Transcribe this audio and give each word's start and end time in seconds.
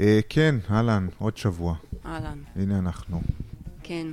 אה, 0.00 0.20
כן, 0.28 0.54
אהלן, 0.70 1.08
עוד 1.18 1.36
שבוע. 1.36 1.74
אהלן. 2.06 2.38
הנה 2.56 2.78
אנחנו, 2.78 3.22
כן. 3.82 4.06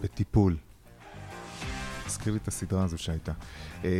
בטיפול. 0.00 0.56
תזכיר 2.06 2.32
לי 2.32 2.38
את 2.42 2.48
הסדרה 2.48 2.84
הזו 2.84 2.98
שהייתה. 2.98 3.32
אה, 3.84 3.90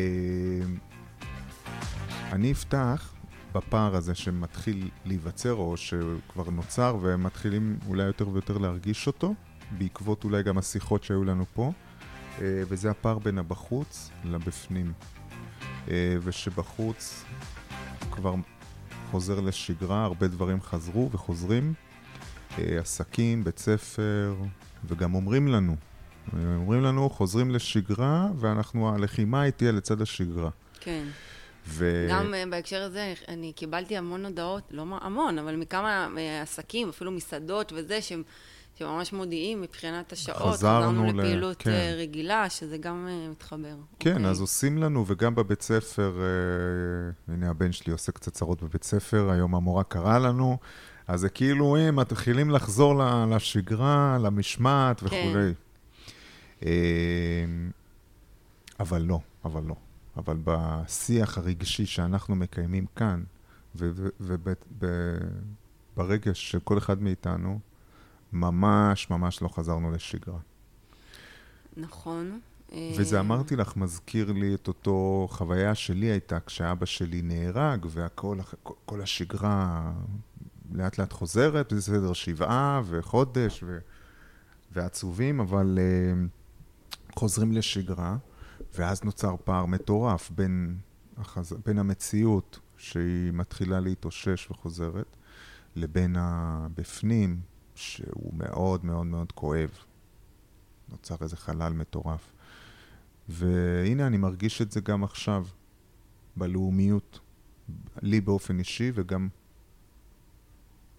אני 2.33 2.53
אפתח 2.53 3.15
בפער 3.53 3.97
הזה 3.97 4.15
שמתחיל 4.15 4.89
להיווצר, 5.05 5.53
או 5.53 5.77
שכבר 5.77 6.51
נוצר, 6.51 6.97
ומתחילים 7.01 7.79
אולי 7.89 8.03
יותר 8.03 8.29
ויותר 8.29 8.59
להרגיש 8.59 9.07
אותו, 9.07 9.35
בעקבות 9.79 10.25
אולי 10.25 10.43
גם 10.43 10.59
השיחות 10.59 11.05
שהיו 11.05 11.25
לנו 11.25 11.45
פה, 11.55 11.73
אה, 12.41 12.63
וזה 12.69 12.91
הפער 12.91 13.19
בין 13.19 13.39
הבחוץ 13.39 14.11
לבפנים. 14.25 14.93
ושבחוץ 16.23 17.25
כבר 18.11 18.35
חוזר 19.11 19.41
לשגרה, 19.41 20.05
הרבה 20.05 20.29
דברים 20.29 20.63
חזרו 20.63 21.11
וחוזרים. 21.13 21.75
אה, 22.59 22.79
עסקים, 22.79 23.45
בית 23.45 23.59
ספר, 23.59 24.35
וגם 24.85 25.15
אומרים 25.15 25.49
לנו, 25.49 25.77
אומרים 26.33 26.83
לנו, 26.83 27.11
חוזרים 27.11 27.51
לשגרה, 27.51 28.29
ואנחנו, 28.39 28.95
הלחימה 28.95 29.41
היא 29.43 29.51
תהיה 29.51 29.73
לצד 29.73 30.03
השגרה. 30.03 30.51
כן. 30.81 31.05
ו... 31.67 32.07
גם 32.11 32.35
אה, 32.35 32.45
בהקשר 32.51 32.83
הזה, 32.83 33.15
אני 33.29 33.53
קיבלתי 33.53 33.97
המון 33.97 34.25
הודעות, 34.25 34.63
לא 34.71 34.85
המון, 35.01 35.39
אבל 35.39 35.57
מכמה 35.57 36.09
אה, 36.19 36.43
עסקים, 36.43 36.89
אפילו 36.89 37.11
מסעדות 37.11 37.73
וזה, 37.77 38.03
שהם, 38.03 38.23
שממש 38.81 39.13
מודיעים 39.13 39.63
מבחינת 39.63 40.13
השעות, 40.13 40.53
חזרנו 40.55 41.13
ל- 41.13 41.21
לפעילות 41.21 41.57
כן. 41.59 41.71
אה, 41.71 41.95
רגילה, 41.99 42.51
שזה 42.51 42.79
גם 42.79 43.07
אה, 43.09 43.29
מתחבר. 43.31 43.75
כן, 43.99 44.11
אוקיי. 44.13 44.27
אז 44.31 44.41
עושים 44.41 44.79
לנו, 44.79 45.05
וגם 45.07 45.35
בבית 45.35 45.63
ספר, 45.63 46.13
אה, 46.21 47.35
הנה 47.35 47.51
הבן 47.51 47.73
שלי 47.73 47.93
עושה 47.93 48.13
קצת 48.13 48.33
צרות 48.33 48.63
בבית 48.63 48.85
ספר, 48.85 49.31
היום 49.31 49.55
המורה 49.55 49.85
קראה 49.85 50.19
לנו, 50.19 50.59
אז 51.07 51.21
זה 51.21 51.29
כאילו, 51.29 51.77
הם 51.77 51.97
מתחילים 51.97 52.51
לחזור 52.51 52.95
לשגרה, 53.31 54.19
למשמעת 54.21 55.01
כן. 55.01 55.07
וכולי. 55.07 55.53
אה, 56.65 56.71
אבל 58.81 59.03
לא, 59.03 59.19
אבל 59.45 59.63
לא. 59.63 59.75
אבל 60.17 60.37
בשיח 60.45 61.39
הרגשי 61.39 61.87
שאנחנו 61.87 62.35
מקיימים 62.37 62.87
כאן, 62.97 63.23
וברגש 65.97 66.51
של 66.51 66.61
כל 66.61 66.79
אחד 66.79 67.03
מאיתנו, 67.03 67.61
ממש 68.33 69.11
ממש 69.11 69.43
לא 69.43 69.49
חזרנו 69.49 69.91
לשגרה. 69.91 70.39
נכון. 71.77 72.41
אה, 72.73 72.93
וזה 72.99 73.21
אמרתי 73.21 73.57
לך, 73.57 73.77
מזכיר 73.77 74.33
לי 74.33 74.55
את 74.55 74.69
אותו 74.69 75.29
חוויה 75.31 75.75
שלי 75.75 76.07
הייתה 76.07 76.41
כשאבא 76.41 76.87
שלי 76.87 77.23
נהרג, 77.23 77.87
והכל, 77.89 78.39
כל- 78.85 79.03
השגרה 79.03 79.93
לאט 80.73 80.99
לאט 80.99 81.13
חוזרת, 81.13 81.73
וזה 81.73 81.83
סדר 81.83 82.13
שבעה 82.13 82.83
וחודש 82.85 83.63
ו, 83.67 83.79
ועצובים, 84.73 85.41
אבל 85.41 85.79
uh, 85.79 87.19
חוזרים 87.19 87.53
לשגרה, 87.53 88.17
ואז 88.79 89.05
נוצר 89.05 89.37
פער 89.45 89.67
מטורף 89.67 90.31
בין, 90.31 90.77
החז... 91.19 91.57
בין 91.67 91.79
המציאות 91.79 92.59
שהיא 92.77 93.33
מתחילה 93.33 93.81
להתאושש 93.81 94.51
וחוזרת, 94.51 95.17
לבין 95.77 96.17
הבפנים, 96.19 97.41
שהוא 97.81 98.35
מאוד 98.35 98.85
מאוד 98.85 99.07
מאוד 99.07 99.33
כואב. 99.33 99.71
נוצר 100.89 101.17
איזה 101.21 101.37
חלל 101.37 101.73
מטורף. 101.73 102.33
והנה, 103.29 104.07
אני 104.07 104.17
מרגיש 104.17 104.63
את 104.63 104.73
זה 104.73 104.81
גם 104.81 105.05
עכשיו, 105.05 105.47
בלאומיות, 106.37 107.21
לי 108.03 108.21
באופן 108.21 108.59
אישי, 108.59 108.91
וגם 108.95 109.29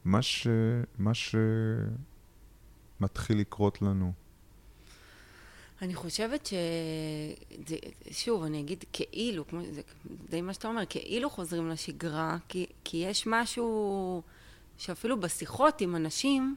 מה, 0.05 0.21
ש... 0.21 0.47
מה 0.97 1.11
שמתחיל 2.99 3.39
לקרות 3.39 3.81
לנו. 3.81 4.13
אני 5.81 5.95
חושבת 5.95 6.45
ש... 6.45 6.53
שוב, 8.11 8.43
אני 8.43 8.59
אגיד 8.59 8.83
כאילו, 8.93 9.47
כמו, 9.47 9.61
זה 9.71 9.81
די 10.29 10.41
מה 10.41 10.53
שאתה 10.53 10.67
אומר, 10.67 10.83
כאילו 10.89 11.29
חוזרים 11.29 11.69
לשגרה, 11.69 12.37
כי, 12.47 12.65
כי 12.83 12.97
יש 12.97 13.27
משהו 13.27 14.21
שאפילו 14.77 15.19
בשיחות 15.19 15.81
עם 15.81 15.95
אנשים 15.95 16.55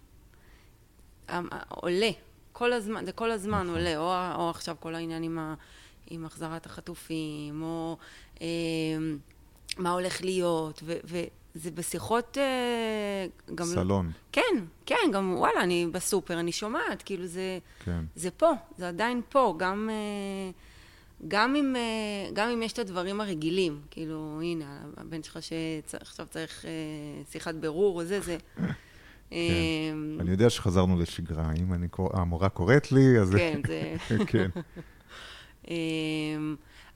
עולה, 1.68 2.10
כל 2.52 2.72
הזמן, 2.72 3.06
זה 3.06 3.12
כל 3.12 3.30
הזמן 3.30 3.62
נכון. 3.62 3.68
עולה, 3.68 3.96
או, 3.96 4.42
או 4.42 4.50
עכשיו 4.50 4.76
כל 4.80 4.94
העניין 4.94 5.22
עם, 5.22 5.38
ה, 5.38 5.54
עם 6.06 6.24
החזרת 6.24 6.66
החטופים, 6.66 7.62
או 7.62 7.96
אה, 8.40 8.46
מה 9.78 9.90
הולך 9.90 10.22
להיות, 10.22 10.82
ו, 10.84 10.96
וזה 11.04 11.70
בשיחות 11.70 12.38
אה, 12.38 13.54
גם... 13.54 13.66
סלון, 13.66 14.10
כן, 14.32 14.64
כן, 14.86 15.10
גם 15.12 15.34
וואלה, 15.36 15.60
אני 15.60 15.86
בסופר, 15.92 16.40
אני 16.40 16.52
שומעת, 16.52 17.02
כאילו 17.02 17.26
זה... 17.26 17.58
כן. 17.84 18.04
זה 18.16 18.30
פה, 18.30 18.52
זה 18.78 18.88
עדיין 18.88 19.20
פה, 19.28 19.54
גם, 19.58 19.90
אה, 19.92 20.50
גם, 21.28 21.56
אם, 21.56 21.76
אה, 21.76 22.30
גם 22.32 22.48
אם 22.48 22.62
יש 22.62 22.72
את 22.72 22.78
הדברים 22.78 23.20
הרגילים, 23.20 23.80
כאילו, 23.90 24.40
הנה, 24.42 24.82
הבן 24.96 25.22
שלך 25.22 25.38
שעכשיו 25.42 26.26
צריך 26.30 26.64
אה, 26.64 26.70
שיחת 27.30 27.54
בירור 27.54 27.96
וזה, 27.96 28.20
זה... 28.20 28.36
אה, 29.32 29.38
אני 30.20 30.30
יודע 30.30 30.50
שחזרנו 30.50 31.00
לשגרה, 31.00 31.52
אם 31.58 31.72
אני 31.74 31.88
קורא, 31.88 32.20
המורה 32.20 32.48
קוראת 32.48 32.92
לי, 32.92 33.18
אז... 33.20 33.30
כן, 33.30 33.60
זה... 33.66 33.94
כן, 34.26 34.48
אה, 35.70 35.74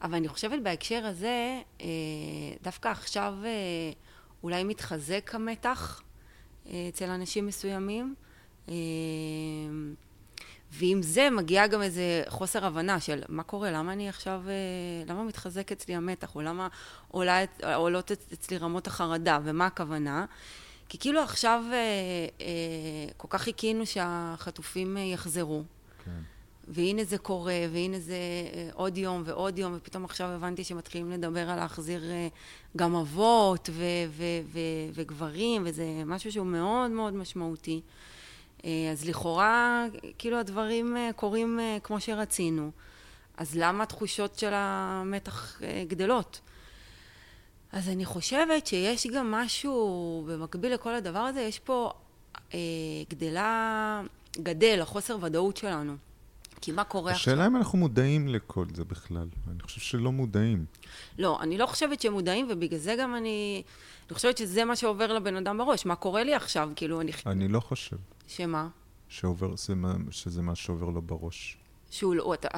אבל 0.03 0.15
אני 0.15 0.29
חושבת 0.29 0.63
בהקשר 0.63 1.05
הזה, 1.07 1.61
אה, 1.81 1.87
דווקא 2.63 2.89
עכשיו 2.89 3.35
אה, 3.45 3.51
אולי 4.43 4.65
מתחזק 4.65 5.31
המתח 5.35 6.03
אה, 6.67 6.87
אצל 6.89 7.05
אנשים 7.11 7.47
מסוימים, 7.47 8.15
אה, 8.69 8.75
ועם 10.73 11.03
זה 11.03 11.29
מגיעה 11.31 11.67
גם 11.67 11.83
איזה 11.83 12.23
חוסר 12.29 12.65
הבנה 12.67 13.01
של 13.01 13.23
מה 13.29 13.43
קורה, 13.43 13.71
למה 13.71 13.93
אני 13.93 14.09
עכשיו, 14.09 14.43
למה 15.07 15.25
מתחזק 15.25 15.73
אצלי 15.73 15.95
המתח, 15.95 16.35
או 16.35 16.41
למה 16.43 16.69
עולה, 17.09 17.39
עולות 17.75 18.11
אצ- 18.13 18.33
אצלי 18.33 18.59
רמות 18.59 18.87
החרדה, 18.87 19.39
ומה 19.45 19.67
הכוונה? 19.67 20.27
כי 20.89 20.99
כאילו 20.99 21.21
עכשיו 21.21 21.65
אה, 21.73 21.77
אה, 22.41 23.13
כל 23.17 23.29
כך 23.31 23.43
חיכינו 23.43 23.87
שהחטופים 23.87 24.97
אה, 24.97 25.03
יחזרו. 25.03 25.63
כן. 26.05 26.11
והנה 26.69 27.05
זה 27.05 27.19
קורה, 27.19 27.55
והנה 27.73 28.01
זה 28.01 28.15
אה, 28.55 28.69
עוד 28.73 28.99
יום 28.99 29.23
ועוד 29.27 29.59
יום, 29.59 29.75
ופתאום 29.77 30.05
עכשיו 30.05 30.29
הבנתי 30.29 30.65
שמתחילים 30.65 31.11
לדבר 31.11 31.51
על 31.51 31.57
להחזיר 31.57 32.05
אה, 32.11 32.29
גם 32.77 32.95
אבות 32.95 33.71
ו- 33.73 33.85
ו- 34.09 34.41
ו- 34.53 34.91
וגברים, 34.95 35.63
וזה 35.67 35.85
משהו 36.07 36.33
שהוא 36.33 36.47
מאוד 36.47 36.91
מאוד 36.91 37.15
משמעותי. 37.15 37.81
אה, 38.65 38.71
אז 38.93 39.05
לכאורה, 39.09 39.85
כאילו 40.19 40.39
הדברים 40.39 40.97
אה, 40.97 41.11
קורים 41.17 41.61
אה, 41.61 41.77
כמו 41.83 42.01
שרצינו. 42.01 42.71
אז 43.37 43.57
למה 43.57 43.83
התחושות 43.83 44.39
של 44.39 44.51
המתח 44.53 45.61
אה, 45.63 45.85
גדלות? 45.89 46.41
אז 47.73 47.89
אני 47.89 48.05
חושבת 48.05 48.67
שיש 48.67 49.07
גם 49.07 49.31
משהו, 49.31 50.25
במקביל 50.29 50.75
לכל 50.75 50.95
הדבר 50.95 51.19
הזה, 51.19 51.41
יש 51.41 51.59
פה 51.59 51.93
אה, 52.55 52.59
גדלה, 53.11 54.03
גדל 54.37 54.79
החוסר 54.83 55.19
ודאות 55.23 55.57
שלנו. 55.57 55.97
כי 56.61 56.73
מה 56.73 56.85
קורה 56.85 57.13
עכשיו? 57.13 57.35
השאלה 57.35 57.47
אם 57.47 57.57
אנחנו 57.57 57.79
מודעים 57.79 58.29
לכל 58.29 58.65
זה 58.75 58.85
בכלל. 58.85 59.29
אני 59.51 59.63
חושב 59.63 59.81
שלא 59.81 60.13
מודעים. 60.13 60.65
לא, 61.19 61.39
אני 61.41 61.59
לא 61.59 61.67
חושבת 61.67 62.01
שהם 62.01 62.13
מודעים, 62.13 62.47
ובגלל 62.51 62.79
זה 62.79 62.97
גם 62.99 63.15
אני... 63.15 63.63
אני 64.09 64.15
חושבת 64.15 64.39
שזה 64.39 64.65
מה 64.65 64.77
שעובר 64.77 65.13
לבן 65.13 65.37
אדם 65.37 65.59
בראש. 65.59 65.87
מה 65.87 65.97
קורה 65.97 66.25
לי 66.25 66.35
עכשיו? 66.35 66.71
כאילו, 66.77 67.01
אני... 67.01 67.13
אני 67.27 67.49
לא 67.49 67.61
חושב 67.61 67.97
שמה? 68.29 68.69
שעובר, 69.09 69.55
שזה 70.11 70.43
מה 70.43 70.55
שעובר 70.55 70.87
לו 70.87 71.03
בראש. 71.03 71.57
שהוא 71.91 72.15
לא... 72.15 72.35
אתה... 72.35 72.49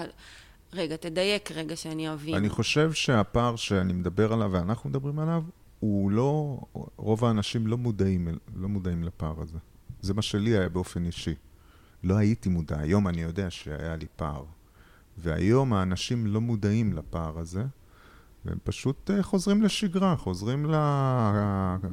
רגע, 0.72 0.96
תדייק 0.96 1.52
רגע 1.52 1.76
שאני 1.76 2.12
אבין. 2.12 2.34
אני 2.34 2.48
חושב 2.48 2.92
שהפער 2.92 3.56
שאני 3.56 3.92
מדבר 3.92 4.32
עליו 4.32 4.50
ואנחנו 4.52 4.90
מדברים 4.90 5.18
עליו, 5.18 5.42
הוא 5.80 6.10
לא, 6.10 6.60
רוב 6.96 7.24
האנשים 7.24 7.66
לא 7.66 7.78
מודעים, 7.78 8.28
לא 8.56 8.68
מודעים 8.68 9.04
לפער 9.04 9.40
הזה. 9.40 9.58
זה 10.00 10.14
מה 10.14 10.22
שלי 10.22 10.50
היה 10.50 10.68
באופן 10.68 11.04
אישי. 11.04 11.34
לא 12.04 12.16
הייתי 12.16 12.48
מודע, 12.48 12.78
היום 12.78 13.08
אני 13.08 13.22
יודע 13.22 13.50
שהיה 13.50 13.96
לי 13.96 14.06
פער. 14.16 14.44
והיום 15.18 15.72
האנשים 15.72 16.26
לא 16.26 16.40
מודעים 16.40 16.92
לפער 16.92 17.38
הזה, 17.38 17.64
והם 18.44 18.58
פשוט 18.64 19.10
אה, 19.10 19.22
חוזרים 19.22 19.62
לשגרה, 19.62 20.16
חוזרים 20.16 20.66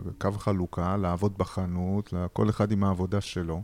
לקו 0.05 0.31
חלוקה, 0.31 0.97
לעבוד 0.97 1.37
בחנות, 1.37 2.13
כל 2.33 2.49
אחד 2.49 2.71
עם 2.71 2.83
העבודה 2.83 3.21
שלו, 3.21 3.61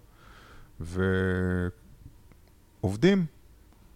ועובדים, 2.84 3.26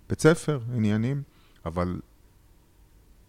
בית 0.09 0.21
ספר, 0.21 0.59
עניינים, 0.75 1.23
אבל 1.65 1.99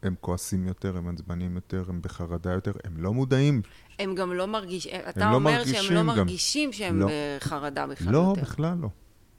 הם 0.03 0.15
כועסים 0.21 0.67
יותר, 0.67 0.97
הם 0.97 1.09
עצבנים 1.09 1.55
יותר, 1.55 1.85
הם 1.89 2.03
בחרדה 2.03 2.53
יותר, 2.53 2.73
הם 2.85 2.97
לא 2.97 3.13
מודעים. 3.13 3.63
הם 3.99 4.15
גם 4.15 4.33
לא 4.33 4.47
מרגישים... 4.47 4.93
אתה 5.09 5.31
לא 5.31 5.35
אומר 5.35 5.51
מרגישים 5.51 5.83
שהם 5.83 5.95
לא 5.95 6.01
גם. 6.01 6.07
מרגישים 6.07 6.73
שהם 6.73 7.01
לא. 7.01 7.07
בחרדה 7.39 7.87
בכלל 7.87 8.13
לא, 8.13 8.19
יותר. 8.19 8.41
בכלל 8.41 8.77
לא. 8.81 8.89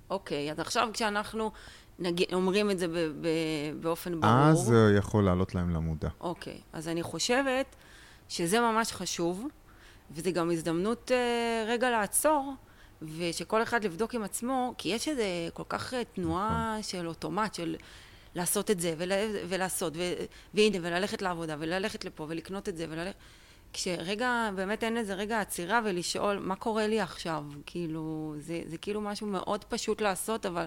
אוקיי, 0.10 0.52
אז 0.52 0.60
עכשיו 0.60 0.90
כשאנחנו 0.94 1.52
נגיד, 2.00 2.28
אומרים 2.34 2.72
את 2.72 2.80
זה 2.80 2.88
ב- 2.88 2.92
ב- 3.22 3.82
באופן 3.82 4.20
ברור... 4.22 4.34
אז 4.34 4.58
אה, 4.58 4.64
זה 4.64 4.96
יכול 4.98 5.24
לעלות 5.24 5.56
להם 5.56 5.70
למודע. 5.70 6.10
אוקיי, 6.22 6.62
אז 6.74 6.88
אני 6.88 7.04
חושבת 7.04 7.76
שזה 8.30 8.60
ממש 8.60 8.92
חשוב, 8.92 9.48
וזה 10.12 10.32
גם 10.32 10.52
הזדמנות 10.52 11.12
אה, 11.12 11.66
רגע 11.68 11.90
לעצור, 11.90 12.54
ושכל 13.02 13.64
אחד 13.64 13.84
לבדוק 13.84 14.16
עם 14.16 14.24
עצמו, 14.24 14.74
כי 14.78 14.90
יש 14.90 15.08
איזה 15.08 15.26
כל 15.54 15.64
כך 15.70 15.94
אה, 15.94 16.04
תנועה 16.04 16.70
נכון. 16.80 16.84
של 16.84 17.08
אוטומט, 17.08 17.54
של 17.54 17.76
לעשות 18.36 18.72
את 18.72 18.80
זה, 18.80 18.94
ול, 18.98 19.12
ולעשות, 19.48 19.94
ו, 19.98 20.14
והנה, 20.54 20.78
וללכת 20.82 21.22
לעבודה, 21.22 21.56
וללכת 21.60 22.06
לפה, 22.06 22.26
ולקנות 22.30 22.70
את 22.70 22.78
זה, 22.78 22.86
וללכת... 22.90 23.16
כשרגע, 23.74 24.50
באמת 24.56 24.84
אין 24.84 24.98
איזה 24.98 25.14
רגע 25.14 25.42
עצירה 25.42 25.82
ולשאול, 25.86 26.40
מה 26.40 26.56
קורה 26.56 26.88
לי 26.88 27.00
עכשיו? 27.00 27.44
כאילו, 27.66 28.36
זה, 28.40 28.62
זה 28.66 28.78
כאילו 28.78 29.02
משהו 29.02 29.28
מאוד 29.28 29.64
פשוט 29.64 30.02
לעשות, 30.02 30.46
אבל, 30.46 30.66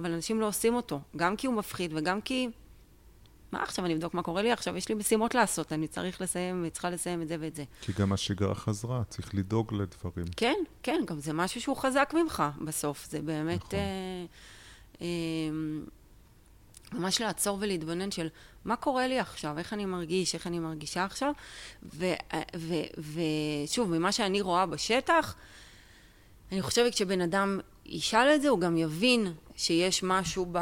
אבל 0.00 0.12
אנשים 0.12 0.40
לא 0.40 0.46
עושים 0.46 0.74
אותו. 0.74 1.00
גם 1.16 1.36
כי 1.36 1.46
הוא 1.46 1.54
מפחיד, 1.54 1.92
וגם 1.94 2.20
כי... 2.20 2.48
מה 3.52 3.62
עכשיו 3.62 3.84
אני 3.84 3.94
אבדוק 3.94 4.14
מה 4.14 4.22
קורה 4.22 4.42
לי 4.42 4.52
עכשיו? 4.52 4.76
יש 4.76 4.88
לי 4.88 4.94
משימות 4.94 5.34
לעשות, 5.34 5.72
אני 5.72 5.88
צריך 5.88 6.20
לסיים, 6.20 6.60
אני 6.62 6.70
צריכה 6.70 6.90
לסיים 6.90 7.22
את 7.22 7.28
זה 7.28 7.36
ואת 7.40 7.56
זה. 7.56 7.64
כי 7.80 7.92
גם 7.92 8.12
השגרה 8.12 8.54
חזרה, 8.54 9.02
צריך 9.08 9.34
לדאוג 9.34 9.74
לדברים. 9.74 10.26
כן, 10.36 10.56
כן, 10.82 11.00
גם 11.06 11.18
זה 11.18 11.32
משהו 11.32 11.60
שהוא 11.60 11.76
חזק 11.76 12.14
ממך 12.16 12.42
בסוף. 12.64 13.06
זה 13.10 13.22
באמת... 13.22 13.56
נכון. 13.56 13.78
אה, 13.78 14.26
אה, 15.00 15.06
ממש 16.92 17.20
לעצור 17.20 17.58
ולהתבונן 17.60 18.10
של 18.10 18.28
מה 18.64 18.76
קורה 18.76 19.06
לי 19.06 19.18
עכשיו, 19.18 19.58
איך 19.58 19.72
אני 19.72 19.84
מרגיש, 19.84 20.34
איך 20.34 20.46
אני 20.46 20.58
מרגישה 20.58 21.04
עכשיו. 21.04 21.32
ושוב, 23.64 23.90
ממה 23.90 24.12
שאני 24.12 24.40
רואה 24.40 24.66
בשטח, 24.66 25.36
אני 26.52 26.62
חושבת 26.62 26.92
שכשבן 26.92 27.20
אדם 27.20 27.60
ישאל 27.86 28.34
את 28.34 28.42
זה, 28.42 28.48
הוא 28.48 28.60
גם 28.60 28.76
יבין 28.76 29.32
שיש 29.56 30.02
משהו 30.02 30.46
ב, 30.52 30.58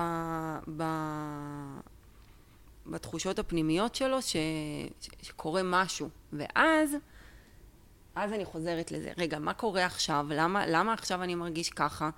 ב, 0.76 0.82
בתחושות 2.86 3.38
הפנימיות 3.38 3.94
שלו, 3.94 4.22
ש, 4.22 4.36
ש, 5.00 5.08
שקורה 5.22 5.62
משהו. 5.64 6.08
ואז, 6.32 6.96
אז 8.14 8.32
אני 8.32 8.44
חוזרת 8.44 8.92
לזה. 8.92 9.12
רגע, 9.18 9.38
מה 9.38 9.54
קורה 9.54 9.84
עכשיו? 9.84 10.26
למה, 10.30 10.66
למה 10.66 10.92
עכשיו 10.92 11.22
אני 11.22 11.34
מרגיש 11.34 11.70
ככה? 11.70 12.10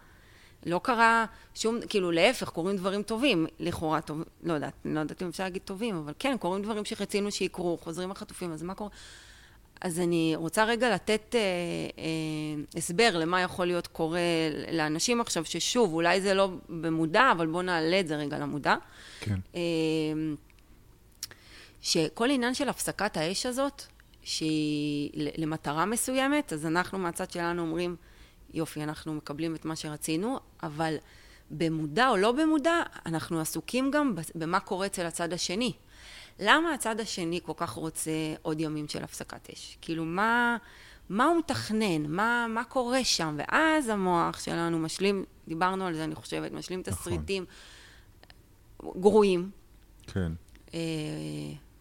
לא 0.66 0.80
קרה 0.82 1.24
שום, 1.54 1.78
כאילו 1.88 2.10
להפך, 2.10 2.48
קורים 2.48 2.76
דברים 2.76 3.02
טובים, 3.02 3.46
לכאורה 3.58 4.00
טוב, 4.00 4.22
לא 4.42 4.52
יודעת, 4.52 4.72
לא 4.84 5.00
יודעת 5.00 5.22
אם 5.22 5.28
אפשר 5.28 5.44
להגיד 5.44 5.62
טובים, 5.62 5.96
אבל 5.96 6.12
כן, 6.18 6.36
קורים 6.40 6.62
דברים 6.62 6.84
שרצינו 6.84 7.30
שיקרו, 7.30 7.78
חוזרים 7.78 8.10
החטופים, 8.10 8.52
אז 8.52 8.62
מה 8.62 8.74
קורה? 8.74 8.90
אז 9.80 10.00
אני 10.00 10.32
רוצה 10.36 10.64
רגע 10.64 10.94
לתת 10.94 11.34
אה, 11.34 11.40
אה, 11.98 12.78
הסבר 12.78 13.10
למה 13.18 13.40
יכול 13.40 13.66
להיות 13.66 13.86
קורה 13.86 14.20
לאנשים 14.72 15.20
עכשיו, 15.20 15.44
ששוב, 15.44 15.92
אולי 15.92 16.20
זה 16.20 16.34
לא 16.34 16.50
במודע, 16.68 17.32
אבל 17.32 17.46
בואו 17.46 17.62
נעלה 17.62 18.00
את 18.00 18.08
זה 18.08 18.16
רגע 18.16 18.38
למודע. 18.38 18.76
כן. 19.20 19.38
אה, 19.54 19.60
שכל 21.80 22.30
עניין 22.30 22.54
של 22.54 22.68
הפסקת 22.68 23.16
האש 23.16 23.46
הזאת, 23.46 23.82
שהיא 24.22 25.10
למטרה 25.38 25.84
מסוימת, 25.84 26.52
אז 26.52 26.66
אנחנו 26.66 26.98
מהצד 26.98 27.30
שלנו 27.30 27.62
אומרים, 27.62 27.96
יופי, 28.54 28.82
אנחנו 28.82 29.14
מקבלים 29.14 29.54
את 29.54 29.64
מה 29.64 29.76
שרצינו, 29.76 30.38
אבל 30.62 30.96
במודע 31.50 32.08
או 32.08 32.16
לא 32.16 32.32
במודע, 32.32 32.82
אנחנו 33.06 33.40
עסוקים 33.40 33.90
גם 33.90 34.14
במה 34.34 34.60
קורה 34.60 34.86
אצל 34.86 35.06
הצד 35.06 35.32
השני. 35.32 35.72
למה 36.38 36.74
הצד 36.74 37.00
השני 37.00 37.40
כל 37.42 37.52
כך 37.56 37.70
רוצה 37.70 38.10
עוד 38.42 38.60
ימים 38.60 38.88
של 38.88 39.04
הפסקת 39.04 39.50
אש? 39.52 39.78
כאילו, 39.80 40.04
מה, 40.04 40.56
מה 41.08 41.24
הוא 41.24 41.38
מתכנן? 41.38 42.06
מה, 42.06 42.46
מה 42.48 42.64
קורה 42.64 43.04
שם? 43.04 43.36
ואז 43.38 43.88
המוח 43.88 44.40
שלנו 44.40 44.78
משלים, 44.78 45.24
דיברנו 45.48 45.86
על 45.86 45.94
זה, 45.94 46.04
אני 46.04 46.14
חושבת, 46.14 46.52
משלים 46.52 46.80
נכון. 46.86 46.94
תסריטים 46.94 47.44
גרועים. 48.82 49.50
כן. 50.06 50.32
אה, 50.74 50.78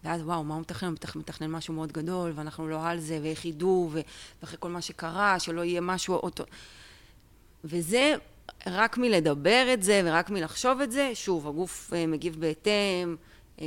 ואז 0.06 0.22
וואו, 0.22 0.44
מה 0.44 0.54
הוא 0.54 0.60
מתכנן? 0.60 0.94
הוא 1.14 1.20
מתכנן 1.20 1.50
משהו 1.50 1.74
מאוד 1.74 1.92
גדול, 1.92 2.32
ואנחנו 2.34 2.68
לא 2.68 2.86
על 2.86 2.98
זה, 2.98 3.18
ואיך 3.22 3.44
ידעו, 3.44 3.90
ואחרי 4.42 4.56
כל 4.60 4.70
מה 4.70 4.80
שקרה, 4.80 5.38
שלא 5.38 5.64
יהיה 5.64 5.80
משהו 5.80 6.14
אוטו... 6.14 6.44
וזה, 7.64 8.14
רק 8.66 8.98
מלדבר 8.98 9.66
את 9.72 9.82
זה, 9.82 10.02
ורק 10.04 10.30
מלחשוב 10.30 10.80
את 10.80 10.92
זה, 10.92 11.10
שוב, 11.14 11.48
הגוף 11.48 11.92
uh, 11.92 12.10
מגיב 12.10 12.40
בהתאם, 12.40 13.16
uh, 13.56 13.58
uh, 13.58 13.62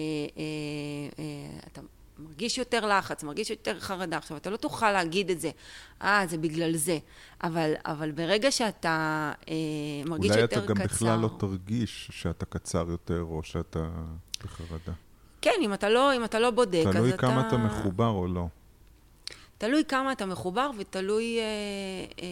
אתה 1.67 1.81
מרגיש 2.19 2.57
יותר 2.57 2.97
לחץ, 2.97 3.23
מרגיש 3.23 3.49
יותר 3.49 3.79
חרדה. 3.79 4.17
עכשיו, 4.17 4.37
אתה 4.37 4.49
לא 4.49 4.57
תוכל 4.57 4.91
להגיד 4.91 5.29
את 5.29 5.41
זה, 5.41 5.51
אה, 6.01 6.23
זה 6.29 6.37
בגלל 6.37 6.75
זה. 6.75 6.97
אבל, 7.43 7.73
אבל 7.85 8.11
ברגע 8.11 8.51
שאתה 8.51 9.31
uh, 9.41 9.47
מרגיש 10.05 10.31
יותר 10.35 10.45
קצר... 10.45 10.55
אולי 10.55 10.65
אתה 10.65 10.73
גם 10.73 10.85
בכלל 10.85 11.19
לא 11.19 11.29
תרגיש 11.39 12.09
שאתה 12.11 12.45
קצר 12.45 12.85
יותר, 12.89 13.21
או 13.21 13.43
שאתה 13.43 13.89
בחרדה. 14.43 15.08
כן, 15.41 15.51
אם 15.61 15.73
אתה 15.73 15.89
לא, 15.89 16.15
אם 16.15 16.23
אתה 16.23 16.39
לא 16.39 16.51
בודק, 16.51 16.83
אז 16.87 16.87
אתה... 16.87 16.97
תלוי 16.99 17.17
כמה 17.17 17.47
אתה 17.47 17.57
מחובר 17.57 18.09
או 18.09 18.27
לא. 18.27 18.47
תלוי 19.57 19.83
כמה 19.87 20.11
אתה 20.11 20.25
מחובר 20.25 20.71
ותלוי... 20.77 21.39
אה, 21.39 21.43
אה... 22.21 22.27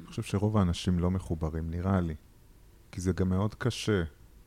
אני 0.00 0.06
חושב 0.06 0.22
שרוב 0.22 0.56
האנשים 0.56 0.98
לא 0.98 1.10
מחוברים, 1.10 1.70
נראה 1.70 2.00
לי. 2.00 2.14
כי 2.92 3.00
זה 3.00 3.12
גם 3.12 3.28
מאוד 3.28 3.54
קשה 3.54 4.02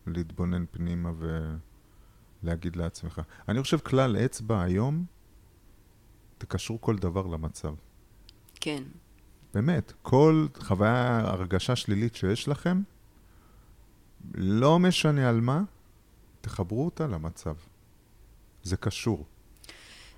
להתבונן 0.07 0.65
פנימה 0.71 1.11
ולהגיד 2.44 2.75
לעצמך. 2.75 3.21
אני 3.50 3.61
חושב 3.61 3.77
כלל 3.77 4.17
אצבע 4.17 4.61
היום, 4.61 5.06
תקשרו 6.38 6.81
כל 6.81 6.95
דבר 6.95 7.27
למצב. 7.27 7.73
כן. 8.56 8.83
באמת, 9.53 9.94
כל 10.01 10.47
חוויה, 10.59 11.19
הרגשה 11.19 11.75
שלילית 11.75 12.15
שיש 12.15 12.47
לכם, 12.47 12.81
לא 14.35 14.79
משנה 14.79 15.29
על 15.29 15.41
מה, 15.41 15.63
תחברו 16.41 16.86
אותה 16.86 17.07
למצב. 17.07 17.56
זה 18.63 18.77
קשור. 18.77 19.25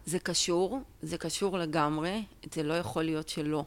זה 0.05 0.19
קשור, 0.19 0.79
זה 1.01 1.17
קשור 1.17 1.57
לגמרי, 1.57 2.23
זה 2.53 2.63
לא 2.63 2.73
יכול 2.73 3.03
להיות 3.03 3.29
שלא. 3.29 3.65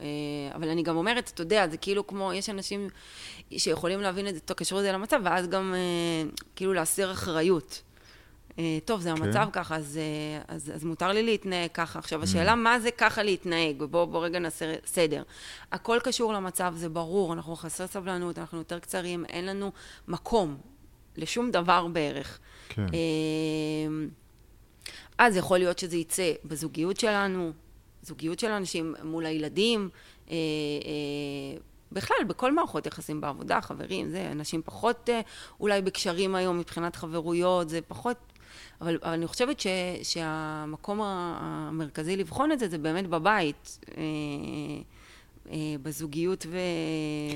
אה, 0.00 0.06
אבל 0.54 0.68
אני 0.68 0.82
גם 0.82 0.96
אומרת, 0.96 1.30
אתה 1.34 1.42
יודע, 1.42 1.68
זה 1.68 1.76
כאילו 1.76 2.06
כמו, 2.06 2.32
יש 2.32 2.50
אנשים 2.50 2.88
שיכולים 3.56 4.00
להבין 4.00 4.28
את 4.28 4.34
זה, 4.34 4.40
קשור 4.56 4.78
את 4.78 4.84
זה 4.84 4.92
למצב, 4.92 5.20
ואז 5.24 5.48
גם 5.48 5.74
אה, 5.74 6.30
כאילו 6.56 6.72
להסיר 6.72 7.12
אחריות. 7.12 7.82
אה, 8.58 8.78
טוב, 8.84 9.00
זה 9.00 9.10
המצב 9.10 9.44
כן. 9.44 9.50
ככה, 9.50 9.76
אז, 9.76 10.00
אז, 10.48 10.72
אז 10.74 10.84
מותר 10.84 11.08
לי 11.08 11.22
להתנהג 11.22 11.70
ככה. 11.74 11.98
עכשיו, 11.98 12.22
השאלה 12.22 12.52
mm. 12.52 12.56
מה 12.56 12.80
זה 12.80 12.90
ככה 12.90 13.22
להתנהג, 13.22 13.82
בואו 13.82 14.06
בוא 14.06 14.24
רגע 14.24 14.38
נעשה 14.38 14.74
סדר. 14.86 15.22
הכל 15.72 15.98
קשור 16.04 16.32
למצב, 16.32 16.74
זה 16.76 16.88
ברור, 16.88 17.32
אנחנו 17.32 17.56
חסרי 17.56 17.88
סבלנות, 17.88 18.38
אנחנו 18.38 18.58
יותר 18.58 18.78
קצרים, 18.78 19.24
אין 19.24 19.46
לנו 19.46 19.72
מקום 20.08 20.56
לשום 21.18 21.50
דבר 21.50 21.86
בערך. 21.86 22.38
כן. 22.68 22.86
אמ, 23.86 24.08
אז 25.18 25.36
יכול 25.36 25.58
להיות 25.58 25.78
שזה 25.78 25.96
יצא 25.96 26.32
בזוגיות 26.44 27.00
שלנו, 27.00 27.52
זוגיות 28.02 28.38
של 28.38 28.50
אנשים 28.50 28.94
מול 29.02 29.26
הילדים, 29.26 29.88
אה, 30.30 30.34
אה, 30.34 31.58
בכלל, 31.92 32.16
בכל 32.26 32.52
מערכות 32.52 32.86
יחסים 32.86 33.20
בעבודה, 33.20 33.60
חברים, 33.60 34.08
זה, 34.08 34.28
אנשים 34.32 34.62
פחות 34.64 35.08
אה, 35.08 35.20
אולי 35.60 35.82
בקשרים 35.82 36.34
היום 36.34 36.58
מבחינת 36.58 36.96
חברויות, 36.96 37.68
זה 37.68 37.80
פחות... 37.88 38.16
אבל, 38.80 38.98
אבל 39.02 39.12
אני 39.12 39.26
חושבת 39.26 39.60
ש, 39.60 39.66
שהמקום 40.02 41.00
המרכזי 41.02 42.16
לבחון 42.16 42.52
את 42.52 42.58
זה, 42.58 42.68
זה 42.68 42.78
באמת 42.78 43.06
בבית, 43.06 43.78
אה, 43.96 44.02
אה, 45.50 45.56
בזוגיות 45.82 46.46
ו, 46.50 46.58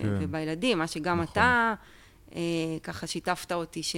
כן. 0.03 0.17
ובילדים, 0.21 0.79
מה 0.79 0.87
שגם 0.87 1.21
נכון. 1.21 1.33
אתה... 1.33 1.75
אה, 2.35 2.79
ככה 2.83 3.07
שיתפת 3.07 3.53
אותי 3.53 3.83
ש... 3.83 3.97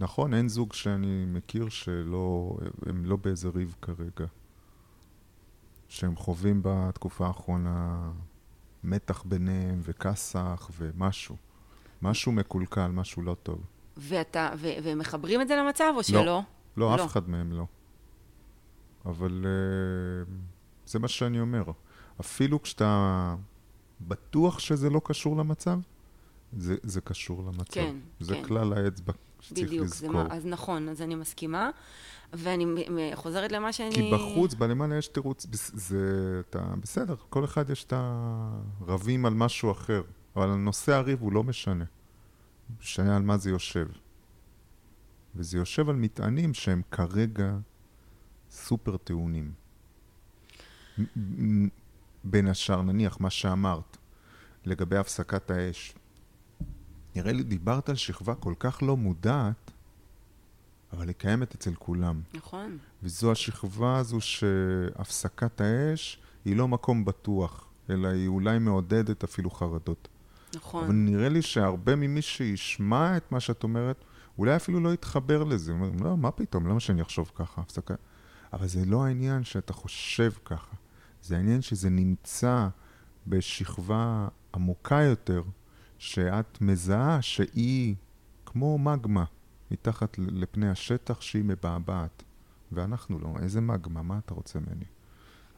נכון, 0.00 0.34
אין 0.34 0.48
זוג 0.48 0.72
שאני 0.72 1.24
מכיר 1.26 1.68
שלא, 1.68 2.56
הם 2.86 3.04
לא 3.04 3.16
באיזה 3.16 3.48
ריב 3.48 3.76
כרגע. 3.82 4.26
שהם 5.88 6.16
חווים 6.16 6.60
בתקופה 6.64 7.26
האחרונה 7.26 8.10
מתח 8.84 9.22
ביניהם 9.22 9.80
וכסח 9.82 10.70
ומשהו. 10.78 11.36
משהו 12.02 12.32
מקולקל, 12.32 12.88
משהו 12.88 13.22
לא 13.22 13.36
טוב. 13.42 13.60
ואתה, 13.96 14.50
ו- 14.56 14.72
והם 14.82 14.98
מחברים 14.98 15.40
את 15.40 15.48
זה 15.48 15.56
למצב 15.56 15.92
או 15.96 16.02
שלא? 16.02 16.24
לא, 16.24 16.42
לא, 16.76 16.96
לא. 16.96 17.04
אף 17.04 17.06
אחד 17.06 17.28
מהם 17.28 17.52
לא. 17.52 17.66
אבל 19.06 19.44
uh, 19.44 20.30
זה 20.86 20.98
מה 20.98 21.08
שאני 21.08 21.40
אומר. 21.40 21.64
אפילו 22.20 22.62
כשאתה 22.62 23.34
בטוח 24.00 24.58
שזה 24.58 24.90
לא 24.90 25.00
קשור 25.04 25.36
למצב, 25.36 25.78
זה, 26.56 26.76
זה 26.82 27.00
קשור 27.00 27.42
למצב. 27.42 27.72
כן, 27.72 27.96
זה 28.20 28.34
כן. 28.34 28.44
כלל 28.44 28.72
האצבע 28.72 29.12
שצריך 29.40 29.66
בדיוק, 29.66 29.84
לזכור. 29.84 30.10
בדיוק, 30.10 30.26
אז 30.30 30.46
נכון, 30.46 30.88
אז 30.88 31.02
אני 31.02 31.14
מסכימה. 31.14 31.70
ואני 32.32 32.84
חוזרת 33.14 33.52
למה 33.52 33.72
שאני... 33.72 33.94
כי 33.94 34.10
בחוץ, 34.12 34.54
בנמל 34.54 34.98
יש 34.98 35.08
תירוץ, 35.08 35.46
זה, 35.52 36.40
אתה, 36.48 36.74
בסדר, 36.82 37.14
כל 37.30 37.44
אחד 37.44 37.70
יש 37.70 37.84
את 37.84 37.92
הרבים 37.96 39.26
על 39.26 39.34
משהו 39.34 39.70
אחר, 39.70 40.02
אבל 40.36 40.48
הנושא 40.50 40.92
הריב 40.92 41.20
הוא 41.20 41.32
לא 41.32 41.42
משנה. 41.42 41.84
משנה 42.80 43.16
על 43.16 43.22
מה 43.22 43.36
זה 43.36 43.50
יושב. 43.50 43.86
וזה 45.34 45.58
יושב 45.58 45.88
על 45.88 45.96
מטענים 45.96 46.54
שהם 46.54 46.82
כרגע 46.90 47.56
סופר 48.50 48.96
טעונים. 48.96 49.52
בין 52.24 52.48
השאר, 52.48 52.82
נניח, 52.82 53.20
מה 53.20 53.30
שאמרת, 53.30 53.96
לגבי 54.64 54.96
הפסקת 54.96 55.50
האש. 55.50 55.94
נראה 57.16 57.32
לי 57.32 57.42
דיברת 57.42 57.88
על 57.88 57.94
שכבה 57.94 58.34
כל 58.34 58.54
כך 58.58 58.82
לא 58.82 58.96
מודעת, 58.96 59.70
אבל 60.92 61.08
היא 61.08 61.14
קיימת 61.14 61.54
אצל 61.54 61.74
כולם. 61.74 62.20
נכון. 62.34 62.78
וזו 63.02 63.32
השכבה 63.32 63.98
הזו 63.98 64.20
שהפסקת 64.20 65.60
האש 65.60 66.18
היא 66.44 66.56
לא 66.56 66.68
מקום 66.68 67.04
בטוח, 67.04 67.68
אלא 67.90 68.08
היא 68.08 68.28
אולי 68.28 68.58
מעודדת 68.58 69.24
אפילו 69.24 69.50
חרדות. 69.50 70.08
נכון. 70.54 70.84
אבל 70.84 70.94
נראה 70.94 71.28
לי 71.28 71.42
שהרבה 71.42 71.96
ממי 71.96 72.22
שישמע 72.22 73.16
את 73.16 73.32
מה 73.32 73.40
שאת 73.40 73.62
אומרת, 73.62 74.04
אולי 74.38 74.56
אפילו 74.56 74.80
לא 74.80 74.94
יתחבר 74.94 75.44
לזה. 75.44 75.72
הוא 75.72 75.80
אומר, 75.80 76.04
לא, 76.04 76.16
מה 76.16 76.30
פתאום, 76.30 76.66
למה 76.66 76.80
שאני 76.80 77.02
אחשוב 77.02 77.30
ככה? 77.34 77.60
הפסקה... 77.60 77.94
אבל 78.52 78.66
זה 78.66 78.84
לא 78.84 79.04
העניין 79.04 79.44
שאתה 79.44 79.72
חושב 79.72 80.30
ככה. 80.44 80.76
זה 81.22 81.36
העניין 81.36 81.62
שזה 81.62 81.90
נמצא 81.90 82.68
בשכבה 83.26 84.28
עמוקה 84.54 85.02
יותר, 85.02 85.42
שאת 86.02 86.58
מזהה 86.60 87.22
שהיא 87.22 87.94
כמו 88.46 88.78
מגמה 88.78 89.24
מתחת 89.70 90.16
לפני 90.18 90.68
השטח 90.70 91.20
שהיא 91.20 91.44
מבעבעת. 91.44 92.22
ואנחנו 92.72 93.18
לא, 93.18 93.28
איזה 93.42 93.60
מגמה? 93.60 94.02
מה 94.02 94.18
אתה 94.24 94.34
רוצה 94.34 94.58
ממני? 94.58 94.84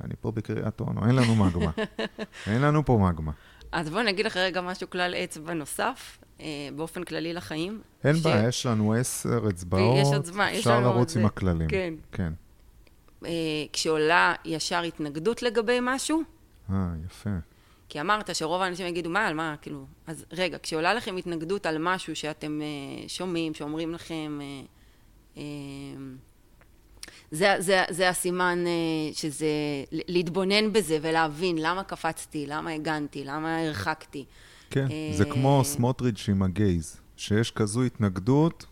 אני 0.04 0.14
פה 0.20 0.30
בקריאת 0.32 0.80
אונו, 0.80 1.06
אין 1.06 1.14
לנו 1.14 1.36
מגמה. 1.36 1.70
אין 2.50 2.60
לנו 2.60 2.84
פה 2.84 2.98
מגמה. 3.10 3.32
אז 3.72 3.90
בואי 3.90 4.04
נגיד 4.04 4.26
לך 4.26 4.36
רגע 4.36 4.60
משהו 4.60 4.90
כלל 4.90 5.14
אצבע 5.14 5.54
נוסף, 5.54 6.18
אה, 6.40 6.46
באופן 6.76 7.04
כללי 7.04 7.32
לחיים. 7.32 7.80
אין 8.04 8.16
ש- 8.16 8.22
בעיה, 8.22 8.48
יש 8.48 8.66
לנו 8.66 8.92
עשר 8.92 9.40
אצבעות, 9.50 10.24
אפשר 10.58 10.80
לרוץ 10.80 11.12
זה. 11.12 11.20
עם 11.20 11.26
הכללים. 11.26 11.68
כן. 11.68 11.94
כן. 12.12 12.32
אה, 13.26 13.30
כשעולה 13.72 14.34
ישר 14.44 14.82
התנגדות 14.82 15.42
לגבי 15.42 15.78
משהו, 15.82 16.22
אה, 16.70 16.76
יפה. 17.06 17.30
כי 17.88 18.00
אמרת 18.00 18.36
שרוב 18.36 18.62
האנשים 18.62 18.86
יגידו, 18.86 19.10
מה, 19.10 19.26
על 19.26 19.34
מה, 19.34 19.54
כאילו... 19.62 19.86
אז 20.06 20.24
רגע, 20.32 20.58
כשעולה 20.62 20.94
לכם 20.94 21.16
התנגדות 21.16 21.66
על 21.66 21.76
משהו 21.80 22.16
שאתם 22.16 22.60
אה, 22.62 23.08
שומעים, 23.08 23.54
שאומרים 23.54 23.92
לכם... 23.92 24.38
אה, 24.42 24.62
אה, 25.36 25.42
זה, 27.30 27.56
זה, 27.58 27.82
זה 27.90 28.08
הסימן 28.08 28.64
אה, 28.66 29.12
שזה, 29.12 29.46
להתבונן 29.92 30.72
בזה 30.72 30.98
ולהבין 31.02 31.56
למה 31.58 31.84
קפצתי, 31.84 32.46
למה 32.46 32.70
הגנתי, 32.70 33.24
למה 33.24 33.58
הרחקתי. 33.58 34.24
כן, 34.70 34.86
אה, 34.90 35.16
זה 35.16 35.24
כמו 35.24 35.62
סמוטריץ' 35.64 36.28
עם 36.28 36.42
הגייז, 36.42 37.00
שיש 37.16 37.50
כזו 37.50 37.82
התנגדות, 37.82 38.66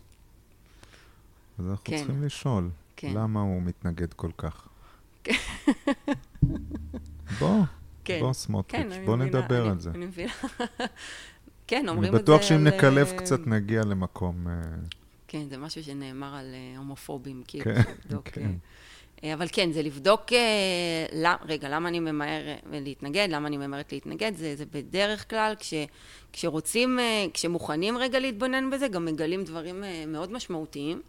אז 1.59 1.67
אנחנו 1.67 1.83
כן. 1.83 1.97
צריכים 1.97 2.23
לשאול, 2.23 2.69
כן. 2.95 3.13
למה 3.13 3.41
הוא 3.41 3.61
מתנגד 3.61 4.13
כל 4.13 4.31
כך? 4.37 4.67
בוא, 7.39 7.63
כן. 8.05 8.19
בוא 8.19 8.33
סמוטריץ', 8.33 8.81
כן, 8.83 8.91
אני 8.91 9.05
בוא 9.05 9.15
מבינה, 9.15 9.39
נדבר 9.39 9.61
אני, 9.61 9.69
על 9.69 9.79
זה. 9.79 9.89
אני 9.89 10.05
מבינה. 10.05 10.31
כן, 11.67 11.79
אני 11.79 11.89
אומרים 11.89 12.15
את 12.15 12.17
זה 12.17 12.23
בטוח 12.23 12.41
שאם 12.41 12.55
על, 12.55 12.63
נקלף 12.63 13.11
אה, 13.11 13.17
קצת 13.17 13.47
נגיע 13.47 13.83
למקום... 13.83 14.47
אה, 14.47 14.53
כן, 15.27 15.49
זה 15.49 15.57
משהו 15.57 15.83
שנאמר 15.83 16.35
על 16.35 16.45
אה, 16.53 16.77
הומופובים, 16.77 17.43
כאילו, 17.47 17.63
כן, 17.65 17.81
לבדוק. 18.05 18.29
כן. 18.29 18.51
אה, 19.23 19.33
אבל 19.33 19.47
כן, 19.51 19.71
זה 19.71 19.81
לבדוק, 19.81 20.21
למ- 21.13 21.35
רגע, 21.47 21.69
למה 21.69 21.89
אני 21.89 21.99
ממהר 21.99 22.41
להתנגד, 22.71 23.27
למה 23.31 23.47
אני 23.47 23.57
ממהרת 23.57 23.91
להתנגד, 23.93 24.31
זה, 24.35 24.55
זה 24.55 24.65
בדרך 24.71 25.29
כלל, 25.29 25.53
כש, 25.59 25.73
כשרוצים, 26.33 26.99
כשמוכנים 27.33 27.97
רגע 27.97 28.19
להתבונן 28.19 28.69
בזה, 28.69 28.87
גם 28.87 29.05
מגלים 29.05 29.43
דברים 29.43 29.83
מאוד 30.07 30.31
משמעותיים. 30.31 31.01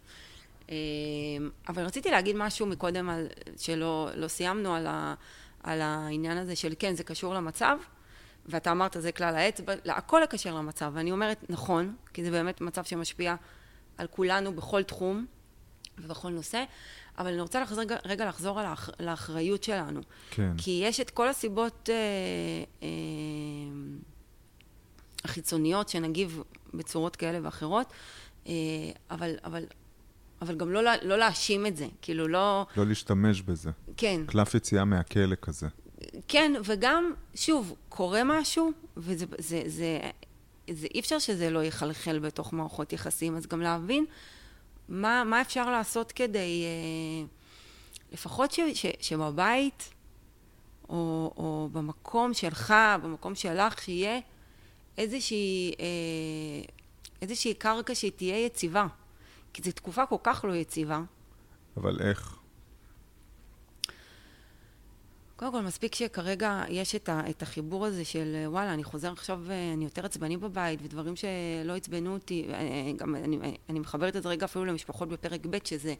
אבל 1.69 1.83
רציתי 1.83 2.11
להגיד 2.11 2.35
משהו 2.35 2.65
מקודם, 2.65 3.09
על, 3.09 3.27
שלא 3.57 4.09
לא 4.15 4.27
סיימנו, 4.27 4.75
על, 4.75 4.87
ה, 4.87 5.13
על 5.65 5.81
העניין 5.81 6.37
הזה 6.37 6.55
של 6.55 6.73
כן, 6.79 6.95
זה 6.95 7.03
קשור 7.03 7.33
למצב, 7.33 7.77
ואתה 8.45 8.71
אמרת, 8.71 8.95
זה 8.99 9.11
כלל 9.11 9.35
האצבע, 9.35 9.73
הכל 9.85 10.19
לקשר 10.23 10.55
למצב, 10.55 10.91
ואני 10.95 11.11
אומרת, 11.11 11.45
נכון, 11.49 11.95
כי 12.13 12.23
זה 12.23 12.31
באמת 12.31 12.61
מצב 12.61 12.83
שמשפיע 12.83 13.35
על 13.97 14.07
כולנו 14.07 14.53
בכל 14.53 14.83
תחום 14.83 15.25
ובכל 15.97 16.29
נושא, 16.29 16.63
אבל 17.17 17.31
אני 17.31 17.41
רוצה 17.41 17.61
לחזור, 17.61 17.83
רגע, 17.83 17.95
רגע 18.05 18.25
לחזור 18.25 18.59
על 18.59 18.65
האח, 18.65 18.89
לאחריות 18.99 19.63
שלנו. 19.63 20.01
כן, 20.29 20.51
כי 20.57 20.81
יש 20.83 20.99
את 20.99 21.09
כל 21.09 21.29
הסיבות 21.29 21.89
אה, 21.89 21.95
אה, 22.83 22.87
החיצוניות 25.23 25.89
שנגיב 25.89 26.43
בצורות 26.73 27.15
כאלה 27.15 27.39
ואחרות, 27.43 27.93
אה, 28.47 28.53
אבל, 29.11 29.35
אבל, 29.43 29.65
אבל 30.41 30.55
גם 30.55 30.71
לא, 30.71 30.81
לא 31.01 31.17
להאשים 31.17 31.65
את 31.65 31.77
זה, 31.77 31.87
כאילו 32.01 32.27
לא, 32.27 32.65
לא 32.77 32.85
להשתמש 32.85 33.41
בזה. 33.41 33.71
כן, 33.97 34.21
קלף 34.27 34.55
יציאה 34.55 34.85
מהכלא 34.85 35.35
כזה. 35.41 35.67
כן, 36.27 36.53
וגם, 36.65 37.13
שוב, 37.35 37.75
קורה 37.89 38.21
משהו, 38.23 38.71
וזה 38.97 39.25
זה, 39.37 39.61
זה, 39.65 39.99
זה, 40.69 40.87
אי 40.93 40.99
אפשר 40.99 41.19
שזה 41.19 41.49
לא 41.49 41.63
יחלחל 41.63 42.19
בתוך 42.19 42.53
מערכות 42.53 42.93
יחסים, 42.93 43.35
אז 43.35 43.47
גם 43.47 43.61
להבין 43.61 44.05
מה, 44.89 45.23
מה 45.23 45.41
אפשר 45.41 45.71
לעשות 45.71 46.11
כדי, 46.11 46.63
אה, 46.65 47.27
לפחות 48.13 48.51
ש, 48.51 48.59
ש, 48.73 48.85
שבבית, 48.99 49.93
או, 50.89 51.33
או 51.37 51.69
במקום 51.71 52.33
שלך, 52.33 52.73
במקום 53.03 53.35
שלך, 53.35 53.81
שיהיה 53.81 54.19
איזושהי, 54.97 55.71
אה, 55.79 55.85
איזושהי 57.21 57.53
קרקע 57.53 57.95
שהיא 57.95 58.11
תהיה 58.15 58.45
יציבה. 58.45 58.87
כי 59.55 59.61
זו 59.63 59.71
תקופה 59.71 60.05
כל 60.05 60.15
כך 60.23 60.45
לא 60.47 60.53
יציבה. 60.53 61.01
אבל 61.77 62.01
איך? 62.01 62.35
קודם 65.35 65.51
כל, 65.51 65.61
מספיק 65.61 65.95
שכרגע 65.95 66.63
יש 66.69 66.95
את, 66.95 67.09
ה, 67.09 67.29
את 67.29 67.41
החיבור 67.41 67.85
הזה 67.85 68.05
של 68.05 68.35
וואלה, 68.47 68.73
אני 68.73 68.83
חוזר 68.83 69.11
עכשיו, 69.11 69.41
אה, 69.49 69.73
אני 69.73 69.83
יותר 69.83 70.05
עצבני 70.05 70.37
בבית, 70.37 70.79
ודברים 70.83 71.15
שלא 71.15 71.75
עצבנו 71.75 72.13
אותי, 72.13 72.47
אה, 72.53 72.91
גם 72.97 73.15
אני, 73.15 73.57
אני 73.69 73.79
מחברת 73.79 74.15
את 74.15 74.23
זה 74.23 74.29
רגע 74.29 74.45
אפילו 74.45 74.65
למשפחות 74.65 75.09
בפרק 75.09 75.45
ב', 75.45 75.57
שזה 75.63 75.93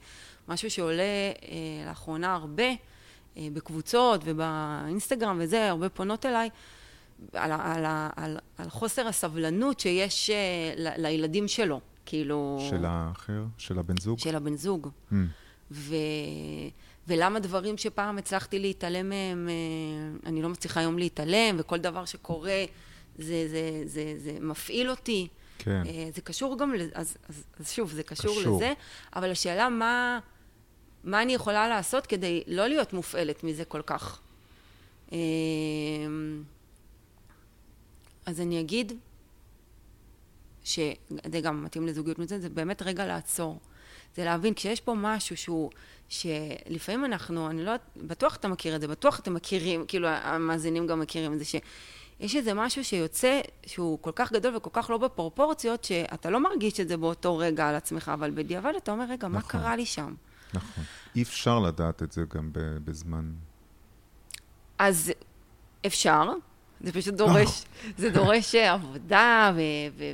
משהו 0.48 0.72
שעולה 0.72 1.04
אה, 1.04 1.86
לאחרונה 1.88 2.34
הרבה 2.34 2.70
אה, 3.38 3.48
בקבוצות 3.54 4.22
ובאינסטגרם 4.26 5.38
וזה, 5.42 5.70
הרבה 5.70 5.90
פונות 5.90 6.26
אליי, 6.26 6.50
על, 7.34 7.52
על, 7.52 7.86
ה- 7.86 8.10
על, 8.16 8.38
על 8.58 8.70
חוסר 8.70 9.08
הסבלנות 9.08 9.80
שיש 9.80 10.30
אה, 10.30 10.36
ל, 10.78 11.02
לילדים 11.08 11.48
שלו, 11.48 11.80
כאילו... 12.06 12.68
של 12.70 12.86
האחר? 12.86 13.44
של 13.58 13.80
הבן 13.80 13.98
זוג? 14.02 14.20
של 14.20 14.36
הבן 14.36 14.56
זוג. 14.56 14.90
Mm. 15.12 15.16
ו... 15.72 15.96
ולמה 17.08 17.40
דברים 17.40 17.78
שפעם 17.78 18.18
הצלחתי 18.18 18.60
להתעלם 18.60 19.10
מהם, 19.10 19.50
אה, 19.50 20.30
אני 20.30 20.42
לא 20.42 20.50
מצליחה 20.50 20.80
היום 20.80 20.98
להתעלם, 20.98 21.56
וכל 21.58 21.78
דבר 21.78 22.06
שקורה, 22.06 22.66
זה, 23.18 23.48
זה, 23.48 23.82
זה, 23.86 24.14
זה 24.18 24.38
מפעיל 24.42 24.90
אותי. 24.90 25.28
כן. 25.58 25.84
אה, 25.86 26.10
זה 26.16 26.22
קשור 26.22 26.58
גם, 26.58 26.74
לזה, 26.74 26.90
אז, 26.94 27.18
אז, 27.30 27.44
אז 27.60 27.72
שוב, 27.72 27.92
זה 27.92 28.04
קשור, 28.04 28.40
קשור. 28.40 28.58
לזה, 28.58 28.74
אבל 29.16 29.32
השאלה 29.32 29.70
מה, 29.70 30.20
מה 31.04 31.22
אני 31.22 31.34
יכולה 31.34 31.68
לעשות 31.68 32.06
כדי 32.06 32.44
לא 32.48 32.68
להיות 32.68 32.94
מופעלת 32.94 33.44
מזה 33.44 33.66
כל 33.66 33.82
כך. 33.82 34.20
אה, 35.14 35.18
אז 38.26 38.42
אני 38.42 38.60
אגיד 38.60 38.94
שזה 40.66 41.42
גם 41.42 41.64
מתאים 41.64 41.88
לזוגיות 41.88 42.20
מזה, 42.20 42.40
זה 42.40 42.50
באמת 42.50 42.82
רגע 42.82 43.06
לעצור. 43.06 43.60
זה 44.16 44.26
להבין, 44.26 44.54
כשיש 44.54 44.82
פה 44.82 44.94
משהו 44.98 45.38
שהוא, 45.38 45.72
שלפעמים 46.10 47.06
אנחנו, 47.06 47.50
אני 47.50 47.66
לא 47.66 47.72
בטוח 47.98 48.36
אתה 48.36 48.48
מכיר 48.48 48.76
את 48.76 48.82
זה, 48.82 48.88
בטוח 48.88 49.20
אתם 49.20 49.34
מכירים, 49.34 49.86
כאילו 49.88 50.08
המאזינים 50.08 50.88
גם 50.88 51.00
מכירים 51.00 51.34
את 51.34 51.40
זה, 51.40 51.46
שיש 51.46 52.36
איזה 52.36 52.54
משהו 52.54 52.84
שיוצא, 52.84 53.42
שהוא 53.66 54.00
כל 54.02 54.12
כך 54.16 54.34
גדול 54.34 54.56
וכל 54.56 54.70
כך 54.74 54.90
לא 54.90 54.98
בפרופורציות, 54.98 55.84
שאתה 55.84 56.30
לא 56.30 56.40
מרגיש 56.40 56.80
את 56.80 56.88
זה 56.88 56.98
באותו 56.98 57.38
רגע 57.38 57.70
על 57.70 57.76
עצמך, 57.76 58.12
אבל 58.14 58.32
בדיעבד 58.32 58.74
אתה 58.78 58.92
אומר, 58.92 59.06
רגע, 59.10 59.28
מה 59.28 59.38
נכון. 59.38 59.52
קרה 59.52 59.76
לי 59.76 59.86
שם? 59.86 60.14
נכון. 60.54 60.84
אי 61.16 61.22
אפשר 61.22 61.60
לדעת 61.60 62.04
את 62.04 62.12
זה 62.12 62.22
גם 62.36 62.50
בזמן... 62.86 63.32
אז 64.80 65.12
אפשר, 65.86 66.30
זה 66.82 66.92
פשוט 66.92 67.14
דורש, 67.14 67.66
זה 67.98 68.10
דורש 68.10 68.56
עבודה 68.56 69.52
ו- 69.56 69.60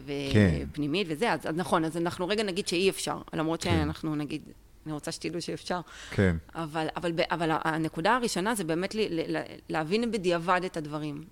ו- 0.06 0.34
כן. 0.34 0.65
ופנימית 0.72 1.08
וזה, 1.10 1.32
אז 1.34 1.39
אז 1.44 1.56
נכון, 1.56 1.86
אז 1.86 1.98
אנחנו 1.98 2.27
רגע 2.27 2.44
נגיד 2.44 2.68
שאי 2.68 2.89
אפשר, 2.89 3.22
למרות 3.34 3.63
כן. 3.63 3.70
שאנחנו 3.70 4.15
נגיד, 4.15 4.41
אני 4.86 4.94
רוצה 4.94 5.12
שתדעו 5.12 5.41
שאפשר, 5.41 5.80
כן. 6.12 6.36
אבל, 6.56 6.88
אבל, 6.96 7.12
אבל 7.32 7.51
הנקודה 7.63 8.15
הראשונה 8.15 8.56
זה 8.56 8.63
באמת 8.63 8.96
ל- 8.96 9.00
ל- 9.10 9.38
ל- 9.38 9.44
להבין 9.70 10.12
בדיעבד 10.12 10.62
את 10.65 10.77
הדברים. 10.77 11.24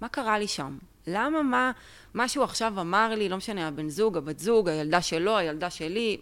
מה 0.00 0.08
קרה 0.08 0.38
לי 0.38 0.48
שם? 0.48 0.78
למה 1.06 1.42
מה, 1.42 1.72
משהו 2.14 2.42
עכשיו 2.42 2.80
אמר 2.80 3.14
לי, 3.14 3.28
לא 3.28 3.36
משנה, 3.36 3.68
הבן 3.68 3.88
זוג, 3.88 4.16
הבת 4.16 4.38
זוג, 4.38 4.68
הילדה 4.68 5.02
שלו, 5.02 5.36
הילדה 5.38 5.70
שלי, 5.70 6.16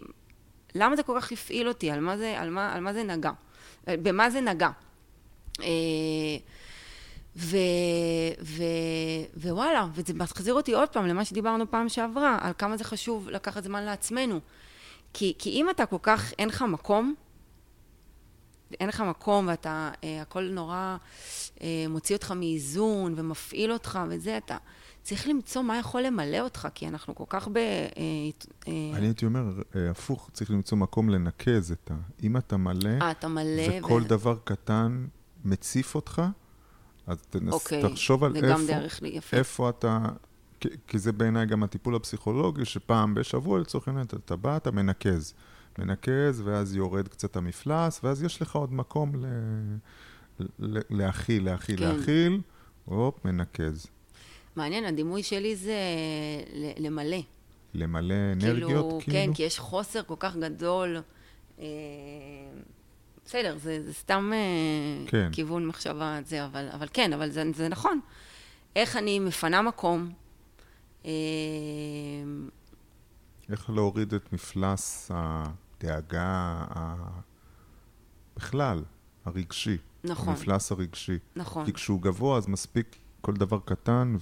למה 0.75 0.95
זה 0.95 1.03
כל 1.03 1.17
כך 1.21 1.31
הפעיל 1.31 1.67
אותי? 1.67 1.91
על 1.91 1.99
מה 1.99 2.17
זה, 2.17 2.39
על 2.39 2.49
מה, 2.49 2.73
על 2.73 2.81
מה 2.81 2.93
זה 2.93 3.03
נגע? 3.03 3.31
אה, 3.87 3.95
במה 3.97 4.29
זה 4.29 4.41
נגע? 4.41 4.69
אה, 5.61 5.65
ו, 7.37 7.57
ו, 8.41 8.63
ווואלה, 9.37 9.87
וזה 9.93 10.13
מחזיר 10.13 10.53
אותי 10.53 10.73
עוד 10.73 10.89
פעם 10.89 11.07
למה 11.07 11.25
שדיברנו 11.25 11.71
פעם 11.71 11.89
שעברה, 11.89 12.37
על 12.41 12.53
כמה 12.57 12.77
זה 12.77 12.83
חשוב 12.83 13.29
לקחת 13.29 13.63
זמן 13.63 13.83
לעצמנו. 13.83 14.39
כי, 15.13 15.33
כי 15.39 15.49
אם 15.49 15.69
אתה 15.69 15.85
כל 15.85 15.97
כך, 16.01 16.33
אין 16.39 16.49
לך 16.49 16.61
מקום, 16.61 17.15
אין 18.79 18.89
לך 18.89 19.01
מקום 19.01 19.47
ואתה, 19.47 19.91
הכל 20.21 20.43
נורא 20.43 20.97
מוציא 21.89 22.15
אותך 22.15 22.31
מאיזון 22.31 23.13
ומפעיל 23.17 23.71
אותך 23.71 23.99
וזה, 24.09 24.37
אתה 24.37 24.57
צריך 25.03 25.27
למצוא 25.27 25.61
מה 25.61 25.77
יכול 25.77 26.01
למלא 26.01 26.39
אותך, 26.39 26.67
כי 26.75 26.87
אנחנו 26.87 27.15
כל 27.15 27.23
כך 27.27 27.47
ב... 27.47 27.57
אני 28.67 29.05
הייתי 29.05 29.25
אומר, 29.25 29.43
הפוך, 29.91 30.29
צריך 30.33 30.51
למצוא 30.51 30.77
מקום 30.77 31.09
לנקז 31.09 31.71
את 31.71 31.91
ה... 31.91 31.95
אם 32.23 32.37
אתה 32.37 32.57
מלא, 32.57 33.01
אה, 33.01 33.11
אתה 33.11 33.27
מלא, 33.27 33.63
וכל 33.79 34.01
ו... 34.05 34.07
דבר 34.07 34.37
קטן 34.43 35.05
מציף 35.45 35.95
אותך, 35.95 36.21
אז 37.07 37.17
תנס, 37.29 37.53
אוקיי, 37.53 37.81
תחשוב 37.81 38.23
על 38.23 38.35
איפה, 38.35 38.67
דרך. 38.67 38.99
איפה 39.33 39.69
אתה... 39.69 39.99
כי, 40.59 40.69
כי 40.87 40.99
זה 40.99 41.11
בעיניי 41.11 41.45
גם 41.45 41.63
הטיפול 41.63 41.95
הפסיכולוגי, 41.95 42.65
שפעם 42.65 43.13
בשבוע 43.13 43.59
לצורך 43.59 43.87
העניין 43.87 44.05
אתה 44.25 44.35
בא, 44.35 44.57
אתה 44.57 44.71
מנקז. 44.71 45.33
מנקז, 45.79 46.41
ואז 46.45 46.75
יורד 46.75 47.07
קצת 47.07 47.35
המפלס, 47.35 47.99
ואז 48.03 48.23
יש 48.23 48.41
לך 48.41 48.55
עוד 48.55 48.73
מקום 48.73 49.15
ל... 49.15 49.25
ל... 50.59 50.79
להכיל, 50.89 51.45
להכיל, 51.45 51.77
כן. 51.77 51.95
להכיל, 51.95 52.41
הופ, 52.85 53.25
מנקז. 53.25 53.87
מעניין, 54.55 54.85
הדימוי 54.85 55.23
שלי 55.23 55.55
זה 55.55 55.77
למלא. 56.77 57.17
למלא 57.73 58.15
אנרגיות, 58.33 58.67
כאילו, 58.67 58.99
כאילו? 59.01 59.27
כן, 59.27 59.33
כי 59.33 59.43
יש 59.43 59.59
חוסר 59.59 60.03
כל 60.03 60.15
כך 60.19 60.35
גדול. 60.35 60.97
אה, 61.59 61.65
בסדר, 63.25 63.57
זה, 63.57 63.83
זה 63.85 63.93
סתם 63.93 64.31
אה, 64.33 65.07
כן. 65.07 65.29
כיוון 65.31 65.67
מחשבה, 65.67 66.19
זה, 66.25 66.45
אבל, 66.45 66.69
אבל 66.73 66.87
כן, 66.93 67.13
אבל 67.13 67.31
זה, 67.31 67.43
זה 67.55 67.67
נכון. 67.67 67.99
איך 68.75 68.95
אני 68.95 69.19
מפנה 69.19 69.61
מקום, 69.61 70.13
אה, 71.05 71.11
איך 73.49 73.69
להוריד 73.69 74.13
את 74.13 74.33
מפלס 74.33 75.11
הדאגה, 75.13 76.63
ה... 76.75 76.95
בכלל, 78.35 78.83
הרגשי. 79.25 79.77
נכון. 80.03 80.29
המפלס 80.29 80.71
הרגשי. 80.71 81.19
נכון. 81.35 81.65
כי 81.65 81.73
כשהוא 81.73 82.01
גבוה, 82.01 82.37
אז 82.37 82.47
מספיק 82.47 82.95
כל 83.21 83.33
דבר 83.33 83.59
קטן, 83.65 84.15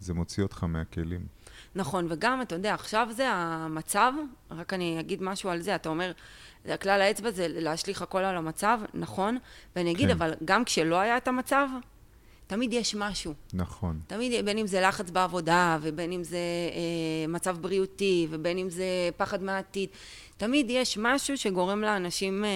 וזה 0.00 0.14
מוציא 0.14 0.42
אותך 0.42 0.64
מהכלים. 0.64 1.26
נכון, 1.74 2.06
וגם, 2.10 2.42
אתה 2.42 2.54
יודע, 2.54 2.74
עכשיו 2.74 3.08
זה 3.10 3.28
המצב, 3.28 4.12
רק 4.50 4.72
אני 4.72 5.00
אגיד 5.00 5.22
משהו 5.22 5.50
על 5.50 5.60
זה, 5.60 5.74
אתה 5.74 5.88
אומר, 5.88 6.12
הכלל 6.64 7.00
האצבע 7.00 7.30
זה 7.30 7.46
להשליך 7.48 8.02
הכל 8.02 8.18
על 8.18 8.36
המצב, 8.36 8.80
נכון, 8.94 9.38
ואני 9.76 9.90
אגיד, 9.90 10.06
כן. 10.06 10.12
אבל 10.12 10.34
גם 10.44 10.64
כשלא 10.64 10.96
היה 10.96 11.16
את 11.16 11.28
המצב, 11.28 11.68
תמיד 12.46 12.72
יש 12.72 12.94
משהו. 12.94 13.34
נכון. 13.52 14.00
תמיד, 14.06 14.44
בין 14.44 14.58
אם 14.58 14.66
זה 14.66 14.80
לחץ 14.80 15.10
בעבודה, 15.10 15.78
ובין 15.82 16.12
אם 16.12 16.24
זה 16.24 16.38
אה, 16.72 17.28
מצב 17.28 17.56
בריאותי, 17.60 18.26
ובין 18.30 18.58
אם 18.58 18.70
זה 18.70 18.84
פחד 19.16 19.42
מהעתיד, 19.42 19.88
תמיד 20.36 20.66
יש 20.70 20.98
משהו 21.00 21.38
שגורם 21.38 21.80
לאנשים 21.80 22.44
אה, 22.44 22.50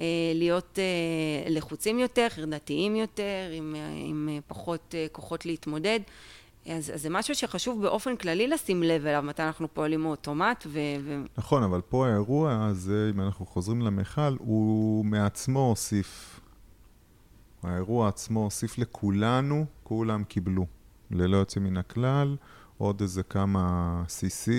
אה, 0.00 0.04
להיות 0.34 0.78
אה, 0.78 1.50
לחוצים 1.50 1.98
יותר, 1.98 2.26
חרדתיים 2.28 2.96
יותר, 2.96 3.50
עם, 3.52 3.74
אה, 3.76 3.88
עם 4.08 4.28
אה, 4.32 4.38
פחות 4.46 4.94
אה, 4.98 5.06
כוחות 5.12 5.46
להתמודד. 5.46 6.00
אז, 6.66 6.90
אז 6.94 7.02
זה 7.02 7.10
משהו 7.10 7.34
שחשוב 7.34 7.82
באופן 7.82 8.16
כללי 8.16 8.48
לשים 8.48 8.82
לב 8.82 9.06
אליו, 9.06 9.22
מתי 9.22 9.42
אנחנו 9.42 9.74
פועלים 9.74 10.00
מאוטומט, 10.00 10.66
ו... 10.66 10.78
ו... 11.04 11.22
נכון, 11.38 11.62
אבל 11.62 11.80
פה 11.80 12.06
האירוע 12.06 12.66
הזה, 12.66 13.10
אם 13.14 13.20
אנחנו 13.20 13.46
חוזרים 13.46 13.82
למכל, 13.82 14.36
הוא 14.38 15.04
מעצמו 15.04 15.60
הוסיף. 15.60 16.40
האירוע 17.62 18.08
עצמו 18.08 18.40
הוסיף 18.40 18.78
לכולנו, 18.78 19.66
כולם 19.82 20.24
קיבלו. 20.24 20.66
ללא 21.10 21.36
יוצא 21.36 21.60
מן 21.60 21.76
הכלל, 21.76 22.36
עוד 22.78 23.00
איזה 23.00 23.22
כמה 23.22 24.02
CC 24.06 24.50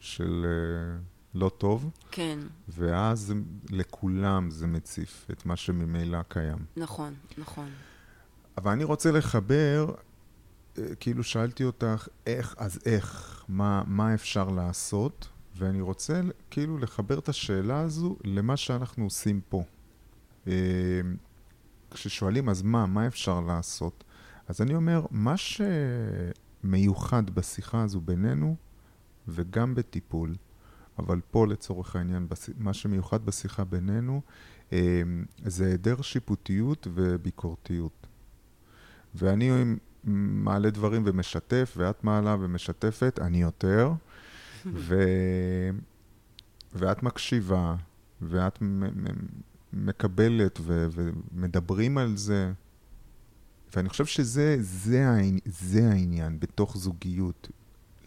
של 0.00 0.46
uh, 0.46 1.04
לא 1.34 1.48
טוב, 1.48 1.90
כן, 2.10 2.38
ואז 2.68 3.34
לכולם 3.70 4.50
זה 4.50 4.66
מציף 4.66 5.26
את 5.30 5.46
מה 5.46 5.56
שממילא 5.56 6.22
קיים. 6.28 6.58
נכון, 6.76 7.14
נכון. 7.38 7.68
אבל 8.58 8.70
אני 8.70 8.84
רוצה 8.84 9.10
לחבר, 9.10 9.86
אה, 9.88 9.94
כאילו 11.00 11.24
שאלתי 11.24 11.64
אותך, 11.64 12.08
איך, 12.26 12.54
אז 12.58 12.78
איך, 12.86 13.44
מה, 13.48 13.82
מה 13.86 14.14
אפשר 14.14 14.48
לעשות? 14.48 15.28
ואני 15.56 15.80
רוצה 15.80 16.20
כאילו 16.50 16.78
לחבר 16.78 17.18
את 17.18 17.28
השאלה 17.28 17.80
הזו 17.80 18.16
למה 18.24 18.56
שאנחנו 18.56 19.04
עושים 19.04 19.40
פה. 19.48 19.62
אה, 20.46 20.52
כששואלים 21.90 22.48
אז 22.48 22.62
מה, 22.62 22.86
מה 22.86 23.06
אפשר 23.06 23.40
לעשות? 23.40 24.04
אז 24.48 24.60
אני 24.60 24.74
אומר, 24.74 25.06
מה 25.10 25.34
שמיוחד 25.36 27.30
בשיחה 27.30 27.82
הזו 27.82 28.00
בינינו, 28.00 28.56
וגם 29.28 29.74
בטיפול, 29.74 30.34
אבל 30.98 31.20
פה 31.30 31.46
לצורך 31.46 31.96
העניין, 31.96 32.26
מה 32.58 32.74
שמיוחד 32.74 33.26
בשיחה 33.26 33.64
בינינו, 33.64 34.22
אה, 34.72 35.02
זה 35.44 35.66
היעדר 35.66 36.02
שיפוטיות 36.02 36.86
וביקורתיות. 36.94 38.06
ואני 39.14 39.50
מעלה 40.04 40.70
דברים 40.70 41.02
ומשתף, 41.06 41.74
ואת 41.76 42.04
מעלה 42.04 42.36
ומשתפת, 42.40 43.18
אני 43.22 43.42
יותר, 43.42 43.92
ו... 44.66 44.94
ואת 46.74 47.02
מקשיבה, 47.02 47.76
ואת 48.22 48.58
מקבלת 49.72 50.58
ו... 50.62 50.86
ומדברים 50.92 51.98
על 51.98 52.16
זה. 52.16 52.52
ואני 53.76 53.88
חושב 53.88 54.06
שזה 54.06 54.56
זה, 54.60 55.08
העני... 55.08 55.40
זה 55.44 55.90
העניין 55.90 56.40
בתוך 56.40 56.76
זוגיות. 56.76 57.48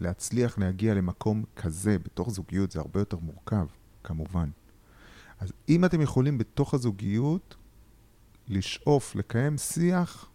להצליח 0.00 0.58
להגיע 0.58 0.94
למקום 0.94 1.44
כזה 1.56 1.98
בתוך 1.98 2.30
זוגיות 2.30 2.70
זה 2.70 2.80
הרבה 2.80 3.00
יותר 3.00 3.18
מורכב, 3.18 3.66
כמובן. 4.04 4.48
אז 5.40 5.52
אם 5.68 5.84
אתם 5.84 6.00
יכולים 6.00 6.38
בתוך 6.38 6.74
הזוגיות 6.74 7.56
לשאוף, 8.48 9.14
לקיים 9.14 9.58
שיח 9.58 10.30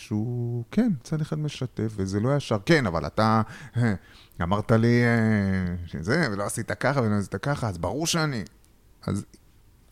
שהוא, 0.00 0.64
כן, 0.70 0.92
צד 1.02 1.20
אחד 1.20 1.38
משתף, 1.38 1.92
וזה 1.96 2.20
לא 2.20 2.36
ישר, 2.36 2.56
כן, 2.66 2.86
אבל 2.86 3.06
אתה 3.06 3.42
אה, 3.76 3.94
אמרת 4.42 4.72
לי 4.72 5.02
אה, 5.04 5.74
שזה, 5.86 6.28
ולא 6.32 6.44
עשית 6.44 6.72
ככה 6.72 7.00
ולא 7.02 7.14
עשית 7.14 7.34
ככה, 7.36 7.68
אז 7.68 7.78
ברור 7.78 8.06
שאני. 8.06 8.44
אז 9.02 9.24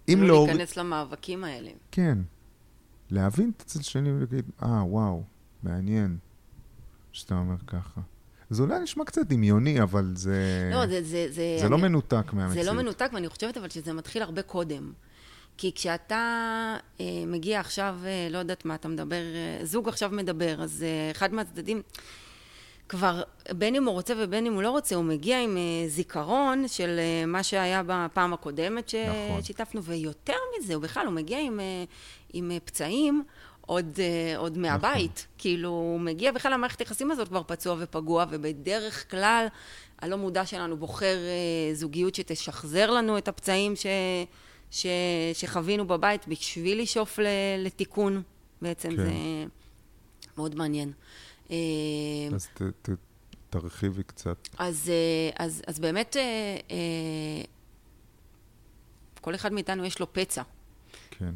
אם 0.09 0.19
לא 0.23 0.29
לא... 0.29 0.47
להיכנס 0.47 0.77
למאבקים 0.77 1.45
האלה. 1.45 1.71
כן. 1.93 2.19
להבין 3.11 3.53
את 3.57 3.61
הצד 3.63 3.81
השני 3.81 4.13
ולהגיד, 4.13 4.51
אה, 4.63 4.85
וואו, 4.85 5.23
מעניין 5.63 6.17
שאתה 7.13 7.35
אומר 7.35 7.57
ככה. 7.67 8.01
זה 8.51 8.63
אולי 8.63 8.81
נשמע 8.81 9.05
קצת 9.05 9.27
דמיוני, 9.27 9.83
אבל 9.83 10.13
זה... 10.17 10.71
לא, 10.73 10.87
זה... 10.87 11.03
זה, 11.03 11.27
זה, 11.31 11.57
זה 11.61 11.69
לא 11.69 11.77
אני- 11.77 11.83
מנותק 11.83 12.33
מהמציאות. 12.33 12.65
זה 12.67 12.73
לא 12.73 12.83
מנותק, 12.83 13.11
ואני 13.15 13.29
חושבת 13.29 13.57
אבל 13.57 13.69
שזה 13.69 13.93
מתחיל 13.93 14.23
הרבה 14.23 14.43
קודם. 14.43 14.93
כי 15.59 15.73
כשאתה 15.75 16.77
אה, 17.01 17.07
מגיע 17.27 17.61
עכשיו, 17.61 17.97
אה, 18.05 18.29
לא 18.31 18.39
יודעת 18.39 18.65
מה 18.65 18.75
אתה 18.75 18.89
מדבר, 18.89 19.17
אה, 19.17 19.65
זוג 19.65 19.89
עכשיו 19.89 20.11
מדבר, 20.13 20.63
אז 20.63 20.83
אה, 20.83 21.11
אחד 21.11 21.35
מהצדדים 21.35 21.83
כבר, 22.89 23.23
בין 23.51 23.75
אם 23.75 23.85
הוא 23.85 23.93
רוצה 23.93 24.15
ובין 24.19 24.47
אם 24.47 24.55
הוא 24.55 24.63
לא 24.63 24.71
רוצה, 24.71 24.95
הוא 24.95 25.05
מגיע 25.05 25.43
עם 25.43 25.57
אה, 25.57 25.89
זיכרון 25.89 26.69
של 26.69 26.99
אה, 26.99 27.27
מה 27.27 27.43
שהיה 27.43 27.83
בפעם 27.87 28.33
הקודמת 28.33 28.95
נכון. 28.95 29.43
ששיתפנו, 29.43 29.83
ויותר 29.83 30.37
מזה, 30.59 30.75
הוא 30.75 30.83
בכלל, 30.83 31.07
הוא 31.07 31.15
מגיע 31.15 31.41
עם, 31.41 31.61
אה, 31.61 31.85
עם 32.33 32.51
אה, 32.51 32.61
פצעים. 32.65 33.25
עוד, 33.71 33.99
עוד 34.37 34.59
מהבית, 34.59 35.27
כאילו, 35.39 35.69
הוא 35.69 36.01
מגיע 36.01 36.33
בכלל 36.33 36.53
למערכת 36.53 36.81
היחסים 36.81 37.11
הזאת 37.11 37.29
כבר 37.29 37.43
פצוע 37.47 37.77
ופגוע, 37.79 38.25
ובדרך 38.31 39.11
כלל 39.11 39.47
הלא 39.99 40.17
מודע 40.17 40.47
שלנו 40.47 40.77
בוחר 40.77 41.17
אה, 41.17 41.75
זוגיות 41.75 42.15
שתשחזר 42.15 42.91
לנו 42.91 43.19
את 43.19 43.29
הפצעים 43.29 43.77
ש, 43.77 43.87
ש, 44.71 44.87
שחווינו 45.33 45.87
בבית 45.87 46.29
בשביל 46.29 46.83
לשאוף 46.83 47.19
ל, 47.19 47.27
לתיקון, 47.59 48.23
בעצם 48.63 48.91
כן. 48.91 48.97
זה 48.97 49.11
מאוד 50.37 50.55
מעניין. 50.55 50.93
אה, 51.51 51.57
אז 52.35 52.47
ת, 52.55 52.63
ת, 52.63 52.89
תרחיבי 53.51 54.03
קצת. 54.03 54.49
אז, 54.59 54.91
אה, 54.91 55.45
אז, 55.45 55.63
אז 55.67 55.79
באמת, 55.79 56.17
אה, 56.71 57.43
כל 59.21 59.35
אחד 59.35 59.53
מאיתנו 59.53 59.85
יש 59.85 60.01
לו 60.01 60.13
פצע. 60.13 60.43
כן. 61.11 61.35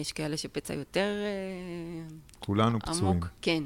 יש 0.00 0.12
כאלה 0.12 0.36
שפצע 0.36 0.74
יותר 0.74 1.14
אה, 1.24 2.14
כולנו 2.40 2.80
פצועים. 2.80 3.04
עמוק, 3.04 3.26
כן. 3.42 3.64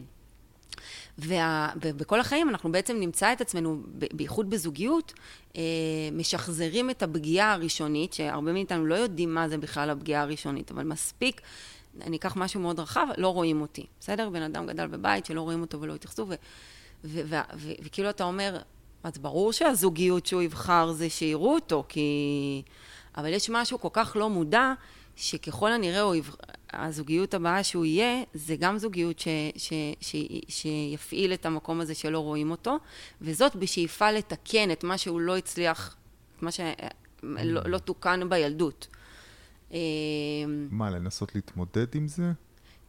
וה, 1.19 1.69
ובכל 1.83 2.21
החיים 2.21 2.49
אנחנו 2.49 2.73
בעצם 2.73 2.97
נמצא 2.97 3.33
את 3.33 3.41
עצמנו, 3.41 3.83
בייחוד 4.13 4.51
בזוגיות, 4.51 5.13
אה, 5.57 5.63
משחזרים 6.13 6.91
את 6.91 7.03
הפגיעה 7.03 7.53
הראשונית, 7.53 8.13
שהרבה 8.13 8.53
מאיתנו 8.53 8.87
לא 8.87 8.95
יודעים 8.95 9.35
מה 9.35 9.49
זה 9.49 9.59
בכלל 9.59 9.91
הפגיעה 9.91 10.23
הראשונית, 10.23 10.71
אבל 10.71 10.85
מספיק, 10.85 11.41
אני 12.01 12.17
אקח 12.17 12.37
משהו 12.37 12.61
מאוד 12.61 12.81
רחב, 12.81 13.07
לא 13.17 13.29
רואים 13.29 13.61
אותי, 13.61 13.87
בסדר? 14.01 14.31
בן 14.31 14.43
אדם 14.43 14.67
גדל 14.67 14.87
בבית 14.87 15.27
שלא 15.27 15.41
רואים 15.41 15.61
אותו 15.61 15.81
ולא 15.81 15.95
התייחסו, 15.95 16.27
וכאילו 17.85 18.11
אתה 18.11 18.25
אומר, 18.25 18.59
אז 19.05 19.19
ברור 19.19 19.53
שהזוגיות 19.53 20.27
שהוא 20.27 20.43
יבחר 20.43 20.93
זה 20.93 21.11
שיראו 21.11 21.55
אותו, 21.55 21.85
כי... 21.89 22.63
אבל 23.17 23.33
יש 23.33 23.51
משהו 23.51 23.81
כל 23.81 23.89
כך 23.93 24.17
לא 24.21 24.31
מודע, 24.31 24.73
שככל 25.17 25.73
הנראה 25.73 26.01
הוא 26.01 26.15
יבח... 26.15 26.37
הזוגיות 26.73 27.35
הבאה 27.35 27.65
שהוא 27.65 27.85
יהיה, 27.85 28.23
זה 28.35 28.57
גם 28.57 28.79
זוגיות 28.79 29.19
ש... 29.19 29.29
ש... 29.57 29.73
ש... 30.01 30.17
שיפעיל 30.49 31.33
את 31.33 31.47
המקום 31.47 31.81
הזה 31.81 31.95
שלא 31.95 32.19
רואים 32.19 32.51
אותו, 32.51 32.77
וזאת 33.21 33.57
בשאיפה 33.57 34.11
לתקן 34.11 34.71
את 34.71 34.85
מה 34.85 34.99
שהוא 34.99 35.21
לא 35.21 35.37
הצליח, 35.37 35.97
את 36.37 36.43
מה 36.43 36.51
שלא 36.51 37.61
לא 37.65 37.79
תוקן 37.79 38.29
בילדות. 38.29 38.87
אה, 39.73 39.79
מה, 40.71 40.91
לנסות 40.91 41.35
להתמודד 41.35 41.95
עם 41.95 42.09
זה? 42.09 42.33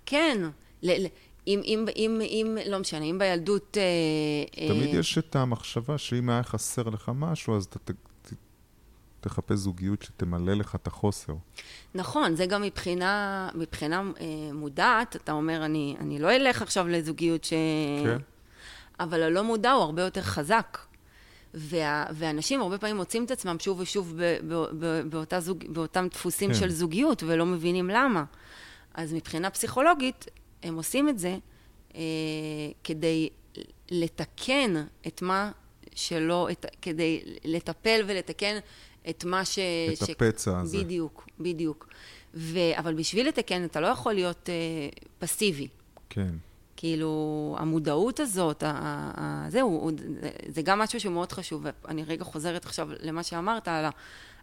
כן, 0.05 0.41
ל- 0.83 1.05
ל- 1.05 1.07
אם, 1.47 1.61
אם, 1.65 1.85
אם, 1.95 2.21
אם, 2.21 2.57
לא 2.69 2.79
משנה, 2.79 3.05
אם 3.05 3.19
בילדות... 3.19 3.77
אה, 3.77 4.67
תמיד 4.67 4.93
אה, 4.93 4.99
יש 4.99 5.17
את 5.17 5.35
המחשבה 5.35 5.97
שאם 5.97 6.29
היה 6.29 6.43
חסר 6.43 6.83
לך 6.83 7.11
משהו, 7.15 7.57
אז 7.57 7.65
אתה 7.65 7.79
תחפש 9.27 9.57
זוגיות 9.57 10.01
שתמלא 10.01 10.53
לך 10.53 10.75
את 10.75 10.87
החוסר. 10.87 11.33
נכון, 11.95 12.35
זה 12.35 12.45
גם 12.45 12.61
מבחינה, 12.61 13.49
מבחינה 13.55 14.03
אה, 14.19 14.53
מודעת, 14.53 15.15
אתה 15.15 15.31
אומר, 15.31 15.65
אני, 15.65 15.95
אני 15.99 16.19
לא 16.19 16.35
אלך 16.35 16.61
עכשיו 16.61 16.87
לזוגיות 16.87 17.43
ש... 17.43 17.53
כן. 18.03 18.17
אבל 18.99 19.23
הלא 19.23 19.43
מודע 19.43 19.71
הוא 19.71 19.83
הרבה 19.83 20.01
יותר 20.01 20.21
חזק. 20.21 20.77
וה, 21.53 22.05
ואנשים 22.11 22.61
הרבה 22.61 22.77
פעמים 22.77 22.95
מוצאים 22.95 23.25
את 23.25 23.31
עצמם 23.31 23.55
שוב 23.59 23.79
ושוב 23.79 24.13
ב, 24.17 24.37
ב, 24.47 24.65
ב, 24.79 25.01
באותה 25.09 25.39
זוג, 25.39 25.63
באותם 25.69 26.07
דפוסים 26.11 26.49
כן. 26.49 26.59
של 26.59 26.69
זוגיות 26.69 27.23
ולא 27.23 27.45
מבינים 27.45 27.89
למה. 27.89 28.23
אז 28.93 29.13
מבחינה 29.13 29.49
פסיכולוגית, 29.49 30.25
הם 30.63 30.75
עושים 30.75 31.09
את 31.09 31.19
זה 31.19 31.37
אה, 31.95 32.01
כדי 32.83 33.29
לתקן 33.91 34.83
את 35.07 35.21
מה 35.21 35.51
שלא, 35.95 36.47
את, 36.51 36.65
כדי 36.81 37.21
לטפל 37.45 38.03
ולתקן 38.07 38.57
את 39.09 39.23
מה 39.25 39.45
ש... 39.45 39.59
את 40.03 40.09
הפצע 40.09 40.59
הזה. 40.59 40.77
בדיוק, 40.77 41.27
בדיוק. 41.39 41.87
ו, 42.33 42.59
אבל 42.77 42.93
בשביל 42.93 43.27
לתקן, 43.27 43.65
אתה 43.65 43.79
לא 43.81 43.87
יכול 43.87 44.13
להיות 44.13 44.49
אה, 44.49 44.55
פסיבי. 45.19 45.67
כן. 46.09 46.29
כאילו, 46.75 47.55
המודעות 47.59 48.19
הזאת, 48.19 48.63
ה- 48.63 48.71
ה- 48.75 49.45
זהו, 49.49 49.69
הוא- 49.69 49.91
זה- 50.21 50.29
זה 50.47 50.61
גם 50.61 50.79
משהו 50.79 50.99
שהוא 50.99 51.13
מאוד 51.13 51.31
חשוב. 51.31 51.65
ואני 51.85 52.03
רגע 52.03 52.23
חוזרת 52.23 52.65
עכשיו 52.65 52.89
למה 52.99 53.23
שאמרת, 53.23 53.67
על, 53.67 53.85
ה, 53.85 53.89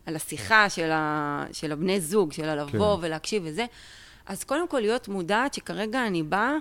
על 0.06 0.16
השיחה 0.16 0.70
של, 0.70 0.90
ה, 0.90 1.44
של 1.52 1.72
הבני 1.72 2.00
זוג, 2.00 2.32
של 2.32 2.48
הלבוא 2.48 2.96
כן. 2.96 3.04
ולהקשיב 3.06 3.42
וזה. 3.46 3.66
אז 4.26 4.44
קודם 4.44 4.68
כל 4.68 4.80
להיות 4.80 5.08
מודעת 5.08 5.54
שכרגע 5.54 6.06
אני 6.06 6.22
באה, 6.22 6.54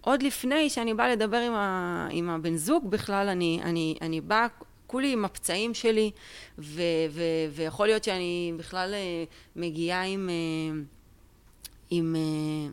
עוד 0.00 0.22
לפני 0.22 0.70
שאני 0.70 0.94
באה 0.94 1.08
לדבר 1.12 1.36
עם, 1.36 1.52
ה, 1.54 2.08
עם 2.10 2.30
הבן 2.30 2.56
זוג 2.56 2.90
בכלל, 2.90 3.28
אני, 3.28 3.60
אני, 3.62 3.94
אני 4.02 4.20
באה 4.20 4.46
כולי 4.88 5.12
עם 5.12 5.24
הפצעים 5.24 5.74
שלי, 5.74 6.10
ו, 6.58 6.82
ו, 7.10 7.22
ויכול 7.54 7.86
להיות 7.86 8.04
שאני 8.04 8.52
בכלל 8.56 8.94
אה, 8.94 9.24
מגיעה 9.56 10.04
עם... 10.04 10.28
אה, 10.28 10.80
עם 11.90 12.16
אה, 12.16 12.70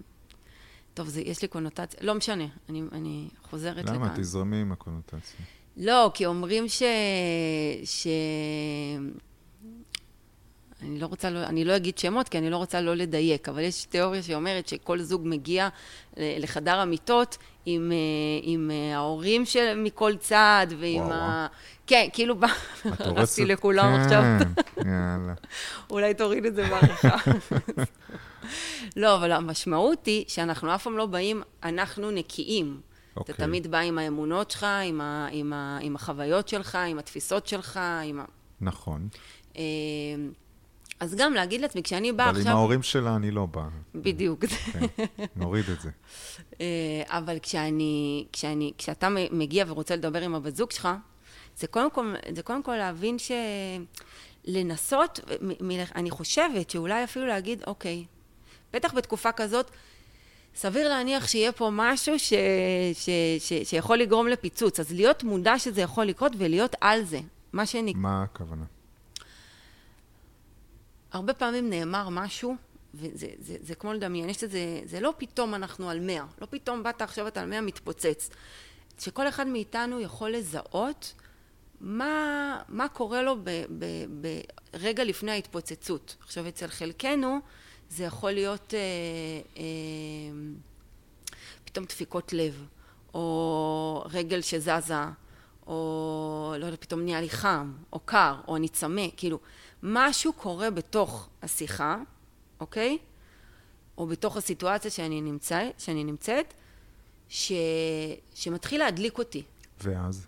טוב, 0.94 1.08
זה, 1.08 1.22
יש 1.22 1.42
לי 1.42 1.48
קונוטציה, 1.48 2.00
לא 2.04 2.16
משנה, 2.16 2.46
אני, 2.70 2.82
אני 2.92 3.28
חוזרת 3.50 3.90
למה? 3.90 4.06
לכאן. 4.06 4.22
תזרמי 4.22 4.62
עם 4.62 4.72
הקונוטציה. 4.72 5.46
לא, 5.78 6.12
כי 6.14 6.26
אומרים 6.26 6.68
ש... 6.68 6.84
ש... 7.84 8.08
אני 10.86 11.00
לא 11.00 11.06
רוצה, 11.06 11.30
לא, 11.30 11.44
אני 11.44 11.66
לא 11.66 11.76
אגיד 11.76 11.98
שמות, 11.98 12.30
כי 12.30 12.38
אני 12.38 12.50
לא 12.50 12.58
רוצה 12.58 12.82
לא 12.82 12.96
לדייק, 12.96 13.50
אבל 13.50 13.60
יש 13.60 13.86
תיאוריה 13.86 14.24
שאומרת 14.24 14.68
שכל 14.68 15.00
זוג 15.00 15.22
מגיע 15.26 15.70
לחדר 16.18 16.80
המיטות 16.80 17.38
עם, 17.66 17.92
אה, 17.92 17.98
עם 18.42 18.72
אה, 18.72 18.96
ההורים 18.98 19.46
של, 19.46 19.74
מכל 19.78 20.14
צד, 20.20 20.68
ועם 20.80 21.02
וואו, 21.02 21.14
ה... 21.14 21.48
כן, 21.88 22.08
כאילו, 22.14 22.36
הרסתי 22.84 23.46
לכולם 23.46 23.94
עכשיו. 23.94 24.24
כן, 24.76 24.82
יאללה. 24.88 25.34
אולי 25.90 26.14
תוריד 26.14 26.46
את 26.46 26.56
זה 26.56 26.70
בעריכה. 26.70 27.18
לא, 28.96 29.16
אבל 29.16 29.32
המשמעות 29.32 30.06
היא 30.06 30.26
שאנחנו 30.28 30.76
אף 30.76 30.84
פעם 30.84 30.98
לא 30.98 31.06
באים, 31.06 31.42
אנחנו 31.64 32.12
נקיים. 32.12 32.80
אתה 33.14 33.20
אוקיי. 33.20 33.36
תמיד 33.36 33.72
בא 33.72 33.78
עם 33.78 33.98
האמונות 33.98 34.52
שלך, 34.52 34.66
עם, 34.84 35.02
ה, 35.02 35.28
עם, 35.32 35.54
ה, 35.54 35.78
עם 35.82 35.96
החוויות 35.96 36.48
שלך, 36.48 36.76
עם 36.76 37.00
התפיסות 37.00 37.48
שלך, 37.48 37.80
עם 38.04 38.20
ה... 38.20 38.26
נכון. 38.62 39.08
אז 41.00 41.16
גם 41.16 41.34
להגיד 41.34 41.62
לעצמי, 41.62 41.84
כשאני 41.84 42.12
באה 42.12 42.30
אבל 42.30 42.36
עם 42.36 42.42
עכשיו... 42.42 42.58
ההורים 42.58 42.84
שלה 42.84 43.16
אני 43.16 43.32
לא 43.32 43.46
בא. 43.46 43.68
בדיוק. 43.96 44.46
כן, 44.46 44.80
נוריד 45.36 45.70
את 45.70 45.82
זה. 45.82 45.90
אה, 46.62 46.66
אבל 47.08 47.38
כשאני, 47.42 48.26
כשאני, 48.34 48.74
כשאתה 48.78 49.10
מגיע 49.32 49.66
ורוצה 49.68 49.96
לדבר 49.96 50.22
עם 50.22 50.36
הבת 50.36 50.56
זוג 50.56 50.72
שלך, 50.72 50.90
זה 51.58 51.68
קודם 51.68 51.92
כל, 51.92 52.16
זה 52.36 52.44
קודם 52.44 52.64
כל 52.64 52.76
להבין 52.76 53.20
ש... 53.20 53.32
לנסות, 54.48 55.20
מ- 55.42 55.68
מ- 55.68 55.86
אני 55.96 56.10
חושבת 56.10 56.70
שאולי 56.70 57.04
אפילו 57.04 57.26
להגיד, 57.28 57.64
אוקיי, 57.68 58.06
בטח 58.74 58.94
בתקופה 58.94 59.32
כזאת, 59.32 59.72
סביר 60.56 60.90
להניח 60.90 61.28
שיהיה 61.28 61.52
פה 61.52 61.70
משהו 61.74 62.20
ש, 62.20 62.34
ש, 62.94 63.10
ש, 63.40 63.54
שיכול 63.64 63.98
לגרום 63.98 64.28
לפיצוץ. 64.28 64.80
אז 64.80 64.92
להיות 64.92 65.24
מודע 65.24 65.60
שזה 65.60 65.82
יכול 65.82 66.06
לקרות 66.06 66.32
ולהיות 66.38 66.76
על 66.82 67.04
זה. 67.04 67.20
מה 67.54 67.66
שנקרא... 67.66 68.02
מה 68.02 68.24
הכוונה? 68.24 68.66
הרבה 71.12 71.34
פעמים 71.34 71.70
נאמר 71.70 72.10
משהו, 72.10 72.56
וזה 72.94 73.28
זה, 73.40 73.56
זה 73.62 73.76
כמו 73.76 73.94
לדמיין, 73.94 74.30
יש 74.30 74.44
לזה, 74.44 74.82
זה 74.86 75.00
לא 75.00 75.14
פתאום 75.18 75.56
אנחנו 75.56 75.90
על 75.90 76.00
מאה, 76.00 76.26
לא 76.42 76.48
פתאום 76.50 76.84
באת 76.84 77.02
עכשיו 77.02 77.28
אתה 77.28 77.42
על 77.42 77.50
מאה 77.50 77.62
מתפוצץ. 77.62 78.30
שכל 79.00 79.28
אחד 79.28 79.48
מאיתנו 79.48 80.00
יכול 80.00 80.32
לזהות 80.32 81.14
מה, 81.82 82.58
מה 82.70 82.88
קורה 82.88 83.22
לו 83.22 83.36
ברגע 84.74 85.04
לפני 85.04 85.32
ההתפוצצות. 85.32 86.16
עכשיו, 86.22 86.48
אצל 86.48 86.68
חלקנו 86.68 87.40
זה 87.90 88.04
יכול 88.04 88.32
להיות 88.32 88.74
אה, 88.74 88.80
אה, 89.58 89.64
פתאום 91.66 91.86
דפיקות 91.86 92.34
לב, 92.34 92.66
או 93.14 94.04
רגל 94.14 94.42
שזזה, 94.42 94.94
או 95.68 96.56
לא 96.60 96.66
יודע, 96.66 96.78
פתאום 96.78 97.02
נהיה 97.02 97.22
לי 97.22 97.30
חם, 97.30 97.74
או 97.94 98.00
קר, 98.00 98.36
או 98.48 98.56
אני 98.56 98.68
צמא, 98.70 99.06
כאילו, 99.18 99.40
משהו 99.88 100.34
קורה 100.34 100.70
בתוך 100.70 101.30
השיחה, 101.42 101.98
אוקיי? 102.60 102.98
או 103.98 104.08
בתוך 104.08 104.38
הסיטואציה 104.38 104.92
שאני, 104.92 105.22
נמצא, 105.22 105.70
שאני 105.78 106.04
נמצאת, 106.04 106.54
ש, 107.30 107.52
שמתחיל 108.34 108.80
להדליק 108.80 109.18
אותי, 109.18 109.44
ואז? 109.84 110.28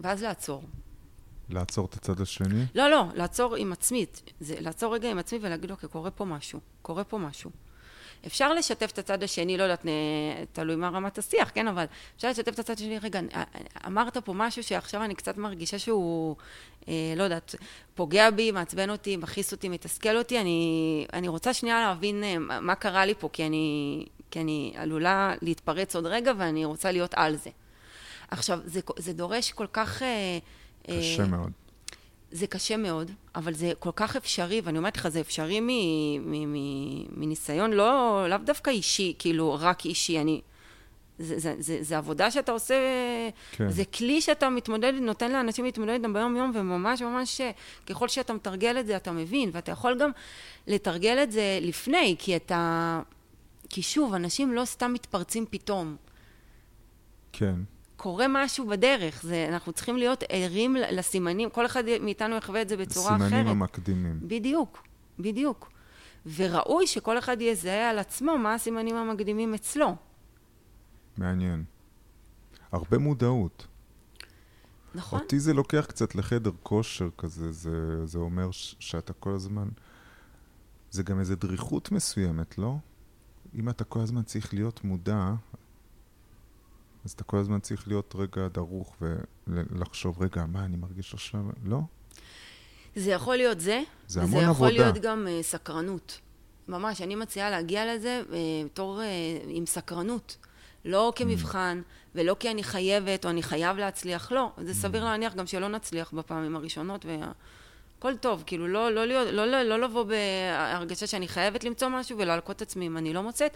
ואז 0.00 0.22
לעצור. 0.22 0.62
לעצור 1.48 1.86
את 1.86 1.94
הצד 1.94 2.20
השני? 2.20 2.66
לא, 2.74 2.90
לא, 2.90 3.04
לעצור 3.14 3.56
עם 3.56 3.72
עצמי, 3.72 4.06
זה 4.40 4.60
לעצור 4.60 4.94
רגע 4.94 5.10
עם 5.10 5.18
עצמי 5.18 5.38
ולהגיד, 5.42 5.70
אוקיי, 5.70 5.88
קורה 5.88 6.10
פה 6.10 6.24
משהו, 6.24 6.60
קורה 6.82 7.04
פה 7.04 7.18
משהו. 7.18 7.50
אפשר 8.26 8.54
לשתף 8.54 8.90
את 8.92 8.98
הצד 8.98 9.22
השני, 9.22 9.56
לא 9.56 9.62
יודעת, 9.62 9.86
נ- 9.86 10.44
תלוי 10.52 10.76
מה 10.76 10.88
רמת 10.88 11.18
השיח, 11.18 11.50
כן, 11.54 11.68
אבל 11.68 11.84
אפשר 12.16 12.30
לשתף 12.30 12.54
את 12.54 12.58
הצד 12.58 12.74
השני, 12.74 12.98
רגע, 12.98 13.20
אה, 13.34 13.42
אמרת 13.86 14.16
פה 14.16 14.32
משהו 14.32 14.62
שעכשיו 14.62 15.04
אני 15.04 15.14
קצת 15.14 15.36
מרגישה 15.36 15.78
שהוא, 15.78 16.36
אה, 16.88 16.94
לא 17.16 17.22
יודעת, 17.22 17.54
פוגע 17.94 18.30
בי, 18.30 18.50
מעצבן 18.50 18.90
אותי, 18.90 19.16
מכעיס 19.16 19.52
אותי, 19.52 19.68
מתסכל 19.68 20.16
אותי, 20.16 20.40
אני, 20.40 21.06
אני 21.12 21.28
רוצה 21.28 21.54
שנייה 21.54 21.80
להבין 21.80 22.24
אה, 22.24 22.38
מה 22.38 22.60
מה 22.60 22.74
קרה 22.74 23.06
לי 23.06 23.14
פה, 23.14 23.28
כי 23.32 23.46
אני, 23.46 24.04
כי 24.30 24.40
אני 24.40 24.72
עלולה 24.76 25.34
להתפרץ 25.42 25.96
עוד 25.96 26.06
רגע 26.06 26.32
ואני 26.38 26.64
רוצה 26.64 26.92
להיות 26.92 27.14
על 27.14 27.36
זה. 27.36 27.50
עכשיו, 28.30 28.58
זה, 28.64 28.80
זה 28.96 29.12
דורש 29.12 29.52
כל 29.52 29.66
כך... 29.72 30.02
אה, 30.02 30.38
קשה 30.86 31.22
אה, 31.22 31.28
מאוד. 31.28 31.50
זה 32.30 32.46
קשה 32.46 32.76
מאוד, 32.76 33.10
אבל 33.34 33.54
זה 33.54 33.72
כל 33.78 33.90
כך 33.96 34.16
אפשרי, 34.16 34.60
ואני 34.64 34.78
אומרת 34.78 34.96
לך, 34.96 35.08
זה 35.08 35.20
אפשרי 35.20 35.60
מניסיון 37.16 37.72
לא, 37.72 38.24
לאו 38.28 38.38
דווקא 38.38 38.70
אישי, 38.70 39.14
כאילו, 39.18 39.56
רק 39.60 39.86
אישי, 39.86 40.20
אני... 40.20 40.40
זה, 41.18 41.38
זה, 41.38 41.54
זה, 41.58 41.78
זה 41.80 41.98
עבודה 41.98 42.30
שאתה 42.30 42.52
עושה, 42.52 42.74
כן. 43.52 43.70
זה 43.70 43.84
כלי 43.84 44.20
שאתה 44.20 44.50
מתמודד, 44.50 44.92
נותן 45.00 45.32
לאנשים 45.32 45.64
להתמודד 45.64 45.92
איתם 45.92 46.12
ביום-יום, 46.12 46.52
וממש 46.54 47.02
ממש, 47.02 47.40
ככל 47.86 48.08
שאתה 48.08 48.32
מתרגל 48.32 48.80
את 48.80 48.86
זה, 48.86 48.96
אתה 48.96 49.12
מבין, 49.12 49.50
ואתה 49.52 49.72
יכול 49.72 49.98
גם 49.98 50.10
לתרגל 50.66 51.18
את 51.22 51.32
זה 51.32 51.58
לפני, 51.62 52.16
כי 52.18 52.36
אתה... 52.36 53.00
כי 53.68 53.82
שוב, 53.82 54.14
אנשים 54.14 54.52
לא 54.52 54.64
סתם 54.64 54.92
מתפרצים 54.92 55.46
פתאום. 55.50 55.96
כן. 57.32 57.54
קורה 57.98 58.26
משהו 58.28 58.66
בדרך, 58.66 59.22
זה, 59.22 59.46
אנחנו 59.48 59.72
צריכים 59.72 59.96
להיות 59.96 60.24
ערים 60.28 60.76
לסימנים, 60.76 61.50
כל 61.50 61.66
אחד 61.66 61.82
מאיתנו 62.00 62.36
יחווה 62.36 62.62
את 62.62 62.68
זה 62.68 62.76
בצורה 62.76 63.16
אחרת. 63.16 63.46
המקדימים. 63.46 64.20
בדיוק, 64.22 64.82
בדיוק. 65.18 65.70
וראוי 66.36 66.86
שכל 66.86 67.18
אחד 67.18 67.40
יזהה 67.40 67.90
על 67.90 67.98
עצמו 67.98 68.38
מה 68.38 68.54
הסימנים 68.54 68.96
המקדימים 68.96 69.54
אצלו. 69.54 69.96
מעניין. 71.16 71.64
הרבה 72.72 72.98
מודעות. 72.98 73.66
נכון? 74.94 75.20
אותי 75.20 75.40
זה 75.40 75.54
לוקח 75.54 75.86
קצת 75.88 76.14
לחדר 76.14 76.50
כושר 76.62 77.08
כזה, 77.18 77.52
זה, 77.52 78.06
זה 78.06 78.18
אומר 78.18 78.50
ש- 78.50 78.76
שאתה 78.78 79.12
כל 79.12 79.30
הזמן... 79.30 79.68
זה 80.90 81.02
גם 81.02 81.20
איזו 81.20 81.36
דריכות 81.36 81.92
מסוימת, 81.92 82.58
לא? 82.58 82.76
אם 83.54 83.68
אתה 83.68 83.84
כל 83.84 84.00
הזמן 84.00 84.22
צריך 84.22 84.54
להיות 84.54 84.84
מודע, 84.84 85.34
אז 87.04 87.12
אתה 87.12 87.24
כל 87.24 87.36
הזמן 87.36 87.60
צריך 87.60 87.88
להיות 87.88 88.14
רגע 88.18 88.48
דרוך 88.48 88.96
ולחשוב, 89.46 90.22
רגע, 90.22 90.46
מה 90.46 90.64
אני 90.64 90.76
מרגיש 90.76 91.14
עכשיו? 91.14 91.40
לא? 91.64 91.80
זה 92.96 93.10
יכול 93.10 93.36
להיות 93.36 93.60
זה, 93.60 93.82
זה 94.06 94.22
המון 94.22 94.42
יכול 94.42 94.66
עבודה. 94.68 94.70
להיות 94.70 94.98
גם 94.98 95.26
uh, 95.26 95.42
סקרנות. 95.42 96.20
ממש, 96.68 97.00
אני 97.00 97.14
מציעה 97.14 97.50
להגיע 97.50 97.94
לזה 97.94 98.22
uh, 98.26 98.32
בתור 98.64 99.00
uh, 99.00 99.02
עם 99.48 99.66
סקרנות. 99.66 100.36
לא 100.84 101.12
כמבחן, 101.16 101.82
ולא 102.14 102.36
כי 102.40 102.50
אני 102.50 102.62
חייבת 102.62 103.24
או 103.24 103.30
אני 103.30 103.42
חייב 103.42 103.76
להצליח, 103.76 104.32
לא. 104.32 104.52
זה 104.64 104.74
סביר 104.74 105.04
להניח 105.04 105.34
גם 105.34 105.46
שלא 105.46 105.68
נצליח 105.68 106.12
בפעמים 106.12 106.56
הראשונות, 106.56 107.06
הכל 107.98 108.16
טוב, 108.16 108.42
כאילו 108.46 108.68
לא, 108.68 108.90
לא, 108.90 109.04
לא, 109.04 109.30
לא, 109.30 109.46
לא, 109.46 109.62
לא 109.62 109.80
לבוא 109.80 110.04
בהרגשה 110.04 111.06
שאני 111.06 111.28
חייבת 111.28 111.64
למצוא 111.64 111.88
משהו 111.88 112.18
ולהלקות 112.18 112.56
את 112.56 112.62
עצמי 112.62 112.86
אם 112.86 112.96
אני 112.96 113.12
לא 113.12 113.22
מוצאת, 113.22 113.52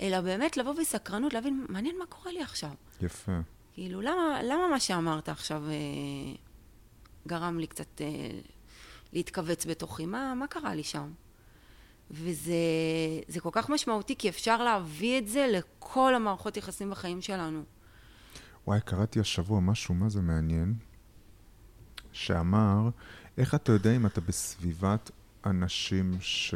אלא 0.00 0.20
באמת 0.20 0.56
לבוא 0.56 0.72
בסקרנות, 0.80 1.32
להבין, 1.32 1.66
מעניין 1.68 1.98
מה 1.98 2.06
קורה 2.06 2.32
לי 2.32 2.42
עכשיו. 2.42 2.70
יפה. 3.00 3.32
כאילו, 3.72 4.00
למה, 4.00 4.40
למה 4.42 4.68
מה 4.70 4.80
שאמרת 4.80 5.28
עכשיו 5.28 5.62
אה, 5.68 6.34
גרם 7.26 7.58
לי 7.58 7.66
קצת 7.66 8.00
אה, 8.00 8.06
להתכווץ 9.12 9.66
בתוכי? 9.66 10.06
מה, 10.06 10.34
מה 10.34 10.46
קרה 10.46 10.74
לי 10.74 10.82
שם? 10.82 11.12
וזה 12.10 13.40
כל 13.42 13.50
כך 13.52 13.70
משמעותי, 13.70 14.16
כי 14.16 14.28
אפשר 14.28 14.64
להביא 14.64 15.18
את 15.18 15.28
זה 15.28 15.46
לכל 15.50 16.14
המערכות 16.14 16.56
יחסים 16.56 16.90
בחיים 16.90 17.22
שלנו. 17.22 17.62
וואי, 18.66 18.80
קראתי 18.80 19.20
השבוע 19.20 19.60
משהו, 19.60 19.94
מה 19.94 20.08
זה 20.08 20.20
מעניין? 20.20 20.74
שאמר, 22.12 22.88
איך 23.38 23.54
אתה 23.54 23.72
יודע 23.72 23.96
אם 23.96 24.06
אתה 24.06 24.20
בסביבת 24.20 25.10
אנשים 25.46 26.12
ש... 26.20 26.54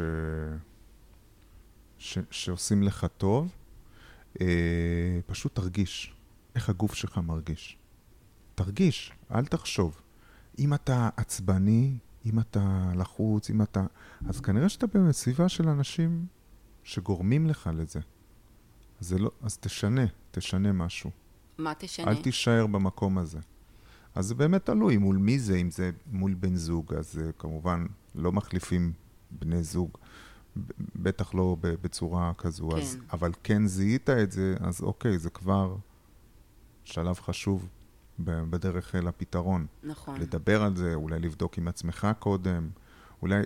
ש... 1.97 2.17
שעושים 2.31 2.83
לך 2.83 3.07
טוב? 3.17 3.51
אה, 4.41 5.19
פשוט 5.25 5.55
תרגיש 5.55 6.13
איך 6.55 6.69
הגוף 6.69 6.93
שלך 6.93 7.17
מרגיש. 7.17 7.77
תרגיש, 8.55 9.11
אל 9.31 9.45
תחשוב. 9.45 10.01
אם 10.59 10.73
אתה 10.73 11.09
עצבני, 11.17 11.97
אם 12.25 12.39
אתה 12.39 12.91
לחוץ, 12.95 13.49
אם 13.49 13.61
אתה... 13.61 13.85
אז 14.27 14.41
כנראה 14.41 14.69
שאתה 14.69 14.87
בסביבה 14.87 15.49
של 15.49 15.69
אנשים 15.69 16.25
שגורמים 16.83 17.47
לך 17.47 17.69
לזה. 17.73 17.99
אז, 18.99 19.13
לא... 19.13 19.31
אז 19.41 19.57
תשנה, 19.57 20.05
תשנה 20.31 20.71
משהו. 20.71 21.11
מה 21.57 21.73
תשנה? 21.77 22.11
אל 22.11 22.21
תישאר 22.21 22.67
במקום 22.67 23.17
הזה. 23.17 23.39
אז 24.15 24.25
זה 24.25 24.35
באמת 24.35 24.65
תלוי 24.65 24.97
מול 24.97 25.17
מי 25.17 25.39
זה, 25.39 25.55
אם 25.55 25.71
זה 25.71 25.91
מול 26.11 26.33
בן 26.33 26.55
זוג, 26.55 26.93
אז 26.93 27.19
uh, 27.21 27.31
כמובן 27.39 27.85
לא 28.15 28.31
מחליפים 28.31 28.93
בני 29.31 29.63
זוג, 29.63 29.97
בטח 30.95 31.33
לא 31.33 31.57
בצורה 31.61 32.31
כזו, 32.37 32.69
כן. 32.69 32.77
אז, 32.77 32.97
אבל 33.13 33.31
כן 33.43 33.67
זיהית 33.67 34.09
את 34.09 34.31
זה, 34.31 34.55
אז 34.59 34.81
אוקיי, 34.81 35.17
זה 35.19 35.29
כבר 35.29 35.75
שלב 36.83 37.15
חשוב 37.15 37.69
בדרך 38.19 38.95
אל 38.95 39.07
הפתרון. 39.07 39.67
נכון. 39.83 40.19
לדבר 40.19 40.63
על 40.63 40.75
זה, 40.75 40.93
אולי 40.93 41.19
לבדוק 41.19 41.57
עם 41.57 41.67
עצמך 41.67 42.07
קודם, 42.19 42.69
אולי 43.21 43.41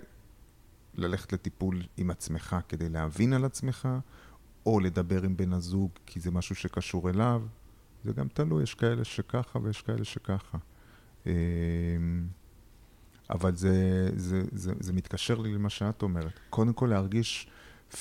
ללכת 0.94 1.32
לטיפול 1.32 1.82
עם 1.96 2.10
עצמך 2.10 2.56
כדי 2.68 2.88
להבין 2.88 3.32
על 3.32 3.44
עצמך, 3.44 3.88
או 4.66 4.80
לדבר 4.80 5.22
עם 5.22 5.36
בן 5.36 5.52
הזוג 5.52 5.90
כי 6.06 6.20
זה 6.20 6.30
משהו 6.30 6.54
שקשור 6.54 7.10
אליו. 7.10 7.42
זה 8.04 8.12
גם 8.12 8.28
תלוי, 8.28 8.62
יש 8.62 8.74
כאלה 8.74 9.04
שככה 9.04 9.58
ויש 9.58 9.82
כאלה 9.82 10.04
שככה. 10.04 10.58
אמ, 11.26 11.32
אבל 13.30 13.56
זה, 13.56 14.08
זה, 14.16 14.42
זה, 14.52 14.72
זה 14.80 14.92
מתקשר 14.92 15.38
לי 15.38 15.54
למה 15.54 15.70
שאת 15.70 16.02
אומרת. 16.02 16.32
קודם 16.50 16.72
כל 16.72 16.86
להרגיש 16.86 17.46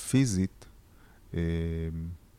פיזית 0.09 0.65
אמ, 1.33 1.39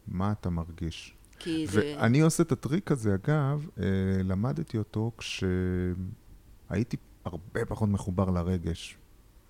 מה 0.07 0.33
אתה 0.33 0.51
מרגיש. 0.51 1.15
כי 1.39 1.67
זה... 1.67 1.95
ואני 1.99 2.21
עושה 2.21 2.43
את 2.43 2.53
הטריק 2.53 2.91
הזה, 2.93 3.15
אגב, 3.15 3.67
אה, 3.79 3.85
למדתי 4.25 4.79
אותו 4.79 5.13
כשהייתי 5.19 6.97
הרבה 7.25 7.65
פחות 7.65 7.89
מחובר 7.89 8.31
לרגש, 8.31 8.99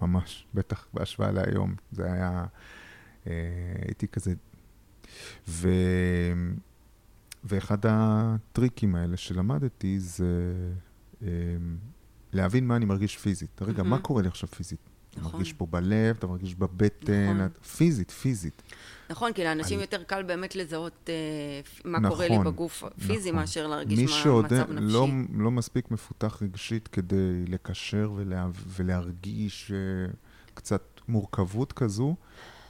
ממש, 0.00 0.46
בטח 0.54 0.86
בהשוואה 0.94 1.32
להיום. 1.32 1.74
זה 1.92 2.12
היה, 2.12 2.46
אה, 3.26 3.32
הייתי 3.84 4.08
כזה... 4.08 4.34
ו... 5.48 5.68
ואחד 7.44 7.78
הטריקים 7.88 8.94
האלה 8.94 9.16
שלמדתי 9.16 10.00
זה 10.00 10.52
אה, 11.22 11.28
להבין 12.32 12.66
מה 12.66 12.76
אני 12.76 12.84
מרגיש 12.84 13.16
פיזית. 13.16 13.62
רגע, 13.62 13.82
mm-hmm. 13.82 13.86
מה 13.86 13.98
קורה 13.98 14.22
לי 14.22 14.28
עכשיו 14.28 14.48
פיזית? 14.48 14.80
נכון. 15.16 15.28
אתה 15.28 15.36
מרגיש 15.36 15.52
פה 15.52 15.66
בלב, 15.66 16.16
אתה 16.18 16.26
מרגיש 16.26 16.54
בבטן, 16.54 17.34
נכון. 17.34 17.46
את, 17.46 17.64
פיזית, 17.66 18.10
פיזית. 18.10 18.62
נכון, 19.10 19.32
כי 19.32 19.44
לאנשים 19.44 19.78
אני... 19.78 19.82
יותר 19.82 20.02
קל 20.02 20.22
באמת 20.22 20.56
לזהות 20.56 21.08
אה, 21.08 21.14
מה 21.84 21.98
נכון, 21.98 22.10
קורה 22.10 22.28
לי 22.28 22.38
בגוף 22.44 22.84
פיזי, 23.06 23.30
נכון. 23.30 23.40
מאשר 23.40 23.66
להרגיש 23.66 23.98
מה 24.00 24.08
שעוד 24.08 24.44
מצב 24.44 24.72
נפשי. 24.72 24.92
לא, 24.92 25.08
לא 25.34 25.50
מספיק 25.50 25.90
מפותח 25.90 26.42
רגשית 26.42 26.88
כדי 26.88 27.44
לקשר 27.48 28.12
ולה, 28.16 28.48
ולהרגיש 28.66 29.72
אה, 29.72 30.12
קצת 30.54 30.82
מורכבות 31.08 31.72
כזו, 31.72 32.14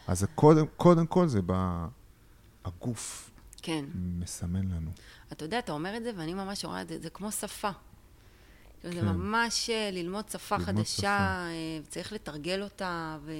אז 0.08 0.26
קודם, 0.34 0.66
קודם 0.76 1.06
כל 1.06 1.28
זה 1.28 1.40
בגוף. 2.66 3.30
כן. 3.64 3.84
מסמן 3.94 4.68
לנו. 4.68 4.90
אתה 5.32 5.44
יודע, 5.44 5.58
אתה 5.58 5.72
אומר 5.72 5.96
את 5.96 6.02
זה, 6.02 6.10
ואני 6.16 6.34
ממש 6.34 6.64
רואה 6.64 6.82
את 6.82 6.88
זה, 6.88 6.98
זה 6.98 7.10
כמו 7.10 7.32
שפה. 7.32 7.70
כן. 8.82 8.92
זה 8.92 9.02
ממש 9.02 9.70
אה, 9.70 9.90
ללמוד 9.92 10.28
שפה 10.28 10.56
ללמוד 10.56 10.76
חדשה, 10.76 10.96
שפה. 10.96 11.06
אה, 11.06 11.80
צריך 11.88 12.12
לתרגל 12.12 12.62
אותה, 12.62 13.18
ו, 13.24 13.32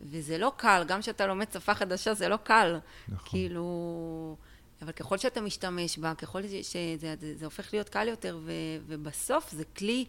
וזה 0.00 0.38
לא 0.38 0.52
קל, 0.56 0.84
גם 0.88 1.00
כשאתה 1.00 1.26
לומד 1.26 1.52
שפה 1.52 1.74
חדשה 1.74 2.14
זה 2.14 2.28
לא 2.28 2.36
קל. 2.36 2.78
נכון. 3.08 3.28
כאילו... 3.30 4.36
אבל 4.82 4.92
ככל 4.92 5.18
שאתה 5.18 5.40
משתמש 5.40 5.98
בה, 5.98 6.14
ככל 6.14 6.42
שזה 6.42 6.96
זה, 7.00 7.14
זה 7.36 7.44
הופך 7.44 7.72
להיות 7.72 7.88
קל 7.88 8.08
יותר, 8.08 8.38
ו, 8.44 8.52
ובסוף 8.86 9.50
זה 9.50 9.64
כלי 9.64 10.04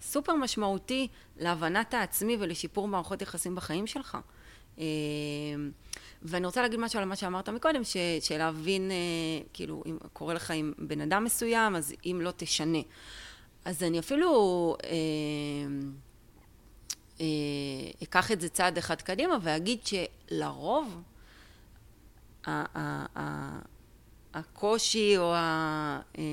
סופר 0.00 0.34
משמעותי 0.34 1.08
להבנת 1.36 1.94
העצמי 1.94 2.36
ולשיפור 2.40 2.88
מערכות 2.88 3.22
יחסים 3.22 3.54
בחיים 3.54 3.86
שלך. 3.86 4.18
ואני 6.24 6.46
רוצה 6.46 6.62
להגיד 6.62 6.80
משהו 6.80 6.98
על 6.98 7.04
מה 7.04 7.16
שאמרת 7.16 7.48
מקודם, 7.48 7.84
ש, 7.84 7.96
שלהבין, 8.20 8.90
אה, 8.90 8.96
כאילו, 9.52 9.82
אם 9.86 9.98
קורה 10.12 10.34
לך 10.34 10.50
עם 10.50 10.72
בן 10.78 11.00
אדם 11.00 11.24
מסוים, 11.24 11.76
אז 11.76 11.94
אם 12.04 12.20
לא 12.22 12.32
תשנה. 12.36 12.78
אז 13.64 13.82
אני 13.82 13.98
אפילו 13.98 14.76
אה, 14.84 14.90
אה, 17.20 17.26
אקח 18.02 18.32
את 18.32 18.40
זה 18.40 18.48
צעד 18.48 18.78
אחד 18.78 19.02
קדימה 19.02 19.36
ואגיד 19.42 19.78
שלרוב 19.84 21.02
ה, 22.46 22.50
ה, 22.78 23.06
ה, 23.18 23.58
הקושי 24.34 25.18
או 25.18 25.34
ה, 25.34 26.00
אה, 26.18 26.24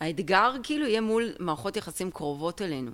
האתגר 0.00 0.52
כאילו 0.62 0.86
יהיה 0.86 1.00
מול 1.00 1.32
מערכות 1.38 1.76
יחסים 1.76 2.10
קרובות 2.10 2.62
אלינו. 2.62 2.90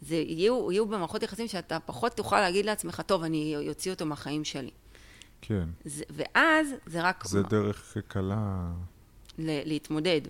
זה 0.00 0.16
יהיו, 0.16 0.72
יהיו 0.72 0.86
במערכות 0.86 1.22
יחסים 1.22 1.48
שאתה 1.48 1.80
פחות 1.80 2.12
תוכל 2.12 2.40
להגיד 2.40 2.66
לעצמך, 2.66 3.02
טוב, 3.06 3.22
אני 3.22 3.56
אוציא 3.68 3.92
אותו 3.92 4.06
מהחיים 4.06 4.44
שלי. 4.44 4.70
כן. 5.40 5.64
זה, 5.84 6.04
ואז 6.10 6.68
זה 6.86 7.02
רק... 7.02 7.24
זה 7.26 7.42
מה... 7.42 7.48
דרך 7.48 7.96
קלה... 8.08 8.70
ל- 9.38 9.68
להתמודד. 9.68 10.20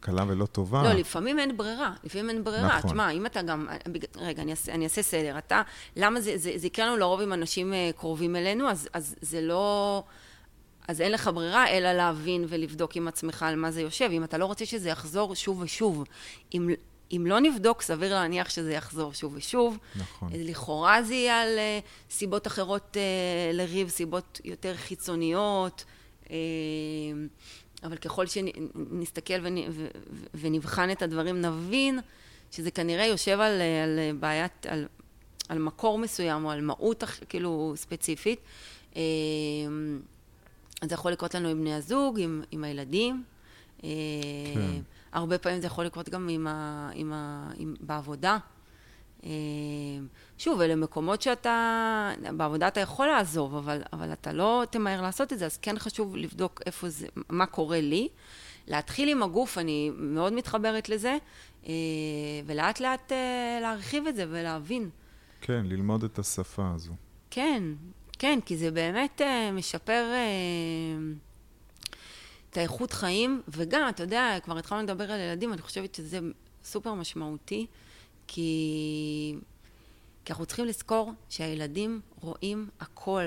קלה 0.00 0.24
ולא 0.28 0.46
טובה. 0.46 0.82
לא, 0.82 0.92
לפעמים 0.92 1.38
אין 1.38 1.56
ברירה. 1.56 1.92
לפעמים 2.04 2.30
אין 2.30 2.44
ברירה. 2.44 2.78
נכון. 2.78 2.90
תשמע, 2.90 3.10
אם 3.10 3.26
אתה 3.26 3.42
גם... 3.42 3.68
רגע, 4.16 4.42
אני 4.42 4.50
אעשה, 4.50 4.72
אני 4.72 4.84
אעשה 4.84 5.02
סדר. 5.02 5.38
אתה... 5.38 5.62
למה 5.96 6.20
זה, 6.20 6.38
זה, 6.38 6.52
זה 6.56 6.66
יקרה 6.66 6.86
לנו 6.86 6.96
לרוב 6.96 7.20
עם 7.20 7.32
אנשים 7.32 7.72
אה, 7.72 7.90
קרובים 7.96 8.36
אלינו, 8.36 8.68
אז, 8.68 8.88
אז 8.92 9.14
זה 9.20 9.40
לא... 9.40 10.04
אז 10.88 11.00
אין 11.00 11.12
לך 11.12 11.30
ברירה 11.34 11.68
אלא 11.68 11.92
להבין 11.92 12.44
ולבדוק 12.48 12.96
עם 12.96 13.08
עצמך 13.08 13.42
על 13.42 13.56
מה 13.56 13.70
זה 13.70 13.80
יושב. 13.80 14.08
אם 14.12 14.24
אתה 14.24 14.38
לא 14.38 14.46
רוצה 14.46 14.66
שזה 14.66 14.88
יחזור 14.88 15.34
שוב 15.34 15.60
ושוב, 15.60 16.04
אם 16.54 16.70
אם 17.16 17.26
לא 17.26 17.40
נבדוק, 17.40 17.82
סביר 17.82 18.14
להניח 18.14 18.50
שזה 18.50 18.72
יחזור 18.72 19.12
שוב 19.12 19.34
ושוב. 19.36 19.78
נכון. 19.96 20.28
לכאורה 20.32 21.02
זה 21.02 21.14
יהיה 21.14 21.42
על 21.42 21.58
uh, 21.58 22.12
סיבות 22.14 22.46
אחרות 22.46 22.96
uh, 22.96 23.56
לריב, 23.56 23.88
סיבות 23.88 24.40
יותר 24.44 24.76
חיצוניות, 24.76 25.84
אבל 27.84 27.96
ככל 27.96 28.26
שנסתכל 28.26 29.46
ונבחן 30.34 30.90
את 30.90 31.02
הדברים, 31.02 31.40
נבין 31.40 32.00
שזה 32.50 32.70
כנראה 32.70 33.06
יושב 33.06 33.40
על, 33.40 33.60
על 33.60 33.98
בעיית, 34.20 34.66
על, 34.66 34.86
על 35.48 35.58
מקור 35.58 35.98
מסוים 35.98 36.44
או 36.44 36.50
על 36.50 36.60
מהות 36.60 37.04
כאילו 37.28 37.72
ספציפית. 37.76 38.40
אז 40.82 40.88
זה 40.88 40.94
יכול 40.94 41.12
לקרות 41.12 41.34
לנו 41.34 41.48
עם 41.48 41.60
בני 41.60 41.74
הזוג, 41.74 42.20
עם, 42.20 42.42
עם 42.50 42.64
הילדים. 42.64 43.24
כן. 43.78 43.88
הרבה 45.12 45.38
פעמים 45.38 45.60
זה 45.60 45.66
יכול 45.66 45.84
לקרות 45.84 46.08
גם 46.08 46.28
עם 46.28 46.46
ה, 46.46 46.90
עם 46.94 47.12
ה, 47.12 47.50
עם, 47.56 47.74
בעבודה. 47.80 48.38
אה, 49.24 49.30
שוב, 50.38 50.60
אלה 50.60 50.76
מקומות 50.76 51.22
שאתה, 51.22 52.10
בעבודה 52.36 52.68
אתה 52.68 52.80
יכול 52.80 53.06
לעזוב, 53.06 53.54
אבל, 53.56 53.82
אבל 53.92 54.12
אתה 54.12 54.32
לא 54.32 54.64
תמהר 54.70 55.02
לעשות 55.02 55.32
את 55.32 55.38
זה, 55.38 55.46
אז 55.46 55.56
כן 55.56 55.78
חשוב 55.78 56.16
לבדוק 56.16 56.60
איפה 56.66 56.88
זה, 56.88 57.06
מה 57.28 57.46
קורה 57.46 57.80
לי. 57.80 58.08
להתחיל 58.66 59.08
עם 59.08 59.22
הגוף, 59.22 59.58
אני 59.58 59.90
מאוד 59.96 60.32
מתחברת 60.32 60.88
לזה, 60.88 61.16
אה, 61.66 61.72
ולאט 62.46 62.80
לאט 62.80 63.12
אה, 63.12 63.58
להרחיב 63.62 64.06
את 64.06 64.16
זה 64.16 64.24
ולהבין. 64.28 64.90
כן, 65.40 65.66
ללמוד 65.66 66.04
את 66.04 66.18
השפה 66.18 66.70
הזו. 66.74 66.92
כן, 67.30 67.62
כן, 68.18 68.38
כי 68.44 68.56
זה 68.56 68.70
באמת 68.70 69.20
משפר... 69.52 70.04
את 72.52 72.56
האיכות 72.56 72.92
חיים, 72.92 73.42
וגם, 73.48 73.88
אתה 73.88 74.02
יודע, 74.02 74.38
כבר 74.42 74.58
התחלנו 74.58 74.82
לדבר 74.82 75.12
על 75.12 75.20
ילדים, 75.20 75.52
אני 75.52 75.62
חושבת 75.62 75.94
שזה 75.94 76.18
סופר 76.64 76.94
משמעותי, 76.94 77.66
כי, 78.26 79.36
כי 80.24 80.32
אנחנו 80.32 80.46
צריכים 80.46 80.64
לזכור 80.64 81.12
שהילדים 81.28 82.00
רואים 82.20 82.68
הכל. 82.80 83.24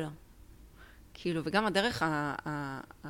כאילו, 1.14 1.42
וגם 1.44 1.66
הדרך, 1.66 2.04
ה, 2.04 2.36
ה, 2.46 2.82
ה, 3.08 3.10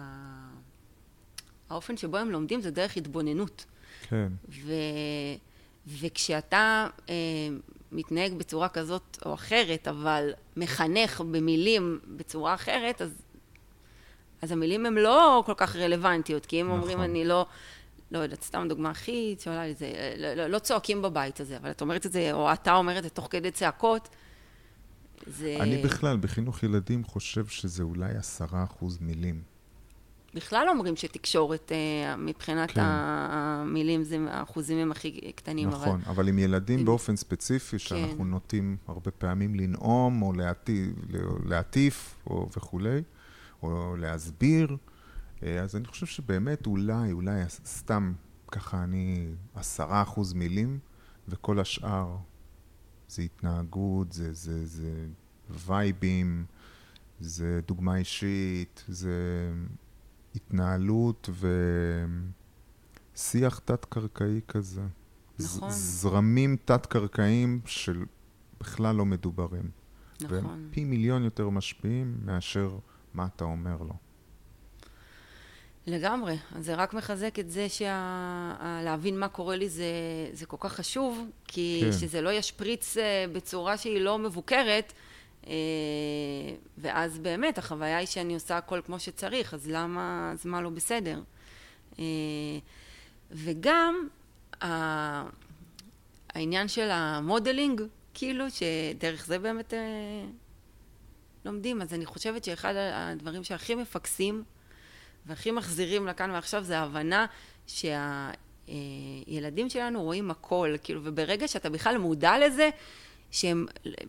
האופן 1.70 1.98
שבו 1.98 2.18
הם 2.18 2.32
לומדים 2.32 2.62
זה 2.62 2.72
דרך 2.72 2.98
התבוננות. 2.98 3.66
כן. 4.10 4.28
ו... 4.50 4.74
וכשאתה 5.88 6.88
אה, 7.10 7.16
מתנהג 7.92 8.34
בצורה 8.34 8.70
כזאת 8.70 9.18
או 9.26 9.34
אחרת, 9.34 9.88
אבל 9.88 10.34
מחנך 10.58 11.22
במילים 11.22 12.00
בצורה 12.08 12.54
אחרת, 12.54 13.02
אז, 13.02 13.25
אז 14.46 14.52
המילים 14.52 14.86
הן 14.86 14.94
לא 14.94 15.44
כל 15.46 15.54
כך 15.58 15.76
רלוונטיות, 15.76 16.46
כי 16.46 16.62
אם 16.62 16.68
נכון. 16.68 16.80
אומרים 16.80 17.02
אני 17.02 17.26
לא... 17.26 17.46
לא 18.12 18.20
יודעת, 18.20 18.44
סתם 18.44 18.66
דוגמה 18.70 18.90
הכי 18.90 19.36
שעולה 19.40 19.66
לי 19.66 19.74
זה, 19.74 19.92
לא, 20.18 20.34
לא, 20.34 20.48
לא 20.48 20.60
צועקים 20.60 21.02
בבית 21.02 21.40
הזה, 21.40 21.58
אבל 21.58 21.72
את 21.72 21.82
אומרת 21.82 22.06
את 22.06 22.12
זה, 22.12 22.34
או 22.34 22.54
אתה 22.54 22.76
אומרת 22.76 22.98
את 22.98 23.04
זה 23.04 23.10
תוך 23.10 23.28
כדי 23.30 23.52
צעקות, 23.52 24.10
זה... 25.28 25.58
אני 25.60 25.78
בכלל, 25.78 26.18
בחינוך 26.18 26.64
ילדים, 26.64 27.04
חושב 27.04 27.46
שזה 27.48 27.84
אולי 27.84 28.12
עשרה 28.18 28.64
אחוז 28.64 28.98
מילים. 29.02 29.42
בכלל 30.34 30.70
אומרים 30.70 30.96
שתקשורת, 30.96 31.72
אה, 31.72 32.16
מבחינת 32.16 32.72
כן. 32.72 32.82
המילים, 32.84 34.04
זה, 34.04 34.18
האחוזים 34.30 34.78
הם 34.78 34.92
הכי 34.92 35.32
קטנים. 35.36 35.70
נכון, 35.70 36.02
אבל, 36.02 36.10
אבל 36.12 36.28
עם 36.28 36.40
ילדים 36.40 36.80
עם... 36.80 36.86
באופן 36.86 37.16
ספציפי, 37.16 37.80
שאנחנו 37.80 38.18
כן. 38.18 38.30
נוטים 38.30 38.78
הרבה 38.88 39.12
פעמים 39.12 39.56
לנאום, 39.56 40.22
או 40.22 40.34
להטיף, 40.34 40.88
להטיף 41.46 42.16
או 42.28 42.50
וכולי, 42.58 43.02
או 43.72 43.96
להסביר, 43.96 44.78
אה, 45.44 45.60
אז 45.60 45.76
אני 45.76 45.86
חושב 45.86 46.06
שבאמת 46.06 46.68
אולי, 46.68 47.12
אולי 47.12 47.42
סתם 47.66 48.14
ככה 48.52 48.84
אני 48.84 49.28
עשרה 49.56 50.02
אחוז 50.02 50.34
מילים, 50.34 50.80
וכל 51.28 51.60
השאר 51.60 52.18
זה 53.08 53.22
התנהגות, 53.22 54.12
זה, 54.12 54.34
זה, 54.34 54.66
זה 54.66 55.08
וייבים, 55.50 56.46
זה 57.20 57.60
דוגמה 57.68 57.98
אישית, 57.98 58.84
זה 58.88 59.52
התנהלות 60.36 61.30
ושיח 63.16 63.60
תת-קרקעי 63.60 64.42
כזה. 64.48 64.82
נכון. 65.40 65.70
זרמים 65.72 66.58
תת-קרקעיים 66.66 67.62
של 67.66 68.06
בכלל 68.60 68.96
לא 68.96 69.06
מדוברים. 69.06 69.70
נכון. 70.22 70.46
והם 70.46 70.68
פי 70.72 70.84
מיליון 70.84 71.24
יותר 71.24 71.50
משפיעים 71.50 72.18
מאשר 72.26 72.80
מה 73.16 73.28
אתה 73.36 73.44
אומר 73.44 73.78
לו. 73.80 73.94
לגמרי. 75.88 76.38
זה 76.60 76.76
רק 76.76 76.94
מחזק 76.94 77.40
את 77.40 77.50
זה 77.50 77.68
שלהבין 77.70 79.20
מה 79.20 79.28
קורה 79.28 79.56
לי 79.56 79.70
זה, 79.70 79.86
זה 80.32 80.46
כל 80.46 80.58
כך 80.60 80.74
חשוב, 80.74 81.30
כי 81.48 81.82
כן. 81.84 81.92
שזה 81.92 82.22
לא 82.22 82.30
ישפריץ 82.34 82.98
אה, 82.98 83.26
בצורה 83.34 83.78
שהיא 83.78 84.02
לא 84.02 84.20
מבוקרת, 84.20 84.94
אה, 85.48 85.54
ואז 86.78 87.20
באמת 87.20 87.58
החוויה 87.58 87.98
היא 87.98 88.08
שאני 88.08 88.34
עושה 88.34 88.58
הכל 88.58 88.82
כמו 88.86 89.00
שצריך, 89.00 89.54
אז 89.54 89.68
למה, 89.68 90.30
אז 90.34 90.46
מה 90.46 90.62
לא 90.62 90.70
בסדר? 90.70 91.22
אה, 92.00 92.04
וגם 93.32 94.08
העניין 96.30 96.68
של 96.68 96.90
המודלינג, 96.92 97.82
כאילו, 98.14 98.46
שדרך 98.50 99.26
זה 99.26 99.40
באמת 99.40 99.74
לומדים, 101.46 101.82
אז 101.82 101.94
אני 101.94 102.06
חושבת 102.06 102.44
שאחד 102.44 102.74
הדברים 102.78 103.44
שהכי 103.44 103.76
מפקסים 103.76 104.44
והכי 105.26 105.52
מחזירים 105.52 106.08
לכאן 106.08 106.32
ועכשיו 106.32 106.64
זה 106.64 106.80
ההבנה 106.80 107.26
שהילדים 108.68 109.70
שלנו 109.70 110.04
רואים 110.04 110.32
הכל, 110.32 110.76
כאילו, 110.84 111.02
וברגע 111.04 111.48
שאתה 111.48 111.70
בכלל 111.70 111.98
מודע 111.98 112.48
לזה, 112.48 112.70
שהם 113.32 113.66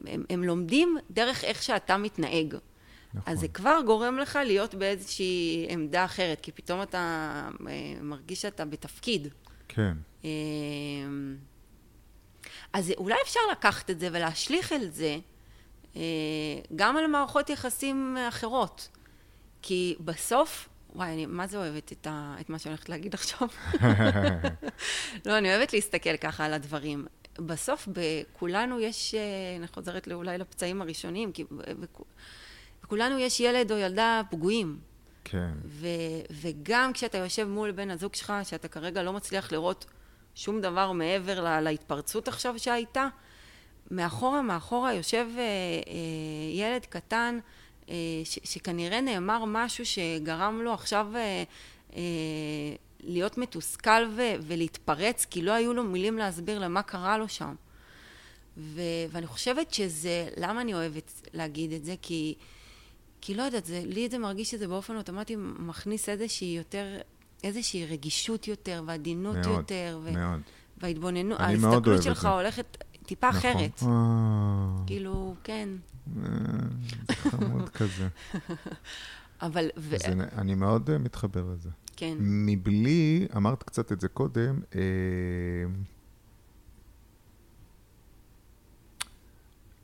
הם, 0.07 0.25
הם 0.31 0.45
לומדים 0.45 0.97
דרך 1.11 1.45
איך 1.45 1.63
שאתה 1.63 1.97
מתנהג. 1.97 2.57
נכון. 3.15 3.33
אז 3.33 3.41
זה 3.41 3.49
כבר 3.49 3.81
גורם 3.87 4.19
לך 4.19 4.39
להיות 4.45 4.75
באיזושהי 4.75 5.67
עמדה 5.71 6.05
אחרת, 6.05 6.41
כי 6.41 6.53
פתאום 6.53 6.83
אתה 6.83 6.99
אה, 7.69 7.95
מרגיש 8.03 8.43
שאתה 8.43 8.65
בתפקיד. 8.65 9.29
כן. 9.69 9.93
אה, 10.25 10.31
אז 12.73 12.93
אולי 12.97 13.15
אפשר 13.25 13.41
לקחת 13.53 13.91
את 13.91 14.01
זה 14.01 14.09
ולהשליך 14.13 14.73
את 14.73 14.95
זה 14.95 15.05
אה, 15.07 15.36
גם 16.77 16.97
על 16.97 17.07
מערכות 17.07 17.51
יחסים 17.51 18.17
אחרות. 18.29 18.89
כי 19.63 19.97
בסוף 20.01 20.69
וואי, 20.97 21.13
אני 21.13 21.27
מה 21.27 21.47
זה 21.47 21.59
אוהבת 21.59 21.93
את, 21.93 22.07
ה, 22.07 22.37
את 22.41 22.51
מה 22.51 22.59
שאני 22.59 22.73
הולכת 22.73 22.89
להגיד 22.89 23.15
עכשיו. 23.15 23.49
לא, 25.27 25.39
אני 25.39 25.55
אוהבת 25.55 25.73
להסתכל 25.73 26.17
ככה 26.17 26.45
על 26.45 26.53
הדברים. 26.53 27.07
בסוף 27.39 27.89
בכולנו 27.93 28.81
יש, 28.81 29.15
אה, 29.15 29.21
אני 29.59 29.67
חוזרת 29.67 30.09
אולי 30.13 30.39
לפצעים 30.39 30.83
הראשונים, 30.83 31.33
כי 31.33 31.45
בכולנו 32.83 33.19
יש 33.19 33.41
ילד 33.41 33.73
או 33.73 33.77
ילדה 33.77 34.23
פגועים. 34.31 34.79
כן. 35.25 35.51
ו, 35.65 35.87
וגם 36.31 36.93
כשאתה 36.93 37.19
יושב 37.19 37.49
מול 37.49 37.73
בן 37.73 37.91
הזוג 37.91 38.15
שלך, 38.15 38.33
שאתה 38.43 38.69
כרגע 38.69 39.03
לא 39.03 39.13
מצליח 39.13 39.53
לראות 39.53 39.87
שום 40.35 40.61
דבר 40.61 40.93
מעבר 40.93 41.41
לה, 41.41 41.61
להתפרצות 41.61 42.29
עכשיו 42.29 42.59
שהייתה, 42.59 43.09
מאחורה, 43.91 44.43
מאחורה 44.43 44.95
יושב 44.95 45.27
אה, 45.37 45.43
אה, 45.43 45.45
ילד 46.53 46.85
קטן, 46.89 47.39
אה, 47.89 47.95
ש, 48.25 48.39
שכנראה 48.45 49.01
נאמר 49.01 49.45
משהו 49.45 49.87
שגרם 49.87 50.61
לו 50.63 50.73
עכשיו 50.73 51.07
אה, 51.15 51.43
אה, 51.97 52.03
להיות 53.01 53.39
מתוסכל 53.39 54.07
ו, 54.17 54.23
ולהתפרץ, 54.41 55.25
כי 55.31 55.43
לא 55.43 55.53
היו 55.53 55.75
לו 55.75 55.85
מילים 55.85 56.19
להסביר 56.19 56.59
למה 56.59 56.83
קרה 56.83 57.19
לו 57.19 57.29
שם. 57.29 57.55
ו, 58.57 58.81
ואני 59.11 59.27
חושבת 59.27 59.75
שזה, 59.75 60.29
למה 60.37 60.61
אני 60.61 60.75
אוהבת 60.75 61.23
להגיד 61.33 61.73
את 61.73 61.85
זה? 61.85 61.95
כי, 62.03 62.35
כי 63.21 63.35
לא 63.35 63.43
יודעת, 63.43 63.65
זה, 63.65 63.83
לי 63.85 64.09
זה 64.09 64.19
מרגיש 64.19 64.51
שזה 64.51 64.69
באופן 64.69 64.97
אוטומטי 64.97 65.37
מכניס 65.39 66.09
איזושהי 66.09 66.57
יותר, 66.57 66.99
איזושהי 67.45 67.87
רגישות 67.87 68.49
יותר, 68.49 68.83
ועדינות 68.87 69.37
מאוד, 69.37 69.47
יותר. 69.47 70.01
ו, 70.03 70.13
מאוד. 70.13 70.41
וההתבוננות, 70.79 71.41
ההסתכלות 71.41 72.03
שלך 72.03 72.25
הולכת 72.25 72.85
טיפה 73.07 73.29
נכון. 73.29 73.39
אחרת. 73.41 73.83
אה... 73.83 74.87
כאילו, 74.87 75.35
כן. 75.45 75.69
אה, 76.17 76.29
חמוד 77.13 77.69
כזה. 77.69 78.09
אבל... 79.43 79.69
ו... 79.77 79.99
זה, 79.99 80.07
אני 80.33 80.55
מאוד 80.55 80.91
uh, 80.91 80.93
מתחבר 80.99 81.45
לזה. 81.53 81.71
כן. 81.97 82.17
מבלי, 82.21 83.29
אמרת 83.37 83.63
קצת 83.63 83.93
את 83.93 84.01
זה 84.01 84.09
קודם, 84.09 84.61
אה, 84.75 84.81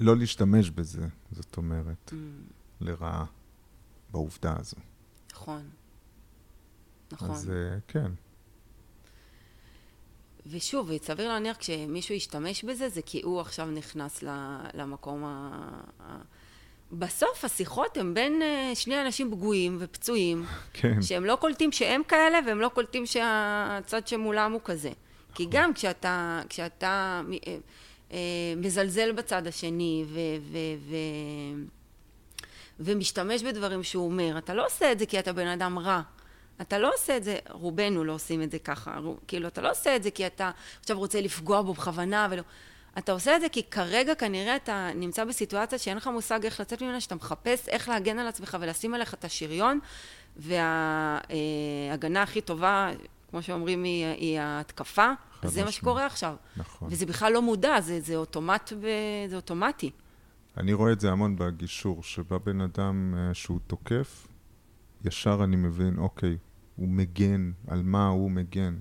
לא 0.00 0.16
להשתמש 0.16 0.70
בזה, 0.70 1.06
זאת 1.30 1.56
אומרת, 1.56 2.12
mm. 2.12 2.14
לרעה, 2.80 3.24
בעובדה 4.10 4.54
הזו. 4.58 4.76
נכון. 5.32 5.62
נכון. 7.12 7.30
אז 7.30 7.50
uh, 7.50 7.80
כן. 7.88 8.12
ושוב, 10.46 10.90
סביר 11.02 11.28
להניח 11.28 11.56
כשמישהו 11.56 12.14
ישתמש 12.14 12.64
בזה, 12.64 12.88
זה 12.88 13.02
כי 13.02 13.22
הוא 13.22 13.40
עכשיו 13.40 13.66
נכנס 13.66 14.24
למקום 14.74 15.24
ה... 15.24 16.20
בסוף 16.92 17.44
השיחות 17.44 17.96
הן 17.96 18.14
בין 18.14 18.42
אה, 18.42 18.70
שני 18.74 19.02
אנשים 19.02 19.30
פגועים 19.30 19.76
ופצועים, 19.80 20.44
כן. 20.72 21.02
שהם 21.02 21.24
לא 21.24 21.36
קולטים 21.36 21.72
שהם 21.72 22.02
כאלה 22.08 22.38
והם 22.46 22.60
לא 22.60 22.68
קולטים 22.68 23.06
שהצד 23.06 24.06
שמולם 24.06 24.52
הוא 24.52 24.60
כזה. 24.64 24.90
כי 25.34 25.42
נכון. 25.42 25.60
גם 25.60 25.74
כשאתה, 25.74 26.42
כשאתה 26.48 27.22
אה, 27.46 27.56
אה, 28.12 28.18
מזלזל 28.56 29.12
בצד 29.12 29.46
השני 29.46 30.04
ו, 30.08 30.20
ו, 30.52 30.58
ו, 30.88 30.96
ומשתמש 32.80 33.42
בדברים 33.42 33.82
שהוא 33.82 34.04
אומר, 34.04 34.38
אתה 34.38 34.54
לא 34.54 34.66
עושה 34.66 34.92
את 34.92 34.98
זה 34.98 35.06
כי 35.06 35.18
אתה 35.18 35.32
בן 35.32 35.46
אדם 35.46 35.78
רע. 35.78 36.02
אתה 36.60 36.78
לא 36.78 36.90
עושה 36.94 37.16
את 37.16 37.24
זה, 37.24 37.38
רובנו 37.50 38.04
לא 38.04 38.12
עושים 38.12 38.42
את 38.42 38.50
זה 38.50 38.58
ככה, 38.58 38.98
כאילו, 39.26 39.48
אתה 39.48 39.62
לא 39.62 39.70
עושה 39.70 39.96
את 39.96 40.02
זה 40.02 40.10
כי 40.10 40.26
אתה 40.26 40.50
עכשיו 40.80 40.98
רוצה 40.98 41.20
לפגוע 41.20 41.62
בו 41.62 41.74
בכוונה 41.74 42.28
ולא... 42.30 42.42
אתה 42.98 43.12
עושה 43.12 43.36
את 43.36 43.40
זה 43.40 43.48
כי 43.48 43.62
כרגע 43.62 44.14
כנראה 44.14 44.56
אתה 44.56 44.90
נמצא 44.94 45.24
בסיטואציה 45.24 45.78
שאין 45.78 45.96
לך 45.96 46.06
מושג 46.06 46.44
איך 46.44 46.60
לצאת 46.60 46.82
ממנה, 46.82 47.00
שאתה 47.00 47.14
מחפש 47.14 47.68
איך 47.68 47.88
להגן 47.88 48.18
על 48.18 48.26
עצמך 48.26 48.56
ולשים 48.60 48.94
עליך 48.94 49.14
את 49.14 49.24
השריון, 49.24 49.78
וההגנה 50.36 52.22
הכי 52.22 52.40
טובה, 52.40 52.90
כמו 53.30 53.42
שאומרים, 53.42 53.84
היא, 53.84 54.06
היא 54.06 54.40
ההתקפה. 54.40 55.12
זה 55.44 55.64
מה 55.64 55.72
שקורה 55.72 56.06
עכשיו. 56.06 56.34
נכון. 56.56 56.88
וזה 56.90 57.06
בכלל 57.06 57.32
לא 57.32 57.42
מודע, 57.42 57.80
זה, 57.80 58.00
זה 58.00 58.16
אוטומט, 58.16 58.72
זה 59.28 59.36
אוטומטי. 59.36 59.90
אני 60.56 60.72
רואה 60.72 60.92
את 60.92 61.00
זה 61.00 61.10
המון 61.10 61.36
בגישור, 61.36 62.02
שבא 62.02 62.38
בן 62.38 62.60
אדם 62.60 63.14
אה, 63.16 63.34
שהוא 63.34 63.58
תוקף, 63.66 64.26
ישר 65.04 65.40
אני 65.44 65.56
מבין, 65.56 65.98
אוקיי, 65.98 66.38
הוא 66.76 66.88
מגן, 66.88 67.52
על 67.66 67.82
מה 67.82 68.08
הוא 68.08 68.30
מגן. 68.30 68.78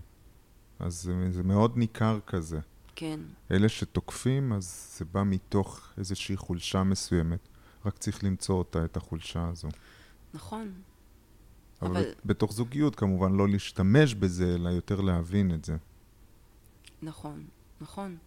אז 0.80 1.01
זה, 1.01 1.32
זה 1.32 1.43
מאוד 1.43 1.78
ניכר 1.78 2.19
כזה. 2.28 2.59
כן. 2.95 3.19
אלה 3.51 3.69
שתוקפים, 3.69 4.53
אז 4.53 4.95
זה 4.97 5.05
בא 5.05 5.24
מתוך 5.24 5.89
איזושהי 5.97 6.38
חולשה 6.38 6.84
מסוימת. 6.84 7.49
רק 7.86 7.97
צריך 7.97 8.24
למצוא 8.24 8.55
אותה, 8.55 8.86
את 8.86 8.97
החולשה 8.97 9.47
הזו. 9.47 9.69
נכון. 10.34 10.72
אבל, 11.82 11.89
אבל... 11.89 12.03
בתוך 12.26 12.53
זוגיות, 12.53 12.95
כמובן, 12.95 13.34
לא 13.34 13.47
להשתמש 13.47 14.13
בזה, 14.13 14.55
אלא 14.55 14.69
יותר 14.69 15.01
להבין 15.01 15.53
את 15.53 15.65
זה. 15.65 15.78
נכון, 17.01 17.45
נכון. 17.82 18.17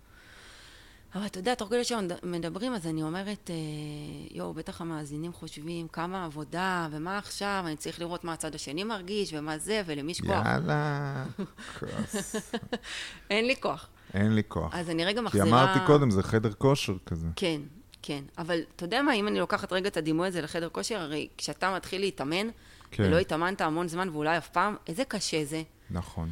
אבל 1.15 1.27
אתה 1.27 1.39
יודע, 1.39 1.55
תוך 1.55 1.69
כדי 1.69 1.85
שמדברים, 1.85 2.75
אז 2.75 2.87
אני 2.87 3.03
אומרת, 3.03 3.51
אה, 3.51 3.55
יואו, 4.31 4.55
בטח 4.55 4.81
המאזינים 4.81 5.33
חושבים 5.33 5.89
כמה 5.89 6.25
עבודה, 6.25 6.89
ומה 6.91 7.19
עכשיו, 7.19 7.65
אני 7.67 7.77
צריך 7.77 8.01
לראות 8.01 8.25
מה 8.25 8.33
הצד 8.33 8.55
השני 8.55 8.85
מרגיש, 8.85 9.33
ומה 9.33 9.59
זה, 9.59 9.83
ולמי 9.87 10.13
יש 10.13 10.21
כוח. 10.21 10.47
יאללה, 10.47 11.25
כוס. 11.79 12.37
אין 13.31 13.47
לי 13.47 13.57
כוח. 13.57 13.89
אין 14.15 14.35
לי 14.35 14.43
כוח. 14.49 14.75
אז 14.75 14.91
אני 14.91 15.05
רגע 15.05 15.21
כי 15.21 15.25
מחזירה... 15.25 15.49
אמרתי 15.49 15.79
קודם, 15.87 16.11
זה 16.11 16.23
חדר 16.23 16.53
כושר 16.53 16.97
כזה. 17.07 17.27
כן, 17.37 17.61
כן. 18.03 18.25
אבל 18.39 18.61
אתה 18.77 18.85
יודע 18.85 19.03
מה, 19.03 19.13
אם 19.13 19.29
אני 19.29 19.39
לוקחת 19.39 19.73
רגע 19.73 19.89
את 19.89 19.97
הדימוי 19.97 20.29
הזה 20.29 20.43
לחדר 20.43 20.69
כושר, 20.69 21.01
הרי 21.01 21.29
כשאתה 21.39 21.75
מתחיל 21.75 22.01
להתאמן, 22.01 22.49
כן. 22.91 23.03
ולא 23.03 23.19
התאמנת 23.19 23.61
המון 23.61 23.89
זמן, 23.89 24.09
ואולי 24.09 24.39
אף 24.39 24.49
פעם, 24.49 24.77
איזה 24.87 25.05
קשה 25.05 25.45
זה. 25.45 25.63
נכון. 25.91 26.31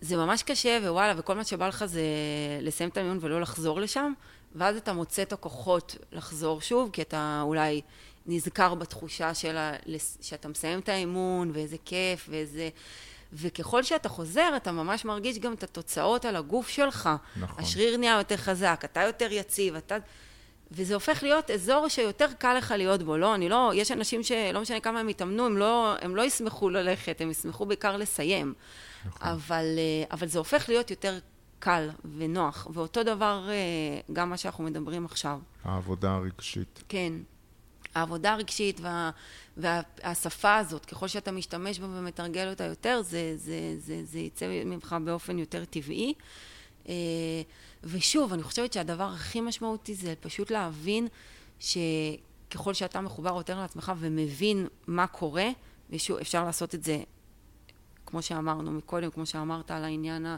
זה 0.00 0.16
ממש 0.16 0.42
קשה, 0.42 0.78
ווואלה, 0.82 1.14
וכל 1.16 1.34
מה 1.34 1.44
שבא 1.44 1.68
לך 1.68 1.84
זה 1.84 2.02
לסיים 2.60 2.90
את 2.90 2.96
המיון 2.96 3.18
ולא 3.20 3.40
לחזור 3.40 3.80
לשם, 3.80 4.12
ואז 4.54 4.76
אתה 4.76 4.92
מוצא 4.92 5.22
את 5.22 5.32
הכוחות 5.32 5.96
לחזור 6.12 6.60
שוב, 6.60 6.90
כי 6.92 7.02
אתה 7.02 7.40
אולי 7.42 7.80
נזכר 8.26 8.74
בתחושה 8.74 9.34
של 9.34 9.56
ה... 9.56 9.72
שאתה 10.20 10.48
מסיים 10.48 10.78
את 10.78 10.88
האימון, 10.88 11.50
ואיזה 11.54 11.76
כיף, 11.84 12.26
ואיזה... 12.30 12.68
וככל 13.32 13.82
שאתה 13.82 14.08
חוזר, 14.08 14.52
אתה 14.56 14.72
ממש 14.72 15.04
מרגיש 15.04 15.38
גם 15.38 15.52
את 15.52 15.62
התוצאות 15.62 16.24
על 16.24 16.36
הגוף 16.36 16.68
שלך. 16.68 17.08
נכון. 17.36 17.64
השריר 17.64 17.96
נהיה 17.96 18.18
יותר 18.18 18.36
חזק, 18.36 18.80
אתה 18.84 19.02
יותר 19.02 19.32
יציב, 19.32 19.74
אתה... 19.74 19.96
וזה 20.70 20.94
הופך 20.94 21.22
להיות 21.22 21.50
אזור 21.50 21.88
שיותר 21.88 22.26
קל 22.38 22.54
לך 22.54 22.74
להיות 22.76 23.02
בו, 23.02 23.16
לא, 23.16 23.34
אני 23.34 23.48
לא, 23.48 23.72
יש 23.74 23.92
אנשים 23.92 24.22
שלא 24.22 24.60
משנה 24.60 24.80
כמה 24.80 25.00
הם 25.00 25.08
יתאמנו, 25.08 25.46
הם 25.46 25.56
לא, 25.56 25.94
הם 26.00 26.16
לא 26.16 26.22
ישמחו 26.22 26.70
ללכת, 26.70 27.20
הם 27.20 27.30
ישמחו 27.30 27.66
בעיקר 27.66 27.96
לסיים. 27.96 28.54
נכון. 29.06 29.28
אבל, 29.28 29.64
אה, 29.78 30.04
אבל 30.10 30.28
זה 30.28 30.38
הופך 30.38 30.68
להיות 30.68 30.90
יותר 30.90 31.18
קל 31.58 31.90
ונוח, 32.18 32.66
ואותו 32.74 33.02
דבר 33.02 33.48
אה, 33.48 33.54
גם 34.12 34.30
מה 34.30 34.36
שאנחנו 34.36 34.64
מדברים 34.64 35.04
עכשיו. 35.04 35.38
העבודה 35.64 36.14
הרגשית. 36.14 36.82
כן. 36.88 37.12
העבודה 37.94 38.32
הרגשית 38.32 38.80
וה, 38.80 39.10
והשפה 39.56 40.56
הזאת, 40.56 40.84
ככל 40.84 41.08
שאתה 41.08 41.32
משתמש 41.32 41.78
בה 41.78 41.86
ומתרגל 41.86 42.48
אותה 42.48 42.64
יותר, 42.64 43.00
זה, 43.02 43.32
זה, 43.36 43.74
זה, 43.78 44.04
זה 44.04 44.18
יצא 44.18 44.46
ממך 44.64 44.96
באופן 45.04 45.38
יותר 45.38 45.64
טבעי. 45.64 46.14
אה, 46.88 46.94
ושוב, 47.84 48.32
אני 48.32 48.42
חושבת 48.42 48.72
שהדבר 48.72 49.04
הכי 49.04 49.40
משמעותי 49.40 49.94
זה 49.94 50.14
פשוט 50.20 50.50
להבין 50.50 51.08
שככל 51.60 52.74
שאתה 52.74 53.00
מחובר 53.00 53.36
יותר 53.36 53.60
לעצמך 53.60 53.92
ומבין 53.98 54.66
מה 54.86 55.06
קורה, 55.06 55.48
ושוב, 55.90 56.18
אפשר 56.18 56.44
לעשות 56.44 56.74
את 56.74 56.84
זה, 56.84 56.98
כמו 58.08 58.22
שאמרנו 58.22 58.72
מקודם, 58.72 59.10
כמו 59.10 59.26
שאמרת 59.26 59.70
על 59.70 59.84
העניין 59.84 60.26
ה... 60.26 60.36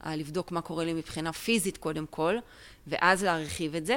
ה- 0.00 0.16
לבדוק 0.16 0.52
מה 0.52 0.60
קורה 0.60 0.84
לי 0.84 0.92
מבחינה 0.92 1.32
פיזית 1.32 1.76
קודם 1.76 2.06
כל, 2.06 2.36
ואז 2.86 3.24
להרחיב 3.24 3.74
את 3.74 3.86
זה, 3.86 3.96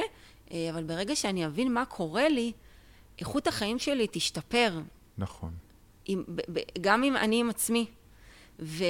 אה, 0.52 0.70
אבל 0.70 0.84
ברגע 0.84 1.16
שאני 1.16 1.46
אבין 1.46 1.74
מה 1.74 1.86
קורה 1.86 2.30
לי, 2.30 2.52
איכות 3.20 3.48
החיים 3.48 3.80
שלי 3.80 4.08
תשתפר, 4.12 4.80
נכון. 5.18 5.52
עם, 6.06 6.24
ב, 6.28 6.42
ב, 6.54 6.60
גם 6.82 7.04
אם 7.04 7.18
אני 7.18 7.40
עם 7.40 7.50
עצמי, 7.50 7.86
ו, 8.60 8.84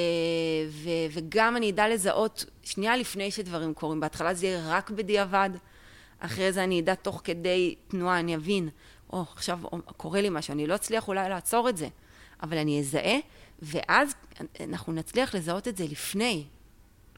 ו, 0.70 0.90
וגם 1.12 1.58
אני 1.58 1.72
אדע 1.72 1.88
לזהות 1.88 2.46
שנייה 2.64 2.98
לפני 2.98 3.32
שדברים 3.32 3.74
קורים. 3.74 4.00
בהתחלה 4.00 4.34
זה 4.34 4.46
יהיה 4.46 4.62
רק 4.68 4.90
בדיעבד, 4.90 5.50
אחרי 6.20 6.52
זה 6.52 6.64
אני 6.64 6.80
אדע 6.80 6.96
תוך 6.96 7.22
כדי 7.24 7.76
תנועה, 7.88 8.20
אני 8.20 8.36
אבין, 8.36 8.70
או, 9.14 9.22
oh, 9.22 9.34
עכשיו 9.34 9.60
קורה 9.98 10.22
לי 10.22 10.30
משהו, 10.30 10.52
אני 10.52 10.68
לא 10.68 10.76
אצליח 10.76 11.08
אולי 11.08 11.30
לעצור 11.30 11.70
את 11.70 11.78
זה, 11.78 11.88
אבל 12.44 12.58
אני 12.58 12.80
אזהה, 12.80 13.18
ואז 13.62 14.16
אנחנו 14.60 14.94
נצליח 14.94 15.36
לזהות 15.36 15.68
את 15.68 15.78
זה 15.78 15.86
לפני, 15.88 16.48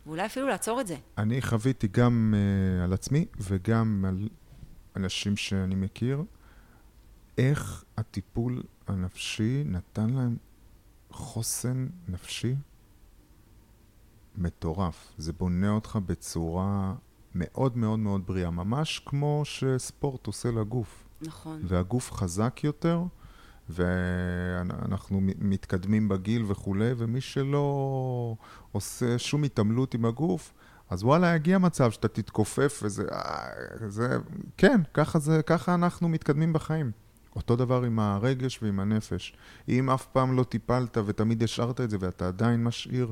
ואולי 0.05 0.25
אפילו 0.25 0.47
לעצור 0.47 0.81
את 0.81 0.87
זה. 0.87 0.97
אני 1.17 1.41
חוויתי 1.41 1.87
גם 1.87 2.33
uh, 2.33 2.83
על 2.83 2.93
עצמי 2.93 3.25
וגם 3.37 4.05
על 4.07 4.29
אנשים 4.95 5.37
שאני 5.37 5.75
מכיר, 5.75 6.23
איך 7.37 7.83
הטיפול 7.97 8.63
הנפשי 8.87 9.63
נתן 9.65 10.09
להם 10.09 10.37
חוסן 11.11 11.87
נפשי 12.07 12.55
מטורף. 14.37 15.13
זה 15.17 15.33
בונה 15.33 15.69
אותך 15.69 15.99
בצורה 16.05 16.93
מאוד 17.35 17.77
מאוד 17.77 17.99
מאוד 17.99 18.25
בריאה, 18.25 18.49
ממש 18.49 19.01
כמו 19.05 19.41
שספורט 19.45 20.27
עושה 20.27 20.51
לגוף. 20.51 21.03
נכון. 21.21 21.61
והגוף 21.63 22.11
חזק 22.11 22.59
יותר, 22.63 23.03
ואנחנו 23.69 25.21
מתקדמים 25.21 26.07
בגיל 26.07 26.43
וכולי, 26.47 26.91
ומי 26.97 27.21
שלא 27.21 28.35
עושה 28.71 29.19
שום 29.19 29.43
התעמלות 29.43 29.93
עם 29.93 30.05
הגוף, 30.05 30.53
אז 30.89 31.03
וואלה, 31.03 31.35
יגיע 31.35 31.57
מצב 31.57 31.91
שאתה 31.91 32.07
תתכופף 32.07 32.79
וזה... 32.83 33.03
אה, 33.11 33.47
זה, 33.87 34.17
כן, 34.57 34.81
ככה, 34.93 35.19
זה, 35.19 35.41
ככה 35.43 35.73
אנחנו 35.73 36.09
מתקדמים 36.09 36.53
בחיים. 36.53 36.91
אותו 37.35 37.55
דבר 37.55 37.83
עם 37.83 37.99
הרגש 37.99 38.59
ועם 38.63 38.79
הנפש. 38.79 39.35
אם 39.69 39.89
אף 39.89 40.05
פעם 40.05 40.37
לא 40.37 40.43
טיפלת 40.43 40.97
ותמיד 41.05 41.43
השארת 41.43 41.81
את 41.81 41.89
זה 41.89 41.97
ואתה 41.99 42.27
עדיין 42.27 42.63
משאיר 42.63 43.11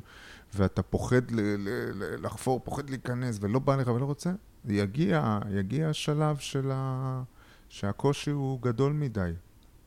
ואתה 0.55 0.81
פוחד 0.81 1.31
ל- 1.31 1.39
ל- 1.39 1.91
ל- 1.93 2.25
לחפור, 2.25 2.61
פוחד 2.63 2.89
להיכנס 2.89 3.37
ולא 3.41 3.59
בא 3.59 3.75
לך 3.75 3.87
ולא 3.87 4.05
רוצה, 4.05 4.31
יגיע, 4.65 5.39
יגיע 5.49 5.89
השלב 5.89 6.37
של 6.37 6.71
ה... 6.73 7.23
שהקושי 7.69 8.31
הוא 8.31 8.61
גדול 8.61 8.93
מדי. 8.93 9.31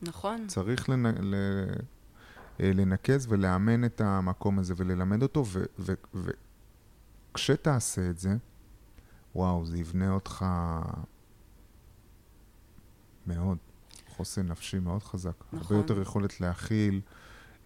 נכון. 0.01 0.47
צריך 0.47 0.89
לנ... 0.89 1.05
ל... 1.05 1.35
לנקז 2.59 3.27
ולאמן 3.29 3.85
את 3.85 4.01
המקום 4.01 4.59
הזה 4.59 4.73
וללמד 4.77 5.21
אותו, 5.21 5.45
ו... 5.45 5.63
ו... 5.79 5.93
וכשתעשה 7.33 8.09
את 8.09 8.17
זה, 8.17 8.35
וואו, 9.35 9.65
זה 9.65 9.77
יבנה 9.77 10.11
אותך 10.11 10.45
מאוד. 13.27 13.57
חוסן 14.07 14.47
נפשי 14.47 14.79
מאוד 14.79 15.03
חזק. 15.03 15.43
נכון. 15.53 15.59
הרבה 15.59 15.75
יותר 15.75 16.01
יכולת 16.01 16.41
להכיל 16.41 17.01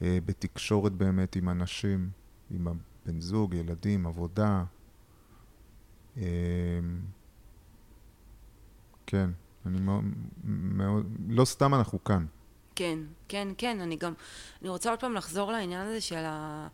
אה, 0.01 0.17
בתקשורת 0.25 0.91
באמת 0.91 1.35
עם 1.35 1.49
אנשים, 1.49 2.09
עם 2.51 2.67
הבן 2.67 3.19
זוג, 3.19 3.53
ילדים, 3.53 4.07
עבודה. 4.07 4.63
אה, 6.17 6.23
כן, 9.05 9.29
אני 9.65 9.79
מאוד, 9.79 10.03
מאוד, 10.43 11.05
לא 11.29 11.45
סתם 11.45 11.73
אנחנו 11.73 12.03
כאן. 12.03 12.25
כן, 12.75 12.99
כן, 13.27 13.47
כן, 13.57 13.81
אני 13.81 13.95
גם, 13.95 14.13
אני 14.61 14.69
רוצה 14.69 14.89
עוד 14.89 14.99
פעם 14.99 15.13
לחזור 15.13 15.51
לעניין 15.51 15.87
הזה 15.87 16.01
של 16.01 16.23
ה... 16.25 16.67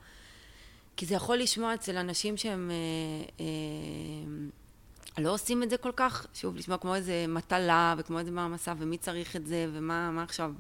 כי 0.98 1.06
זה 1.06 1.16
יכול 1.16 1.38
לשמוע 1.38 1.74
אצל 1.74 1.98
אנשים 1.98 2.38
שהם 2.38 2.72
אה, 2.72 3.46
אה, 3.46 5.24
לא 5.24 5.34
עושים 5.34 5.64
את 5.64 5.70
זה 5.70 5.78
כל 5.78 5.92
כך, 5.96 6.26
שוב, 6.34 6.56
לשמוע 6.56 6.78
כמו 6.78 6.96
איזה 6.96 7.26
מטלה 7.28 7.96
וכמו 7.98 8.20
איזה 8.20 8.32
מעמסה 8.32 8.74
ומי 8.78 8.98
צריך 8.98 9.36
את 9.36 9.48
זה 9.48 9.68
ומה 9.74 10.12
מה 10.12 10.24
עכשיו. 10.24 10.54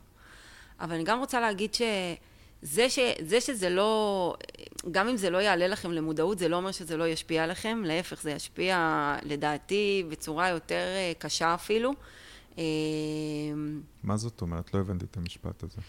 אבל 0.79 0.95
אני 0.95 1.03
גם 1.03 1.19
רוצה 1.19 1.39
להגיד 1.39 1.73
שזה 2.63 2.89
ש, 2.89 2.99
זה 3.19 3.41
שזה 3.41 3.69
לא, 3.69 4.35
גם 4.91 5.07
אם 5.07 5.17
זה 5.17 5.29
לא 5.29 5.37
יעלה 5.37 5.67
לכם 5.67 5.91
למודעות, 5.91 6.39
זה 6.39 6.47
לא 6.47 6.55
אומר 6.55 6.71
שזה 6.71 6.97
לא 6.97 7.07
ישפיע 7.07 7.43
עליכם, 7.43 7.81
להפך, 7.85 8.21
זה 8.21 8.31
ישפיע 8.31 9.15
לדעתי 9.23 10.03
בצורה 10.09 10.49
יותר 10.49 10.85
אה, 10.95 11.11
קשה 11.17 11.53
אפילו. 11.53 11.93
אה, 12.57 12.63
מה 14.03 14.17
זאת 14.17 14.41
אומרת? 14.41 14.73
לא 14.73 14.79
הבנתי 14.79 15.05
את 15.05 15.17
המשפט 15.17 15.63
הזה. 15.63 15.81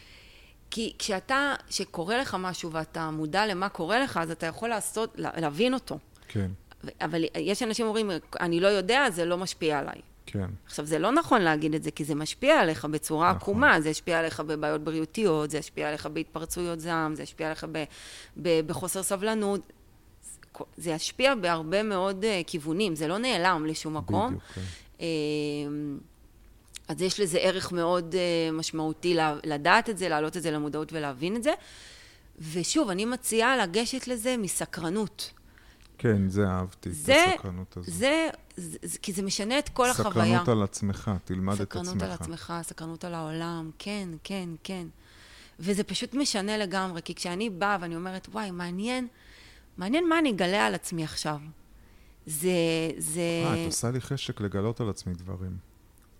כי 0.71 0.95
כשאתה, 0.99 1.55
כשקורה 1.68 2.18
לך 2.18 2.37
משהו 2.41 2.73
ואתה 2.73 3.11
מודע 3.11 3.47
למה 3.47 3.68
קורה 3.68 4.01
לך, 4.01 4.16
אז 4.16 4.31
אתה 4.31 4.47
יכול 4.47 4.68
לעשות, 4.68 5.14
להבין 5.16 5.75
אותו. 5.75 5.99
כן. 6.29 6.51
אבל 7.01 7.25
יש 7.35 7.62
אנשים 7.62 7.87
אומרים, 7.87 8.11
אני 8.41 8.61
לא 8.61 8.68
יודע, 8.68 9.11
זה 9.11 9.25
לא 9.25 9.39
משפיע 9.39 9.79
עליי. 9.79 10.01
כן. 10.33 10.51
עכשיו, 10.66 10.85
זה 10.85 10.99
לא 10.99 11.12
נכון 11.12 11.43
להגיד 11.43 11.74
את 11.74 11.83
זה, 11.83 11.91
כי 11.91 12.05
זה 12.05 12.14
משפיע 12.14 12.61
עליך 12.61 12.85
בצורה 12.85 13.31
נכון. 13.31 13.43
עקומה, 13.43 13.81
זה 13.81 13.89
ישפיע 13.89 14.18
עליך 14.18 14.41
בבעיות 14.41 14.85
בריאותיות, 14.85 15.51
זה 15.51 15.59
ישפיע 15.59 15.89
עליך 15.89 16.07
בהתפרצויות 16.07 16.81
זעם, 16.81 17.14
זה 17.14 17.22
ישפיע 17.22 17.47
עליך 17.47 17.66
ב, 17.72 17.85
ב, 18.37 18.61
בחוסר 18.66 19.03
סבלנות. 19.03 19.72
זה 20.76 20.91
ישפיע 20.91 21.35
בהרבה 21.35 21.83
מאוד 21.83 22.24
uh, 22.24 22.26
כיוונים, 22.47 22.95
זה 22.95 23.09
לא 23.09 23.18
נעלם 23.18 23.66
לשום 23.66 23.97
מקום. 23.97 24.26
בדיוק, 24.26 24.43
כן. 24.55 24.61
אה, 25.01 25.07
אז 26.89 27.03
יש 27.03 27.20
לזה 27.20 27.39
ערך 27.39 27.72
מאוד 27.72 28.14
uh, 28.14 28.53
משמעותי 28.53 29.16
לדעת 29.45 29.91
את 29.91 29.99
זה, 29.99 30.09
להעלות 30.09 30.37
את 30.37 30.43
זה 30.43 30.51
למודעות 30.51 30.93
ולהבין 30.93 31.37
את 31.37 31.43
זה. 31.43 31.53
ושוב, 32.53 32.91
אני 32.91 33.05
מציעה 33.05 33.57
לגשת 33.57 34.09
לזה 34.09 34.37
מסקרנות. 34.37 35.31
כן, 36.01 36.29
זה 36.29 36.49
אהבתי, 36.49 36.93
זה, 36.93 37.25
את 37.25 37.35
הסקרנות 37.35 37.77
הזו. 37.77 37.91
זה, 37.91 38.29
זה, 38.57 38.79
זה, 38.83 38.99
כי 38.99 39.13
זה 39.13 39.23
משנה 39.23 39.59
את 39.59 39.69
כל 39.69 39.93
סקרנות 39.93 40.07
החוויה. 40.13 40.27
סקרנות 40.27 40.49
על 40.49 40.63
עצמך, 40.63 41.11
תלמד 41.25 41.55
את 41.55 41.61
עצמך. 41.61 41.85
סקרנות 41.85 42.03
על 42.03 42.11
עצמך, 42.11 42.53
סקרנות 42.63 43.05
על 43.05 43.15
העולם, 43.15 43.71
כן, 43.79 44.09
כן, 44.25 44.49
כן. 44.63 44.87
וזה 45.59 45.85
פשוט 45.85 46.15
משנה 46.15 46.57
לגמרי, 46.57 47.03
כי 47.03 47.15
כשאני 47.15 47.51
באה 47.51 47.77
ואני 47.81 47.97
אומרת, 47.97 48.29
וואי, 48.33 48.51
מעניין, 48.51 49.07
מעניין 49.77 50.09
מה 50.09 50.19
אני 50.19 50.31
אגלה 50.31 50.67
על 50.67 50.75
עצמי 50.75 51.05
עכשיו. 51.05 51.39
זה, 52.27 52.51
זה... 52.99 53.21
אה, 53.21 53.63
את 53.63 53.67
עושה 53.67 53.91
לי 53.91 54.01
חשק 54.01 54.41
לגלות 54.41 54.81
על 54.81 54.91
עצמי 54.91 55.15
דברים. 55.15 55.57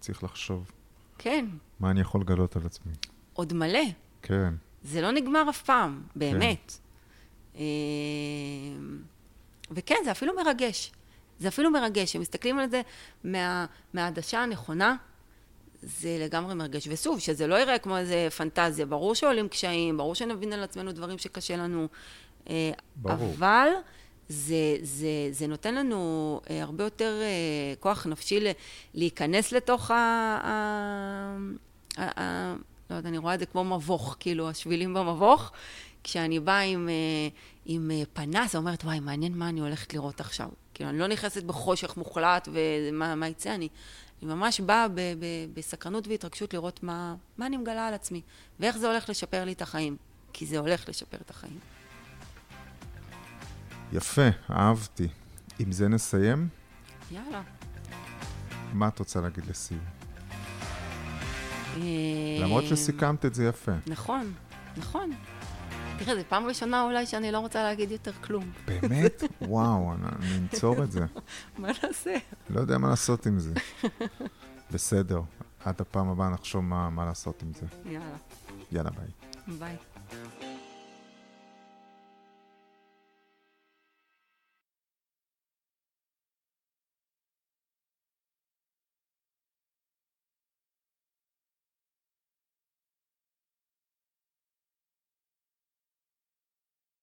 צריך 0.01 0.25
לחשוב. 0.25 0.71
כן. 1.19 1.47
מה 1.81 1.91
אני 1.91 2.01
יכול 2.01 2.21
לגלות 2.21 2.57
על 2.57 2.67
עצמי? 2.67 2.93
עוד 3.33 3.53
מלא. 3.53 3.85
כן. 4.23 4.55
זה 4.83 5.01
לא 5.01 5.11
נגמר 5.11 5.51
אף 5.51 5.63
פעם, 5.63 6.03
באמת. 6.17 6.79
כן. 7.53 7.61
וכן, 9.71 9.97
זה 10.05 10.11
אפילו 10.11 10.33
מרגש. 10.37 10.93
זה 11.39 11.49
אפילו 11.49 11.71
מרגש, 11.71 12.11
כשמסתכלים 12.11 12.59
על 12.59 12.71
זה 12.71 12.83
מה, 13.25 13.67
מהעדשה 13.95 14.43
הנכונה, 14.43 14.97
זה 15.83 16.17
לגמרי 16.21 16.55
מרגש. 16.55 16.89
ושוב, 16.91 17.19
שזה 17.19 17.47
לא 17.47 17.55
יראה 17.55 17.79
כמו 17.79 17.97
איזה 17.97 18.29
פנטזיה, 18.37 18.87
ברור 18.87 19.15
שעולים 19.15 19.49
קשיים, 19.49 19.97
ברור 19.97 20.15
שנבין 20.15 20.53
על 20.53 20.63
עצמנו 20.63 20.93
דברים 20.93 21.19
שקשה 21.19 21.57
לנו, 21.57 21.89
אה, 22.51 22.71
ברור. 22.97 23.33
אבל 23.39 23.69
זה, 24.29 24.77
זה, 24.83 25.09
זה 25.31 25.47
נותן 25.47 25.75
לנו 25.75 26.41
אה, 26.51 26.63
הרבה 26.63 26.85
יותר 26.85 27.21
אה, 27.23 27.75
כוח 27.81 28.07
נפשי 28.07 28.41
להיכנס 28.95 29.53
לתוך 29.53 29.91
ה... 29.91 29.95
ה, 30.45 31.37
ה, 31.99 32.21
ה 32.23 32.55
לא 32.91 32.95
יודעת, 32.95 33.11
אני 33.11 33.19
רואה 33.19 33.35
את 33.35 33.39
זה 33.39 33.47
כמו 33.47 33.65
מבוך, 33.65 34.17
כאילו, 34.21 34.49
השבילים 34.49 34.95
במבוך. 34.95 35.53
כשאני 36.05 36.41
באה 36.41 36.61
עם, 36.61 36.89
אה, 36.89 37.29
עם 37.67 37.91
אה, 37.91 38.03
פנס, 38.13 38.55
ואומרת, 38.55 38.85
וואי, 38.85 39.01
מעניין 39.01 39.39
מה 39.39 39.49
אני 39.49 39.61
הולכת 39.61 39.95
לראות 39.95 40.21
עכשיו. 40.21 40.49
כאילו, 40.75 40.91
אני 40.91 40.99
לא 40.99 41.07
נכנסת 41.07 41.43
בחושך 41.43 41.97
מוחלט 41.97 42.49
ומה 42.53 43.15
מה 43.15 43.29
יצא, 43.29 43.55
אני, 43.55 43.69
אני 44.23 44.35
ממש 44.35 44.61
באה 44.61 44.89
ב, 44.89 44.95
ב, 44.95 45.25
בסקרנות 45.55 46.09
והתרגשות 46.09 46.55
לראות 46.55 46.83
מה, 46.83 47.15
מה 47.39 47.47
אני 47.47 47.57
מגלה 47.57 47.87
על 47.87 47.95
עצמי, 47.95 48.21
ואיך 48.61 48.79
זה 48.79 48.89
הולך 48.89 49.09
לשפר 49.09 49.45
לי 49.45 49.53
את 49.53 49.63
החיים. 49.63 49.97
כי 50.33 50.47
זה 50.47 50.59
הולך 50.59 50.89
לשפר 50.89 51.17
את 51.17 51.31
החיים. 51.31 51.59
יפה, 53.93 54.29
אהבתי. 54.51 55.09
עם 55.59 55.73
זה 55.73 55.89
נסיים? 55.89 56.49
יאללה. 57.11 57.43
מה 58.73 58.89
את 58.89 58.99
רוצה 58.99 59.21
להגיד 59.21 59.47
לסיום? 59.47 59.81
אה, 61.77 61.83
למרות 62.41 62.65
שסיכמת 62.65 63.25
את 63.25 63.35
זה 63.35 63.45
יפה. 63.45 63.73
נכון, 63.87 64.33
נכון. 64.77 65.11
תראה, 66.05 66.17
זו 66.17 66.23
פעם 66.29 66.47
ראשונה 66.47 66.83
אולי 66.83 67.07
שאני 67.07 67.33
לא 67.33 67.39
רוצה 67.39 67.63
להגיד 67.63 67.91
יותר 67.91 68.13
כלום. 68.13 68.45
באמת? 68.65 69.23
וואו, 69.43 69.93
אני 69.93 70.39
אנצור 70.39 70.83
את 70.83 70.93
זה. 70.93 71.01
מה 71.59 71.69
נעשה? 71.83 72.15
לא 72.51 72.61
יודע 72.61 72.79
מה 72.79 72.89
לעשות 72.89 73.27
עם 73.27 73.39
זה. 73.39 73.53
בסדר, 74.71 75.21
עד 75.65 75.81
הפעם 75.81 76.09
הבאה 76.09 76.29
נחשוב 76.29 76.65
מה, 76.65 76.91
מה 76.91 77.05
לעשות 77.05 77.43
עם 77.43 77.53
זה. 77.53 77.67
יאללה, 77.85 78.17
יאללה, 78.73 78.91
ביי. 78.91 79.09
ביי. 79.59 79.77